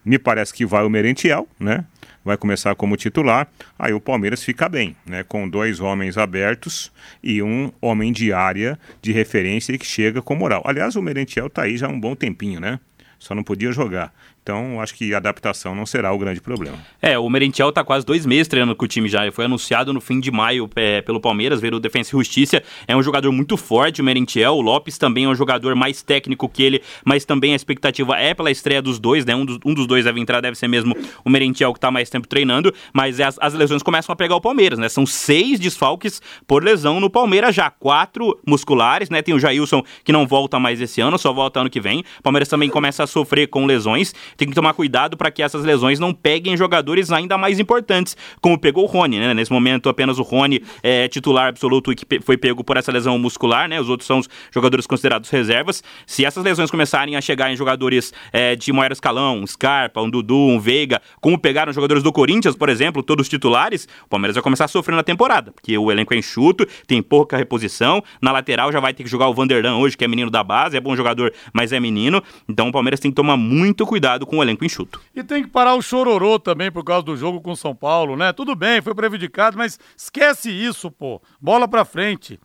Me 0.05 0.19
parece 0.19 0.55
que 0.55 0.65
vai 0.65 0.85
o 0.85 0.91
Merentiel, 0.91 1.49
né? 1.59 1.85
Vai 2.25 2.37
começar 2.37 2.75
como 2.77 2.97
titular. 2.97 3.49
Aí 3.77 3.93
o 3.93 4.01
Palmeiras 4.01 4.43
fica 4.43 4.69
bem, 4.69 4.95
né? 5.05 5.25
Com 5.25 5.49
dois 5.49 5.81
homens 5.81 6.17
abertos 6.17 6.93
e 7.23 7.43
um 7.43 7.73
homem 7.81 8.13
de 8.13 8.33
área 8.33 8.79
de 9.03 9.11
referência 9.11 9.77
que 9.77 9.87
chega 9.87 10.23
com 10.23 10.37
moral. 10.37 10.63
Aliás, 10.65 10.95
o 10.95 11.03
Merentiel 11.03 11.51
tá 11.51 11.63
aí 11.63 11.77
já 11.77 11.87
há 11.87 11.91
um 11.91 11.99
bom 11.99 12.15
tempinho, 12.15 12.61
né? 12.61 12.79
Só 13.27 13.35
não 13.35 13.43
podia 13.43 13.73
jogar. 13.73 14.15
Então, 14.47 14.81
acho 14.81 14.95
que 14.95 15.13
a 15.13 15.17
adaptação 15.17 15.75
não 15.75 15.85
será 15.85 16.13
o 16.13 16.19
grande 16.19 16.41
problema. 16.41 16.79
É, 17.03 17.19
o 17.19 17.29
Merentiel 17.29 17.71
está 17.71 17.83
quase 17.83 18.07
dois 18.07 18.25
meses 18.25 18.47
treinando 18.47 18.77
com 18.77 18.85
o 18.85 18.87
time 18.87 19.09
já. 19.09 19.29
Foi 19.33 19.45
anunciado 19.45 19.93
no 19.93 20.01
fim 20.01 20.21
de 20.21 20.31
maio 20.31 20.71
é, 20.77 21.03
pelo 21.03 21.21
Palmeiras, 21.21 21.61
veio 21.61 21.75
o 21.75 21.81
Defensa 21.81 22.11
e 22.11 22.13
Justiça. 22.13 22.63
É 22.87 22.97
um 22.97 23.03
jogador 23.03 23.33
muito 23.33 23.57
forte, 23.57 24.01
o 24.01 24.05
Merentiel. 24.05 24.55
O 24.55 24.61
Lopes 24.61 24.99
também 24.99 25.25
é 25.25 25.29
um 25.29 25.35
jogador 25.35 25.75
mais 25.75 26.01
técnico 26.01 26.49
que 26.49 26.63
ele, 26.63 26.81
mas 27.05 27.25
também 27.25 27.55
a 27.55 27.57
expectativa 27.57 28.17
é 28.17 28.35
pela 28.35 28.49
estreia 28.49 28.81
dos 28.81 29.01
dois, 29.01 29.27
né? 29.27 29.35
Um 29.35 29.45
dos, 29.45 29.59
um 29.65 29.75
dos 29.75 29.85
dois 29.85 30.05
deve 30.05 30.21
entrar, 30.21 30.41
deve 30.41 30.57
ser 30.57 30.69
mesmo 30.69 30.97
o 31.25 31.29
Merentiel, 31.29 31.73
que 31.73 31.79
está 31.79 31.91
mais 31.91 32.09
tempo 32.09 32.29
treinando. 32.29 32.73
Mas 32.93 33.19
as, 33.19 33.37
as 33.41 33.53
lesões 33.53 33.83
começam 33.83 34.13
a 34.13 34.17
pegar 34.17 34.37
o 34.37 34.41
Palmeiras, 34.41 34.79
né? 34.79 34.89
São 34.89 35.05
seis 35.05 35.59
desfalques 35.59 36.23
por 36.47 36.63
lesão 36.63 37.01
no 37.01 37.11
Palmeiras 37.11 37.53
já. 37.53 37.69
Quatro 37.69 38.39
musculares, 38.47 39.11
né? 39.11 39.23
Tem 39.23 39.35
o 39.35 39.41
Jailson, 39.41 39.83
que 40.05 40.13
não 40.13 40.25
volta 40.25 40.61
mais 40.61 40.81
esse 40.81 41.01
ano, 41.01 41.19
só 41.19 41.33
volta 41.33 41.59
ano 41.59 41.69
que 41.69 41.81
vem. 41.81 42.05
O 42.21 42.23
Palmeiras 42.23 42.49
também 42.49 42.71
começa 42.71 43.03
a 43.03 43.09
sofrer 43.09 43.49
com 43.49 43.67
lesões 43.67 44.15
tem 44.37 44.49
que 44.49 44.55
tomar 44.55 44.75
cuidado 44.75 45.17
para 45.17 45.31
que 45.31 45.43
essas 45.43 45.65
lesões 45.65 45.99
não 45.99 46.13
peguem 46.13 46.57
jogadores 46.57 47.11
ainda 47.11 47.39
mais 47.39 47.59
importantes, 47.59 48.17
como 48.41 48.59
pegou 48.59 48.85
o 48.85 48.87
Rony, 48.87 49.19
né? 49.19 49.35
Nesse 49.35 49.53
momento, 49.53 49.89
apenas 49.89 50.19
o 50.19 50.23
Rony 50.23 50.63
é 50.83 51.09
titular 51.09 51.49
absoluto 51.49 51.93
e 51.93 51.97
que 51.97 52.21
foi 52.21 52.37
pego 52.37 52.63
por 52.63 52.77
essa 52.77 52.93
lesão 52.93 53.19
muscular, 53.19 53.69
né? 53.69 53.81
Os 53.81 53.89
outros 53.89 54.07
são 54.07 54.19
os 54.19 54.29
jogadores 54.53 54.87
considerados 54.87 55.31
reservas. 55.31 55.83
Se 56.07 56.25
essas 56.25 56.45
lesões 56.45 56.71
começarem 56.71 57.17
a 57.17 57.21
chegar 57.21 57.51
em 57.53 57.57
jogadores 57.57 58.13
é, 58.33 58.55
de 58.55 58.73
maior 58.73 58.93
escalão, 58.93 59.39
um 59.39 59.47
Scarpa, 59.47 60.01
um 60.01 60.11
Dudu, 60.11 60.37
um 60.37 60.61
Veiga, 60.61 61.01
como 61.21 61.39
pegaram 61.39 61.73
jogadores 61.73 62.03
do 62.03 62.13
Corinthians, 62.13 62.57
por 62.57 62.69
exemplo, 62.69 63.03
todos 63.03 63.29
titulares, 63.29 63.89
o 64.05 64.09
Palmeiras 64.09 64.35
vai 64.35 64.43
começar 64.43 64.65
a 64.65 64.69
sofrer 64.69 64.95
na 64.95 65.03
temporada, 65.03 65.53
porque 65.53 65.77
o 65.77 65.91
elenco 65.91 66.13
é 66.15 66.17
enxuto, 66.17 66.67
tem 66.87 67.03
pouca 67.03 67.37
reposição, 67.37 68.03
na 68.21 68.33
lateral 68.33 68.71
já 68.73 68.81
vai 68.81 68.93
ter 68.93 69.03
que 69.03 69.11
jogar 69.11 69.29
o 69.29 69.35
Vanderlan 69.35 69.77
hoje, 69.77 69.97
que 69.97 70.05
é 70.05 70.09
menino 70.09 70.31
da 70.31 70.43
base, 70.43 70.77
é 70.77 70.81
bom 70.81 70.95
jogador, 70.97 71.33
mas 71.53 71.73
é 71.73 71.81
menino, 71.81 72.23
então 72.49 72.69
o 72.69 72.73
Palmeiras 72.73 73.01
tem 73.01 73.11
que 73.11 73.15
tomar 73.15 73.37
muito 73.37 73.87
cuidado 73.87 74.26
com 74.27 74.39
o 74.39 74.43
elenco 74.43 74.65
enxuto. 74.65 75.01
E 75.15 75.23
tem 75.23 75.43
que 75.43 75.49
parar 75.49 75.75
o 75.75 75.83
chororô 75.83 76.39
também 76.39 76.71
por 76.71 76.85
causa 76.85 77.05
do 77.05 77.17
jogo 77.17 77.41
com 77.41 77.57
São 77.57 77.75
Paulo, 77.75 78.17
né? 78.17 78.33
Tudo 78.33 78.55
bem, 78.55 78.83
foi 78.83 78.95
prejudicado, 78.95 79.57
mas 79.57 79.79
esquece 79.97 80.51
isso, 80.51 80.91
pô. 80.91 81.23
Bola 81.41 81.67
pra 81.67 81.85
frente. 81.85 82.39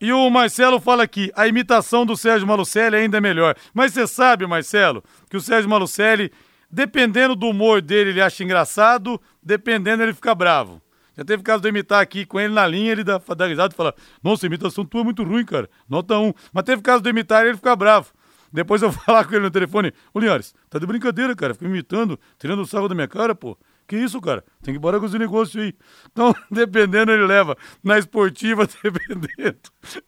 E 0.00 0.12
o 0.12 0.28
Marcelo 0.28 0.80
fala 0.80 1.02
aqui, 1.02 1.32
a 1.34 1.48
imitação 1.48 2.04
do 2.04 2.16
Sérgio 2.16 2.46
Malucelli 2.46 2.96
ainda 2.96 3.18
é 3.18 3.20
melhor. 3.20 3.56
Mas 3.72 3.94
você 3.94 4.06
sabe, 4.06 4.46
Marcelo, 4.46 5.02
que 5.30 5.36
o 5.36 5.40
Sérgio 5.40 5.70
Malucelli, 5.70 6.30
dependendo 6.70 7.34
do 7.34 7.48
humor 7.48 7.80
dele, 7.80 8.10
ele 8.10 8.20
acha 8.20 8.44
engraçado, 8.44 9.20
dependendo, 9.42 10.02
ele 10.02 10.12
fica 10.12 10.34
bravo. 10.34 10.82
Já 11.16 11.24
teve 11.24 11.42
caso 11.42 11.62
de 11.62 11.68
imitar 11.68 12.02
aqui 12.02 12.26
com 12.26 12.40
ele 12.40 12.52
na 12.52 12.66
linha, 12.66 12.90
ele 12.92 13.04
dá, 13.04 13.20
dá 13.36 13.46
risada 13.46 13.72
e 13.72 13.76
fala: 13.76 13.94
Nossa, 14.22 14.46
imitação 14.46 14.84
tua 14.84 15.02
é 15.02 15.04
muito 15.04 15.22
ruim, 15.22 15.44
cara. 15.44 15.70
Nota 15.88 16.18
1. 16.18 16.32
Mas 16.52 16.64
teve 16.64 16.82
caso 16.82 17.02
de 17.02 17.10
imitar 17.10 17.46
ele 17.46 17.54
ficar 17.56 17.76
bravo. 17.76 18.12
Depois 18.54 18.80
eu 18.80 18.92
falar 18.94 19.24
com 19.24 19.34
ele 19.34 19.42
no 19.42 19.50
telefone, 19.50 19.92
ô 20.14 20.20
Linhares, 20.20 20.54
tá 20.70 20.78
de 20.78 20.86
brincadeira, 20.86 21.34
cara, 21.34 21.54
fica 21.54 21.66
imitando, 21.66 22.18
tirando 22.38 22.60
o 22.60 22.66
sarro 22.66 22.88
da 22.88 22.94
minha 22.94 23.08
cara, 23.08 23.34
pô. 23.34 23.58
Que 23.86 23.96
isso, 23.96 24.18
cara? 24.18 24.42
Tem 24.62 24.72
que 24.72 24.80
parar 24.80 24.98
com 24.98 25.04
esse 25.04 25.18
negócio 25.18 25.60
aí. 25.60 25.74
Então, 26.10 26.34
dependendo, 26.50 27.12
ele 27.12 27.26
leva. 27.26 27.54
Na 27.82 27.98
esportiva, 27.98 28.66
dependendo, 28.82 29.58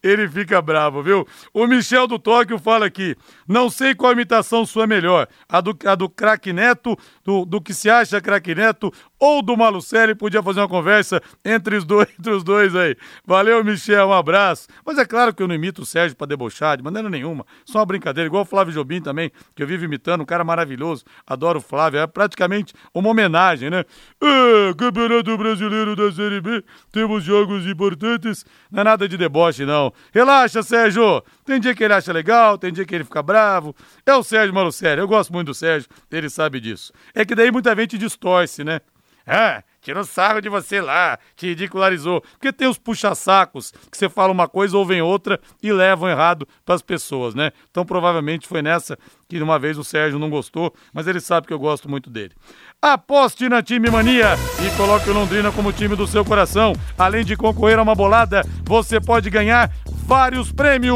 ele 0.01 0.27
fica 0.27 0.59
bravo, 0.61 1.03
viu? 1.03 1.27
O 1.53 1.67
Michel 1.67 2.07
do 2.07 2.17
Tóquio 2.17 2.57
fala 2.57 2.87
aqui: 2.87 3.15
não 3.47 3.69
sei 3.69 3.93
qual 3.93 4.13
imitação 4.13 4.65
sua 4.65 4.85
é 4.85 4.87
melhor. 4.87 5.27
A 5.47 5.61
do, 5.61 5.77
a 5.85 5.93
do 5.93 6.09
craque 6.09 6.51
Neto, 6.51 6.97
do, 7.23 7.45
do 7.45 7.61
que 7.61 7.71
se 7.71 7.87
acha 7.87 8.19
craque 8.19 8.55
Neto, 8.55 8.91
ou 9.19 9.41
do 9.41 9.55
Malucelli. 9.55 10.15
Podia 10.15 10.41
fazer 10.43 10.59
uma 10.59 10.67
conversa 10.67 11.21
entre 11.43 11.75
os 11.77 11.85
dois, 11.85 12.07
entre 12.17 12.31
os 12.31 12.43
dois 12.43 12.75
aí. 12.75 12.95
Valeu, 13.25 13.63
Michel, 13.63 14.07
um 14.07 14.13
abraço. 14.13 14.67
Mas 14.85 14.97
é 14.97 15.05
claro 15.05 15.33
que 15.33 15.41
eu 15.41 15.47
não 15.47 15.55
imito 15.55 15.81
o 15.81 15.85
Sérgio 15.85 16.15
para 16.15 16.27
debochar, 16.27 16.77
de 16.77 16.83
maneira 16.83 17.09
nenhuma. 17.09 17.45
Só 17.65 17.79
uma 17.79 17.85
brincadeira, 17.85 18.27
igual 18.27 18.43
o 18.43 18.45
Flávio 18.45 18.73
Jobim 18.73 19.01
também, 19.01 19.31
que 19.55 19.63
eu 19.63 19.67
vivo 19.67 19.85
imitando, 19.85 20.21
um 20.21 20.25
cara 20.25 20.43
maravilhoso. 20.43 21.03
Adoro 21.25 21.59
o 21.59 21.61
Flávio. 21.61 21.99
É 21.99 22.07
praticamente 22.07 22.73
uma 22.93 23.09
homenagem, 23.09 23.69
né? 23.69 23.83
É, 24.21 24.73
Campeonato 24.75 25.37
Brasileiro 25.37 25.95
da 25.95 26.11
Série 26.11 26.41
B, 26.41 26.63
temos 26.91 27.23
jogos 27.23 27.65
importantes. 27.67 28.45
Não 28.71 28.81
é 28.81 28.83
nada 28.83 29.07
de 29.07 29.17
deboche, 29.17 29.65
não. 29.65 29.93
Relaxa, 30.13 30.63
Sérgio. 30.63 31.23
Tem 31.45 31.59
dia 31.59 31.73
que 31.73 31.83
ele 31.83 31.93
acha 31.93 32.11
legal, 32.11 32.57
tem 32.57 32.71
dia 32.71 32.85
que 32.85 32.93
ele 32.93 33.03
fica 33.03 33.21
bravo. 33.23 33.75
É 34.05 34.13
o 34.13 34.23
Sérgio 34.23 34.53
Malucelli. 34.53 34.99
Eu 34.99 35.07
gosto 35.07 35.31
muito 35.31 35.47
do 35.47 35.53
Sérgio, 35.53 35.89
ele 36.11 36.29
sabe 36.29 36.59
disso. 36.59 36.91
É 37.13 37.25
que 37.25 37.35
daí 37.35 37.51
muita 37.51 37.75
gente 37.75 37.97
distorce, 37.97 38.63
né? 38.63 38.81
Ah, 39.27 39.61
tirou 39.81 40.05
sarro 40.05 40.39
de 40.39 40.47
você 40.47 40.79
lá, 40.79 41.19
te 41.35 41.47
ridicularizou. 41.47 42.21
Porque 42.21 42.53
tem 42.53 42.67
os 42.67 42.77
puxa-sacos 42.77 43.73
que 43.91 43.97
você 43.97 44.07
fala 44.07 44.31
uma 44.31 44.47
coisa, 44.47 44.77
ouvem 44.77 45.01
outra 45.01 45.37
e 45.61 45.71
levam 45.71 46.09
errado 46.09 46.47
para 46.65 46.75
as 46.75 46.81
pessoas, 46.81 47.35
né? 47.35 47.51
Então 47.69 47.85
provavelmente 47.85 48.47
foi 48.47 48.61
nessa 48.61 48.97
que 49.27 49.41
uma 49.41 49.59
vez 49.59 49.77
o 49.77 49.83
Sérgio 49.83 50.17
não 50.17 50.29
gostou, 50.29 50.73
mas 50.93 51.07
ele 51.07 51.19
sabe 51.19 51.45
que 51.45 51.53
eu 51.53 51.59
gosto 51.59 51.89
muito 51.89 52.09
dele. 52.09 52.33
Aposte 52.81 53.49
na 53.49 53.61
Time 53.61 53.89
Mania 53.89 54.35
e 54.65 54.77
coloque 54.77 55.09
o 55.09 55.13
Londrina 55.13 55.51
como 55.51 55.73
time 55.73 55.95
do 55.95 56.07
seu 56.07 56.23
coração. 56.23 56.73
Além 56.97 57.25
de 57.25 57.35
concorrer 57.35 57.79
a 57.79 57.81
uma 57.81 57.95
bolada, 57.95 58.43
você 58.63 59.01
pode 59.01 59.29
ganhar 59.29 59.69
vários 59.85 60.51
prêmios. 60.53 60.95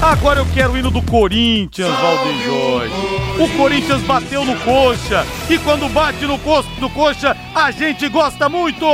Agora 0.00 0.40
eu 0.40 0.46
quero 0.54 0.72
o 0.72 0.78
hino 0.78 0.90
do 0.90 1.02
Corinthians, 1.02 1.90
Valdeir 1.90 2.44
Jorge. 2.44 3.19
O 3.40 3.48
Corinthians 3.56 4.02
bateu 4.02 4.44
no 4.44 4.54
coxa. 4.60 5.24
E 5.48 5.56
quando 5.60 5.88
bate 5.88 6.26
no, 6.26 6.38
co 6.38 6.62
no 6.78 6.90
coxa, 6.90 7.34
a 7.54 7.70
gente 7.70 8.06
gosta 8.10 8.50
muito. 8.50 8.84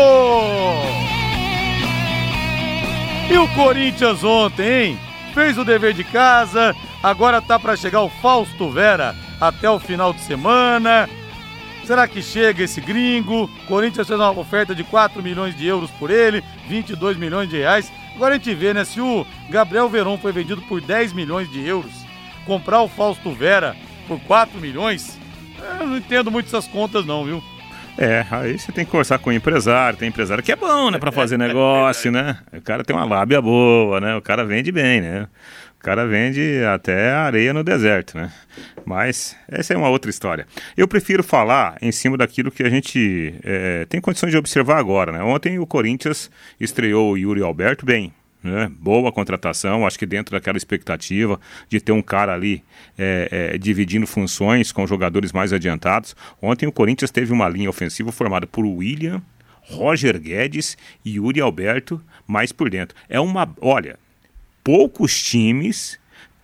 E 3.28 3.36
o 3.36 3.48
Corinthians 3.56 4.22
ontem, 4.22 4.68
hein? 4.68 4.98
Fez 5.34 5.58
o 5.58 5.64
dever 5.64 5.94
de 5.94 6.04
casa. 6.04 6.76
Agora 7.02 7.42
tá 7.42 7.58
para 7.58 7.76
chegar 7.76 8.02
o 8.02 8.08
Fausto 8.08 8.70
Vera 8.70 9.16
até 9.40 9.68
o 9.68 9.80
final 9.80 10.12
de 10.12 10.20
semana. 10.20 11.08
Será 11.84 12.06
que 12.06 12.22
chega 12.22 12.62
esse 12.62 12.80
gringo? 12.80 13.50
Corinthians 13.66 14.06
fez 14.06 14.20
uma 14.20 14.30
oferta 14.30 14.76
de 14.76 14.84
4 14.84 15.20
milhões 15.24 15.56
de 15.56 15.66
euros 15.66 15.90
por 15.90 16.08
ele, 16.08 16.44
22 16.68 17.16
milhões 17.16 17.48
de 17.48 17.58
reais. 17.58 17.90
Agora 18.14 18.36
a 18.36 18.38
gente 18.38 18.54
vê, 18.54 18.72
né? 18.72 18.84
Se 18.84 19.00
o 19.00 19.26
Gabriel 19.50 19.88
Veron 19.88 20.16
foi 20.16 20.30
vendido 20.30 20.62
por 20.62 20.80
10 20.80 21.12
milhões 21.14 21.50
de 21.50 21.66
euros, 21.66 21.92
comprar 22.46 22.80
o 22.82 22.88
Fausto 22.88 23.32
Vera 23.32 23.74
por 24.06 24.20
4 24.20 24.60
milhões, 24.60 25.18
eu 25.80 25.86
não 25.86 25.96
entendo 25.96 26.30
muito 26.30 26.46
essas 26.46 26.66
contas, 26.66 27.04
não, 27.04 27.24
viu? 27.24 27.42
É, 27.98 28.26
aí 28.30 28.58
você 28.58 28.70
tem 28.72 28.84
que 28.84 28.90
conversar 28.90 29.18
com 29.18 29.30
o 29.30 29.32
empresário, 29.32 29.98
tem 29.98 30.08
empresário 30.08 30.44
que 30.44 30.52
é 30.52 30.56
bom, 30.56 30.90
né, 30.90 30.98
para 30.98 31.10
fazer 31.10 31.38
negócio, 31.38 32.12
né? 32.12 32.38
O 32.52 32.60
cara 32.60 32.84
tem 32.84 32.94
uma 32.94 33.06
lábia 33.06 33.40
boa, 33.40 34.00
né? 34.00 34.14
O 34.16 34.20
cara 34.20 34.44
vende 34.44 34.70
bem, 34.70 35.00
né? 35.00 35.26
O 35.78 35.82
cara 35.86 36.06
vende 36.06 36.62
até 36.64 37.12
areia 37.12 37.54
no 37.54 37.64
deserto, 37.64 38.18
né? 38.18 38.30
Mas 38.84 39.36
essa 39.48 39.72
é 39.72 39.76
uma 39.76 39.88
outra 39.88 40.10
história. 40.10 40.46
Eu 40.76 40.86
prefiro 40.86 41.22
falar 41.22 41.76
em 41.80 41.92
cima 41.92 42.18
daquilo 42.18 42.50
que 42.50 42.62
a 42.62 42.68
gente 42.68 43.34
é, 43.42 43.86
tem 43.86 44.00
condições 44.00 44.30
de 44.30 44.36
observar 44.36 44.78
agora, 44.78 45.12
né? 45.12 45.22
Ontem 45.22 45.58
o 45.58 45.66
Corinthians 45.66 46.30
estreou 46.60 47.12
o 47.12 47.16
Yuri 47.16 47.40
Alberto 47.40 47.86
bem, 47.86 48.12
né? 48.42 48.70
Boa 48.78 49.10
contratação, 49.10 49.86
acho 49.86 49.98
que 49.98 50.06
dentro 50.06 50.32
daquela 50.32 50.56
expectativa 50.56 51.40
de 51.68 51.80
ter 51.80 51.92
um 51.92 52.02
cara 52.02 52.32
ali 52.32 52.62
é, 52.96 53.52
é, 53.54 53.58
dividindo 53.58 54.06
funções 54.06 54.72
com 54.72 54.86
jogadores 54.86 55.32
mais 55.32 55.52
adiantados. 55.52 56.14
Ontem 56.40 56.66
o 56.66 56.72
Corinthians 56.72 57.10
teve 57.10 57.32
uma 57.32 57.48
linha 57.48 57.70
ofensiva 57.70 58.12
formada 58.12 58.46
por 58.46 58.64
William, 58.64 59.22
Roger 59.62 60.18
Guedes 60.20 60.76
e 61.04 61.16
Yuri 61.16 61.40
Alberto 61.40 62.00
mais 62.26 62.52
por 62.52 62.70
dentro. 62.70 62.96
É 63.08 63.18
uma. 63.18 63.52
Olha, 63.60 63.98
poucos 64.62 65.20
times 65.22 65.98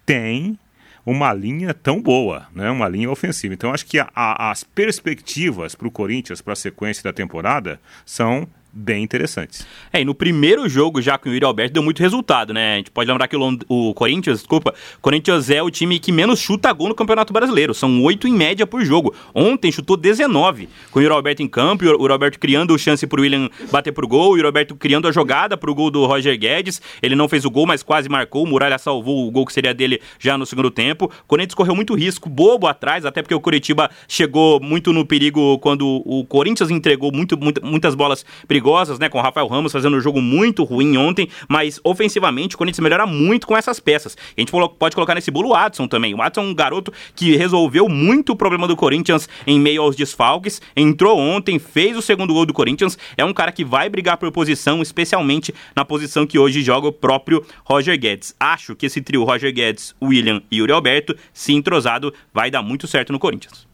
têm 0.04 0.58
uma 1.04 1.32
linha 1.32 1.74
tão 1.74 2.00
boa, 2.00 2.46
né? 2.54 2.70
uma 2.70 2.88
linha 2.88 3.10
ofensiva. 3.10 3.54
Então 3.54 3.72
acho 3.72 3.86
que 3.86 3.98
a, 3.98 4.08
a, 4.14 4.50
as 4.50 4.62
perspectivas 4.62 5.74
para 5.74 5.88
o 5.88 5.90
Corinthians 5.90 6.40
para 6.40 6.52
a 6.52 6.56
sequência 6.56 7.02
da 7.02 7.12
temporada 7.12 7.80
são 8.04 8.46
bem 8.72 9.04
interessantes. 9.04 9.66
É, 9.92 10.00
e 10.00 10.04
no 10.04 10.14
primeiro 10.14 10.66
jogo, 10.68 11.02
já 11.02 11.18
com 11.18 11.28
o 11.28 11.32
Yuri 11.32 11.44
Alberto, 11.44 11.74
deu 11.74 11.82
muito 11.82 12.00
resultado, 12.00 12.54
né? 12.54 12.74
A 12.74 12.76
gente 12.78 12.90
pode 12.90 13.10
lembrar 13.10 13.28
que 13.28 13.36
o, 13.36 13.58
o 13.68 13.92
Corinthians, 13.92 14.38
desculpa, 14.38 14.74
Corinthians 15.00 15.50
é 15.50 15.62
o 15.62 15.70
time 15.70 15.98
que 15.98 16.10
menos 16.10 16.40
chuta 16.40 16.72
gol 16.72 16.88
no 16.88 16.94
Campeonato 16.94 17.32
Brasileiro. 17.32 17.74
São 17.74 18.02
oito 18.02 18.26
em 18.26 18.32
média 18.32 18.66
por 18.66 18.82
jogo. 18.82 19.14
Ontem 19.34 19.70
chutou 19.70 19.96
19, 19.96 20.70
com 20.90 20.98
o 20.98 21.02
Yuri 21.02 21.14
Alberto 21.14 21.42
em 21.42 21.48
campo, 21.48 21.84
o 21.84 21.88
Yuri 21.88 22.12
Alberto 22.12 22.38
criando 22.38 22.78
chance 22.78 23.06
pro 23.06 23.20
William 23.20 23.50
bater 23.70 23.92
pro 23.92 24.08
gol, 24.08 24.32
o 24.32 24.36
Yuri 24.36 24.46
Alberto 24.46 24.74
criando 24.74 25.06
a 25.06 25.12
jogada 25.12 25.56
pro 25.56 25.74
gol 25.74 25.90
do 25.90 26.06
Roger 26.06 26.38
Guedes. 26.38 26.80
Ele 27.02 27.14
não 27.14 27.28
fez 27.28 27.44
o 27.44 27.50
gol, 27.50 27.66
mas 27.66 27.82
quase 27.82 28.08
marcou. 28.08 28.44
O 28.44 28.46
Muralha 28.46 28.78
salvou 28.78 29.28
o 29.28 29.30
gol 29.30 29.44
que 29.44 29.52
seria 29.52 29.74
dele 29.74 30.00
já 30.18 30.38
no 30.38 30.46
segundo 30.46 30.70
tempo. 30.70 31.12
O 31.24 31.26
Corinthians 31.26 31.54
correu 31.54 31.74
muito 31.74 31.94
risco, 31.94 32.30
bobo 32.30 32.66
atrás, 32.66 33.04
até 33.04 33.20
porque 33.20 33.34
o 33.34 33.40
Curitiba 33.40 33.90
chegou 34.08 34.58
muito 34.60 34.92
no 34.92 35.04
perigo 35.04 35.58
quando 35.58 36.02
o 36.06 36.24
Corinthians 36.24 36.70
entregou 36.70 37.12
muito 37.12 37.38
muitas 37.62 37.94
bolas 37.94 38.24
perigosas 38.48 38.61
perigosas, 38.62 38.98
né? 38.98 39.08
Com 39.08 39.18
o 39.18 39.20
Rafael 39.22 39.46
Ramos 39.48 39.72
fazendo 39.72 39.96
um 39.96 40.00
jogo 40.00 40.22
muito 40.22 40.62
ruim 40.62 40.96
ontem, 40.96 41.28
mas 41.48 41.80
ofensivamente 41.82 42.54
o 42.54 42.58
Corinthians 42.58 42.80
melhora 42.80 43.04
muito 43.04 43.46
com 43.46 43.56
essas 43.56 43.80
peças. 43.80 44.16
A 44.36 44.40
gente 44.40 44.52
pode 44.78 44.94
colocar 44.94 45.14
nesse 45.14 45.30
bolo 45.30 45.48
o 45.48 45.52
Watson 45.52 45.88
também. 45.88 46.14
O 46.14 46.18
Watson 46.18 46.40
é 46.40 46.44
um 46.44 46.54
garoto 46.54 46.92
que 47.14 47.36
resolveu 47.36 47.88
muito 47.88 48.32
o 48.32 48.36
problema 48.36 48.68
do 48.68 48.76
Corinthians 48.76 49.28
em 49.46 49.58
meio 49.58 49.82
aos 49.82 49.96
desfalques. 49.96 50.62
Entrou 50.76 51.18
ontem, 51.18 51.58
fez 51.58 51.96
o 51.96 52.02
segundo 52.02 52.32
gol 52.32 52.46
do 52.46 52.52
Corinthians. 52.52 52.96
É 53.16 53.24
um 53.24 53.32
cara 53.32 53.50
que 53.50 53.64
vai 53.64 53.88
brigar 53.88 54.16
por 54.16 54.30
posição, 54.30 54.80
especialmente 54.80 55.52
na 55.74 55.84
posição 55.84 56.26
que 56.26 56.38
hoje 56.38 56.62
joga 56.62 56.86
o 56.86 56.92
próprio 56.92 57.44
Roger 57.64 57.98
Guedes. 57.98 58.34
Acho 58.38 58.76
que 58.76 58.86
esse 58.86 59.00
trio 59.02 59.24
Roger 59.24 59.52
Guedes, 59.52 59.94
William 60.00 60.40
e 60.50 60.58
Yuri 60.58 60.72
Alberto, 60.72 61.16
se 61.32 61.52
entrosado, 61.52 62.14
vai 62.32 62.50
dar 62.50 62.62
muito 62.62 62.86
certo 62.86 63.12
no 63.12 63.18
Corinthians. 63.18 63.71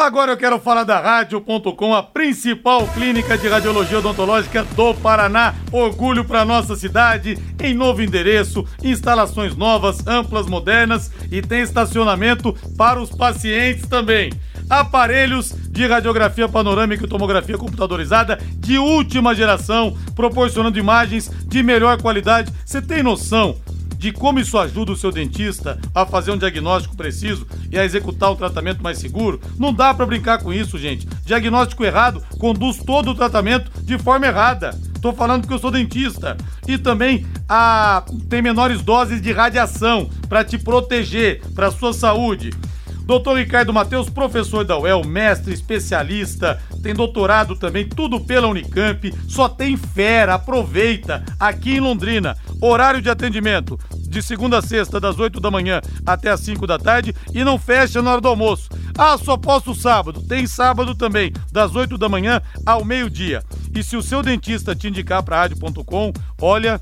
Agora 0.00 0.30
eu 0.30 0.36
quero 0.36 0.60
falar 0.60 0.84
da 0.84 1.00
Rádio.com, 1.00 1.92
a 1.92 2.04
principal 2.04 2.86
clínica 2.86 3.36
de 3.36 3.48
radiologia 3.48 3.98
odontológica 3.98 4.62
do 4.62 4.94
Paraná. 4.94 5.56
Orgulho 5.72 6.24
para 6.24 6.44
nossa 6.44 6.76
cidade, 6.76 7.36
em 7.60 7.74
novo 7.74 8.00
endereço, 8.00 8.64
instalações 8.82 9.56
novas, 9.56 10.06
amplas, 10.06 10.46
modernas 10.46 11.10
e 11.32 11.42
tem 11.42 11.62
estacionamento 11.62 12.54
para 12.76 13.02
os 13.02 13.10
pacientes 13.10 13.88
também. 13.88 14.32
Aparelhos 14.70 15.52
de 15.68 15.84
radiografia 15.84 16.48
panorâmica 16.48 17.04
e 17.04 17.08
tomografia 17.08 17.58
computadorizada 17.58 18.38
de 18.58 18.78
última 18.78 19.34
geração, 19.34 19.98
proporcionando 20.14 20.78
imagens 20.78 21.28
de 21.44 21.60
melhor 21.60 22.00
qualidade. 22.00 22.52
Você 22.64 22.80
tem 22.80 23.02
noção? 23.02 23.56
De 23.98 24.12
como 24.12 24.38
isso 24.38 24.56
ajuda 24.56 24.92
o 24.92 24.96
seu 24.96 25.10
dentista 25.10 25.78
a 25.92 26.06
fazer 26.06 26.30
um 26.30 26.38
diagnóstico 26.38 26.96
preciso 26.96 27.46
e 27.70 27.78
a 27.78 27.84
executar 27.84 28.30
o 28.30 28.36
tratamento 28.36 28.82
mais 28.82 28.98
seguro. 28.98 29.40
Não 29.58 29.74
dá 29.74 29.92
para 29.92 30.06
brincar 30.06 30.40
com 30.40 30.52
isso, 30.52 30.78
gente. 30.78 31.06
Diagnóstico 31.24 31.84
errado 31.84 32.22
conduz 32.38 32.78
todo 32.78 33.10
o 33.10 33.14
tratamento 33.14 33.70
de 33.82 33.98
forma 33.98 34.26
errada. 34.26 34.78
Tô 35.02 35.12
falando 35.12 35.42
porque 35.42 35.54
eu 35.54 35.58
sou 35.58 35.70
dentista. 35.70 36.36
E 36.66 36.78
também 36.78 37.26
a 37.48 38.04
tem 38.28 38.40
menores 38.40 38.82
doses 38.82 39.20
de 39.20 39.32
radiação 39.32 40.08
para 40.28 40.44
te 40.44 40.56
proteger, 40.56 41.42
para 41.54 41.70
sua 41.70 41.92
saúde. 41.92 42.50
Doutor 43.08 43.38
Ricardo 43.38 43.72
Matheus, 43.72 44.10
professor 44.10 44.66
da 44.66 44.78
UEL, 44.78 45.02
mestre, 45.02 45.54
especialista, 45.54 46.60
tem 46.82 46.92
doutorado 46.92 47.56
também, 47.56 47.88
tudo 47.88 48.20
pela 48.20 48.46
Unicamp, 48.46 49.10
só 49.26 49.48
tem 49.48 49.78
fera, 49.78 50.34
aproveita, 50.34 51.24
aqui 51.40 51.76
em 51.76 51.80
Londrina. 51.80 52.36
Horário 52.60 53.00
de 53.00 53.08
atendimento, 53.08 53.80
de 53.96 54.20
segunda 54.20 54.58
a 54.58 54.62
sexta, 54.62 55.00
das 55.00 55.18
8 55.18 55.40
da 55.40 55.50
manhã 55.50 55.80
até 56.04 56.28
as 56.28 56.40
5 56.40 56.66
da 56.66 56.78
tarde 56.78 57.14
e 57.32 57.42
não 57.42 57.58
fecha 57.58 58.02
na 58.02 58.12
hora 58.12 58.20
do 58.20 58.28
almoço. 58.28 58.68
Ah, 58.98 59.16
só 59.16 59.38
posso 59.38 59.74
sábado. 59.74 60.20
Tem 60.20 60.46
sábado 60.46 60.94
também, 60.94 61.32
das 61.50 61.74
8 61.74 61.96
da 61.96 62.10
manhã 62.10 62.42
ao 62.66 62.84
meio-dia. 62.84 63.42
E 63.74 63.82
se 63.82 63.96
o 63.96 64.02
seu 64.02 64.22
dentista 64.22 64.76
te 64.76 64.86
indicar 64.86 65.22
para 65.22 65.38
rádio.com, 65.38 66.12
olha, 66.42 66.78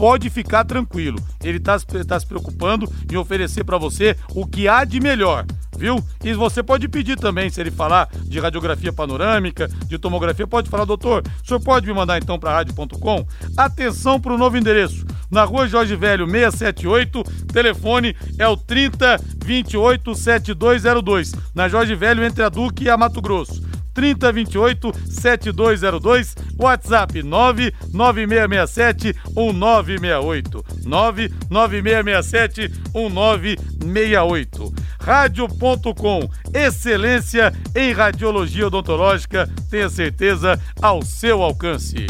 pode 0.00 0.30
ficar 0.30 0.64
tranquilo. 0.64 1.22
Ele 1.44 1.58
está 1.58 1.78
tá 1.78 2.18
se 2.18 2.26
preocupando 2.26 2.90
em 3.12 3.18
oferecer 3.18 3.64
para 3.64 3.76
você 3.76 4.16
o 4.34 4.46
que 4.46 4.66
há 4.66 4.82
de 4.82 4.98
melhor 4.98 5.44
viu? 5.80 6.04
E 6.22 6.34
você 6.34 6.62
pode 6.62 6.86
pedir 6.88 7.18
também, 7.18 7.48
se 7.48 7.58
ele 7.58 7.70
falar 7.70 8.06
de 8.24 8.38
radiografia 8.38 8.92
panorâmica, 8.92 9.66
de 9.86 9.98
tomografia, 9.98 10.46
pode 10.46 10.68
falar, 10.68 10.84
doutor, 10.84 11.22
o 11.42 11.46
senhor 11.46 11.58
pode 11.60 11.86
me 11.86 11.94
mandar 11.94 12.18
então 12.18 12.38
para 12.38 12.52
rádio.com? 12.52 13.26
Atenção 13.56 14.20
para 14.20 14.34
o 14.34 14.38
novo 14.38 14.58
endereço. 14.58 15.06
Na 15.30 15.44
rua 15.44 15.66
Jorge 15.66 15.96
Velho 15.96 16.28
678, 16.28 17.24
telefone 17.50 18.14
é 18.38 18.46
o 18.46 18.58
30 18.58 19.18
28 19.42 20.14
7202. 20.14 21.32
Na 21.54 21.66
Jorge 21.66 21.94
Velho, 21.94 22.22
entre 22.22 22.44
a 22.44 22.50
Duque 22.50 22.84
e 22.84 22.90
a 22.90 22.96
Mato 22.98 23.22
Grosso. 23.22 23.69
3028 23.94 24.92
7202, 25.06 26.34
WhatsApp 26.58 27.22
99667 27.22 29.14
1968. 29.36 30.64
99667 30.84 32.70
1968. 32.94 34.74
Rádio.com, 35.00 36.28
excelência 36.52 37.52
em 37.74 37.92
radiologia 37.92 38.66
odontológica, 38.66 39.48
tenha 39.70 39.88
certeza 39.88 40.60
ao 40.80 41.02
seu 41.02 41.42
alcance. 41.42 42.06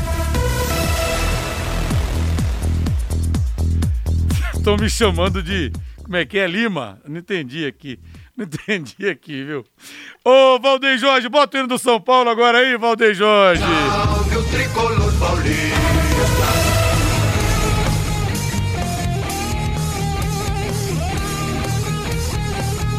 Estão 4.60 4.76
me 4.76 4.90
chamando 4.90 5.42
de. 5.42 5.72
Como 6.02 6.16
é 6.16 6.26
que 6.26 6.38
é? 6.38 6.46
Lima? 6.46 7.00
Não 7.08 7.18
entendi 7.18 7.64
aqui. 7.64 7.98
Não 8.40 8.46
entendi 8.46 9.06
aqui, 9.08 9.44
viu? 9.44 9.64
Ô, 10.24 10.58
Valdeir 10.58 10.98
Jorge, 10.98 11.28
bota 11.28 11.56
o 11.56 11.60
hino 11.60 11.68
do 11.68 11.78
São 11.78 12.00
Paulo 12.00 12.30
agora 12.30 12.58
aí, 12.58 12.76
Valdeir 12.78 13.14
Jorge. 13.14 13.62
Salve 13.62 14.36
o 14.36 14.44
tricolor 14.44 15.18
paulista. 15.18 15.80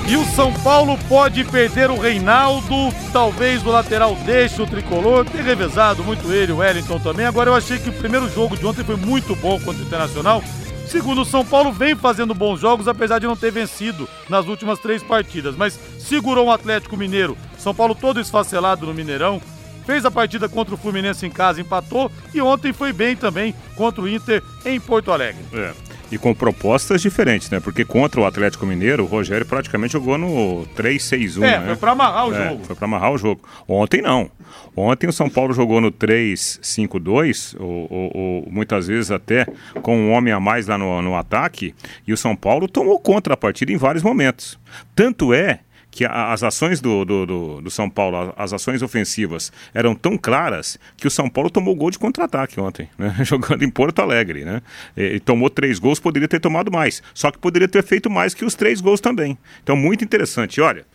E 0.08 0.16
o 0.18 0.26
São 0.36 0.52
Paulo 0.52 0.98
pode 1.08 1.42
perder 1.46 1.89
o 1.89 1.98
Reinaldo, 1.98 2.94
talvez 3.14 3.66
o 3.66 3.70
lateral 3.70 4.14
deixe 4.26 4.62
o 4.62 4.68
tricolor. 4.68 5.24
Tem 5.24 5.42
revezado 5.42 6.04
muito 6.04 6.32
ele, 6.34 6.52
o 6.52 6.58
Wellington 6.58 7.00
também. 7.00 7.26
Agora 7.26 7.50
eu 7.50 7.56
achei 7.56 7.80
que 7.80 7.89
o 7.89 7.94
primeiro 7.94 8.30
jogo 8.30 8.58
de 8.58 8.66
ontem 8.66 8.84
foi 8.84 8.98
muito 8.98 9.36
bom 9.38 9.58
contra 9.62 9.82
o 9.82 9.86
Internacional. 9.86 10.44
Segundo, 10.92 11.22
o 11.22 11.26
São 11.26 11.46
Paulo 11.46 11.72
vem 11.72 11.96
fazendo 11.96 12.34
bons 12.34 12.60
jogos, 12.60 12.86
apesar 12.86 13.18
de 13.18 13.26
não 13.26 13.38
ter 13.38 13.50
vencido 13.50 14.10
nas 14.28 14.46
últimas 14.48 14.78
três 14.78 15.02
partidas, 15.02 15.56
mas 15.56 15.80
segurou 15.98 16.48
o 16.48 16.52
Atlético 16.52 16.98
Mineiro. 16.98 17.38
São 17.58 17.74
Paulo 17.74 17.96
todo 17.96 18.20
esfacelado 18.20 18.86
no 18.86 18.94
Mineirão. 18.94 19.42
Fez 19.86 20.04
a 20.04 20.12
partida 20.12 20.50
contra 20.50 20.76
o 20.76 20.78
Fluminense 20.78 21.26
em 21.26 21.32
casa, 21.32 21.62
empatou 21.62 22.12
e 22.34 22.42
ontem 22.42 22.74
foi 22.74 22.92
bem 22.92 23.16
também 23.16 23.56
contra 23.74 24.02
o 24.02 24.08
Inter 24.08 24.44
em 24.66 24.82
Porto 24.82 25.14
Alegre. 25.14 25.42
É 25.54 25.91
e 26.12 26.18
com 26.18 26.34
propostas 26.34 27.01
diferentes, 27.01 27.49
né? 27.49 27.59
Porque 27.59 27.86
contra 27.86 28.20
o 28.20 28.26
Atlético 28.26 28.66
Mineiro, 28.66 29.03
o 29.03 29.07
Rogério 29.07 29.45
praticamente 29.45 29.93
jogou 29.93 30.18
no 30.18 30.68
3-6-1. 30.76 31.43
É, 31.43 31.59
né? 31.59 31.66
foi 31.68 31.76
para 31.78 31.91
amarrar 31.91 32.28
o 32.28 32.34
é, 32.34 32.49
jogo. 32.49 32.64
Foi 32.66 32.76
para 32.76 32.86
amarrar 32.86 33.12
o 33.14 33.18
jogo. 33.18 33.41
Ontem 33.68 34.01
não. 34.01 34.30
Ontem 34.76 35.07
o 35.07 35.14
São 35.14 35.30
Paulo 35.30 35.53
jogou 35.53 35.80
no 35.80 35.91
3-5-2, 35.91 37.55
ou, 37.59 37.88
ou, 37.89 38.12
ou, 38.14 38.47
muitas 38.51 38.88
vezes 38.88 39.12
até 39.12 39.45
com 39.82 39.97
um 39.97 40.12
homem 40.12 40.34
a 40.34 40.39
mais 40.39 40.68
lá 40.68 40.78
no, 40.78 41.01
no 41.01 41.16
ataque, 41.16 41.74
e 42.05 42.12
o 42.12 42.18
São 42.18 42.36
Paulo 42.36 42.68
tomou 42.68 42.99
contra 42.99 43.34
a 43.34 43.38
partida 43.38 43.72
em 43.72 43.78
vários 43.78 44.03
momentos. 44.03 44.59
Tanto 44.93 45.34
é 45.34 45.59
que 45.92 46.06
as 46.06 46.42
ações 46.42 46.80
do, 46.80 47.04
do, 47.04 47.26
do, 47.26 47.62
do, 47.62 47.70
São 47.70 47.89
Paulo, 47.89 48.34
as 48.38 48.54
ações 48.54 48.82
ofensivas, 48.82 49.52
eram 49.74 49.94
tão 49.94 50.18
claras 50.18 50.80
que 50.96 51.06
o 51.06 51.12
São 51.12 51.30
Paulo 51.30 51.50
tomou 51.50 51.76
gol 51.76 51.92
de 51.92 52.00
contra-ataque 52.00 52.60
ontem, 52.62 52.89
né? 52.98 53.14
jogando 53.26 53.64
em 53.64 53.70
Porto 53.70 54.02
Alegre. 54.02 54.46
Né? 54.46 54.62
E, 54.96 55.20
tomou 55.20 55.50
três 55.50 55.78
gols, 55.78 56.00
poderia 56.00 56.30
ter 56.30 56.39
tomado 56.39 56.72
mais. 56.72 57.04
Só 57.14 57.30
que 57.30 57.38
poderia 57.38 57.68
ter 57.68 57.84
feito 57.84 58.10
mais 58.10 58.34
que 58.34 58.46
os 58.46 58.56
três 58.56 58.80
gols 58.80 59.02
também. 59.02 59.38
Então, 59.62 59.76
muito 59.76 60.04
interessante. 60.04 60.62
Olha. 60.62 60.86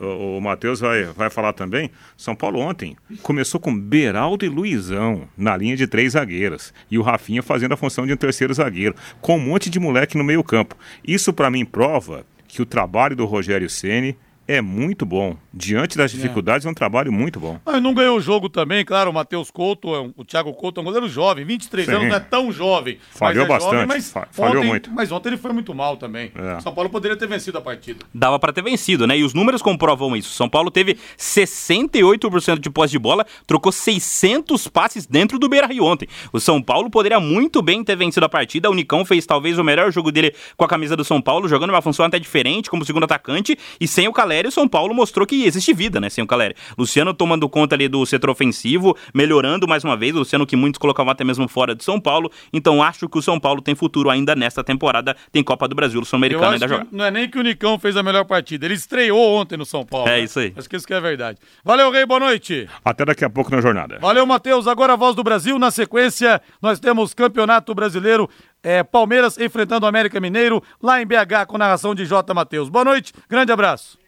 O, 0.00 0.38
o 0.38 0.40
Matheus 0.40 0.80
vai, 0.80 1.04
vai 1.04 1.28
falar 1.28 1.52
também. 1.52 1.90
São 2.16 2.34
Paulo 2.34 2.58
ontem 2.58 2.96
começou 3.22 3.60
com 3.60 3.78
Beraldo 3.78 4.44
e 4.46 4.48
Luizão 4.48 5.28
na 5.36 5.54
linha 5.58 5.76
de 5.76 5.86
três 5.86 6.14
zagueiros. 6.14 6.72
E 6.90 6.98
o 6.98 7.02
Rafinha 7.02 7.42
fazendo 7.42 7.74
a 7.74 7.76
função 7.76 8.06
de 8.06 8.14
um 8.14 8.16
terceiro 8.16 8.52
zagueiro. 8.54 8.94
Com 9.20 9.36
um 9.36 9.40
monte 9.40 9.68
de 9.68 9.78
moleque 9.78 10.16
no 10.16 10.24
meio 10.24 10.42
campo. 10.42 10.74
Isso 11.06 11.34
para 11.34 11.50
mim 11.50 11.66
prova 11.66 12.24
que 12.48 12.62
o 12.62 12.66
trabalho 12.66 13.14
do 13.14 13.26
Rogério 13.26 13.68
Ceni 13.68 14.16
é 14.48 14.62
muito 14.62 15.04
bom. 15.04 15.36
Diante 15.52 15.98
das 15.98 16.12
é. 16.12 16.16
dificuldades, 16.16 16.64
é, 16.64 16.68
é 16.68 16.70
um 16.70 16.74
trabalho 16.74 17.12
muito 17.12 17.38
bom. 17.38 17.60
Mas 17.66 17.82
não 17.82 17.92
ganhou 17.92 18.16
o 18.16 18.20
jogo 18.20 18.48
também, 18.48 18.82
claro, 18.82 19.10
o 19.10 19.12
Matheus 19.12 19.50
Couto, 19.50 19.94
é 19.94 20.10
o 20.16 20.24
Thiago 20.24 20.52
Couto 20.54 20.80
é 20.80 20.82
um 20.82 20.84
goleiro 20.84 21.06
jovem, 21.06 21.44
23 21.44 21.84
Sim. 21.84 21.92
anos, 21.92 22.08
não 22.08 22.16
é 22.16 22.20
tão 22.20 22.50
jovem. 22.50 22.98
Falhou 23.10 23.44
é 23.44 23.48
bastante, 23.48 23.72
jovem, 23.72 23.86
mas 23.86 24.14
falhou 24.30 24.58
ontem, 24.58 24.68
muito. 24.68 24.90
Mas 24.90 25.12
ontem 25.12 25.28
ele 25.28 25.36
foi 25.36 25.52
muito 25.52 25.74
mal 25.74 25.98
também. 25.98 26.32
É. 26.34 26.60
São 26.60 26.72
Paulo 26.72 26.88
poderia 26.88 27.16
ter 27.16 27.28
vencido 27.28 27.58
a 27.58 27.60
partida. 27.60 28.06
Dava 28.14 28.38
para 28.38 28.52
ter 28.52 28.62
vencido, 28.62 29.06
né? 29.06 29.18
E 29.18 29.22
os 29.22 29.34
números 29.34 29.60
comprovam 29.60 30.16
isso. 30.16 30.32
São 30.32 30.48
Paulo 30.48 30.70
teve 30.70 30.96
68% 31.18 32.58
de 32.58 32.70
posse 32.70 32.92
de 32.92 32.98
bola, 32.98 33.26
trocou 33.46 33.70
600 33.70 34.66
passes 34.68 35.06
dentro 35.06 35.38
do 35.38 35.48
Beira-Rio 35.48 35.84
ontem. 35.84 36.08
O 36.32 36.40
São 36.40 36.62
Paulo 36.62 36.88
poderia 36.88 37.20
muito 37.20 37.60
bem 37.60 37.84
ter 37.84 37.96
vencido 37.96 38.24
a 38.24 38.28
partida. 38.28 38.70
O 38.70 38.74
Nicão 38.74 39.04
fez 39.04 39.26
talvez 39.26 39.58
o 39.58 39.64
melhor 39.64 39.92
jogo 39.92 40.10
dele 40.10 40.34
com 40.56 40.64
a 40.64 40.68
camisa 40.68 40.96
do 40.96 41.04
São 41.04 41.20
Paulo, 41.20 41.48
jogando 41.48 41.70
uma 41.70 41.82
função 41.82 42.06
até 42.06 42.18
diferente, 42.18 42.70
como 42.70 42.84
segundo 42.84 43.04
atacante, 43.04 43.58
e 43.78 43.86
sem 43.86 44.08
o 44.08 44.12
Calério, 44.38 44.48
o 44.48 44.52
São 44.52 44.68
Paulo 44.68 44.94
mostrou 44.94 45.26
que 45.26 45.44
existe 45.44 45.72
vida, 45.72 46.00
né, 46.00 46.08
sem 46.08 46.22
o 46.22 46.26
Caleri. 46.26 46.54
Luciano 46.76 47.12
tomando 47.12 47.48
conta 47.48 47.74
ali 47.74 47.88
do 47.88 48.04
setor 48.06 48.30
ofensivo, 48.30 48.96
melhorando 49.12 49.66
mais 49.66 49.82
uma 49.82 49.96
vez, 49.96 50.14
o 50.14 50.20
Luciano 50.20 50.46
que 50.46 50.54
muitos 50.54 50.78
colocavam 50.78 51.10
até 51.10 51.24
mesmo 51.24 51.48
fora 51.48 51.74
de 51.74 51.82
São 51.82 52.00
Paulo, 52.00 52.30
então 52.52 52.82
acho 52.82 53.08
que 53.08 53.18
o 53.18 53.22
São 53.22 53.40
Paulo 53.40 53.60
tem 53.60 53.74
futuro 53.74 54.10
ainda 54.10 54.36
nesta 54.36 54.62
temporada, 54.62 55.16
tem 55.32 55.42
Copa 55.42 55.66
do 55.66 55.74
Brasil, 55.74 56.00
o 56.00 56.04
Sul-Americano 56.04 56.52
ainda 56.52 56.68
joga. 56.68 56.86
Não 56.92 57.04
é 57.04 57.10
nem 57.10 57.28
que 57.28 57.38
o 57.38 57.42
Nicão 57.42 57.78
fez 57.78 57.96
a 57.96 58.02
melhor 58.02 58.24
partida, 58.24 58.64
ele 58.66 58.74
estreou 58.74 59.34
ontem 59.34 59.56
no 59.56 59.66
São 59.66 59.84
Paulo. 59.84 60.08
É 60.08 60.18
né? 60.18 60.20
isso 60.20 60.38
aí. 60.38 60.52
Acho 60.56 60.68
que 60.68 60.76
isso 60.76 60.86
que 60.86 60.94
é 60.94 61.00
verdade. 61.00 61.38
Valeu, 61.64 61.90
Rei, 61.90 62.06
boa 62.06 62.20
noite. 62.20 62.68
Até 62.84 63.04
daqui 63.04 63.24
a 63.24 63.30
pouco 63.30 63.50
na 63.50 63.60
jornada. 63.60 63.98
Valeu, 64.00 64.24
Matheus. 64.26 64.66
Agora 64.66 64.92
a 64.92 64.96
voz 64.96 65.16
do 65.16 65.24
Brasil, 65.24 65.58
na 65.58 65.70
sequência, 65.70 66.40
nós 66.62 66.78
temos 66.78 67.12
Campeonato 67.12 67.74
Brasileiro 67.74 68.28
é, 68.62 68.82
Palmeiras 68.82 69.38
enfrentando 69.38 69.86
o 69.86 69.88
América 69.88 70.20
Mineiro, 70.20 70.62
lá 70.82 71.00
em 71.00 71.06
BH, 71.06 71.46
com 71.46 71.58
narração 71.58 71.94
de 71.94 72.04
J. 72.04 72.32
Matheus. 72.34 72.68
Boa 72.68 72.84
noite, 72.84 73.12
grande 73.28 73.52
abraço 73.52 73.98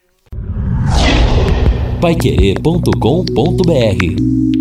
paiquerê.com.br 2.01 4.59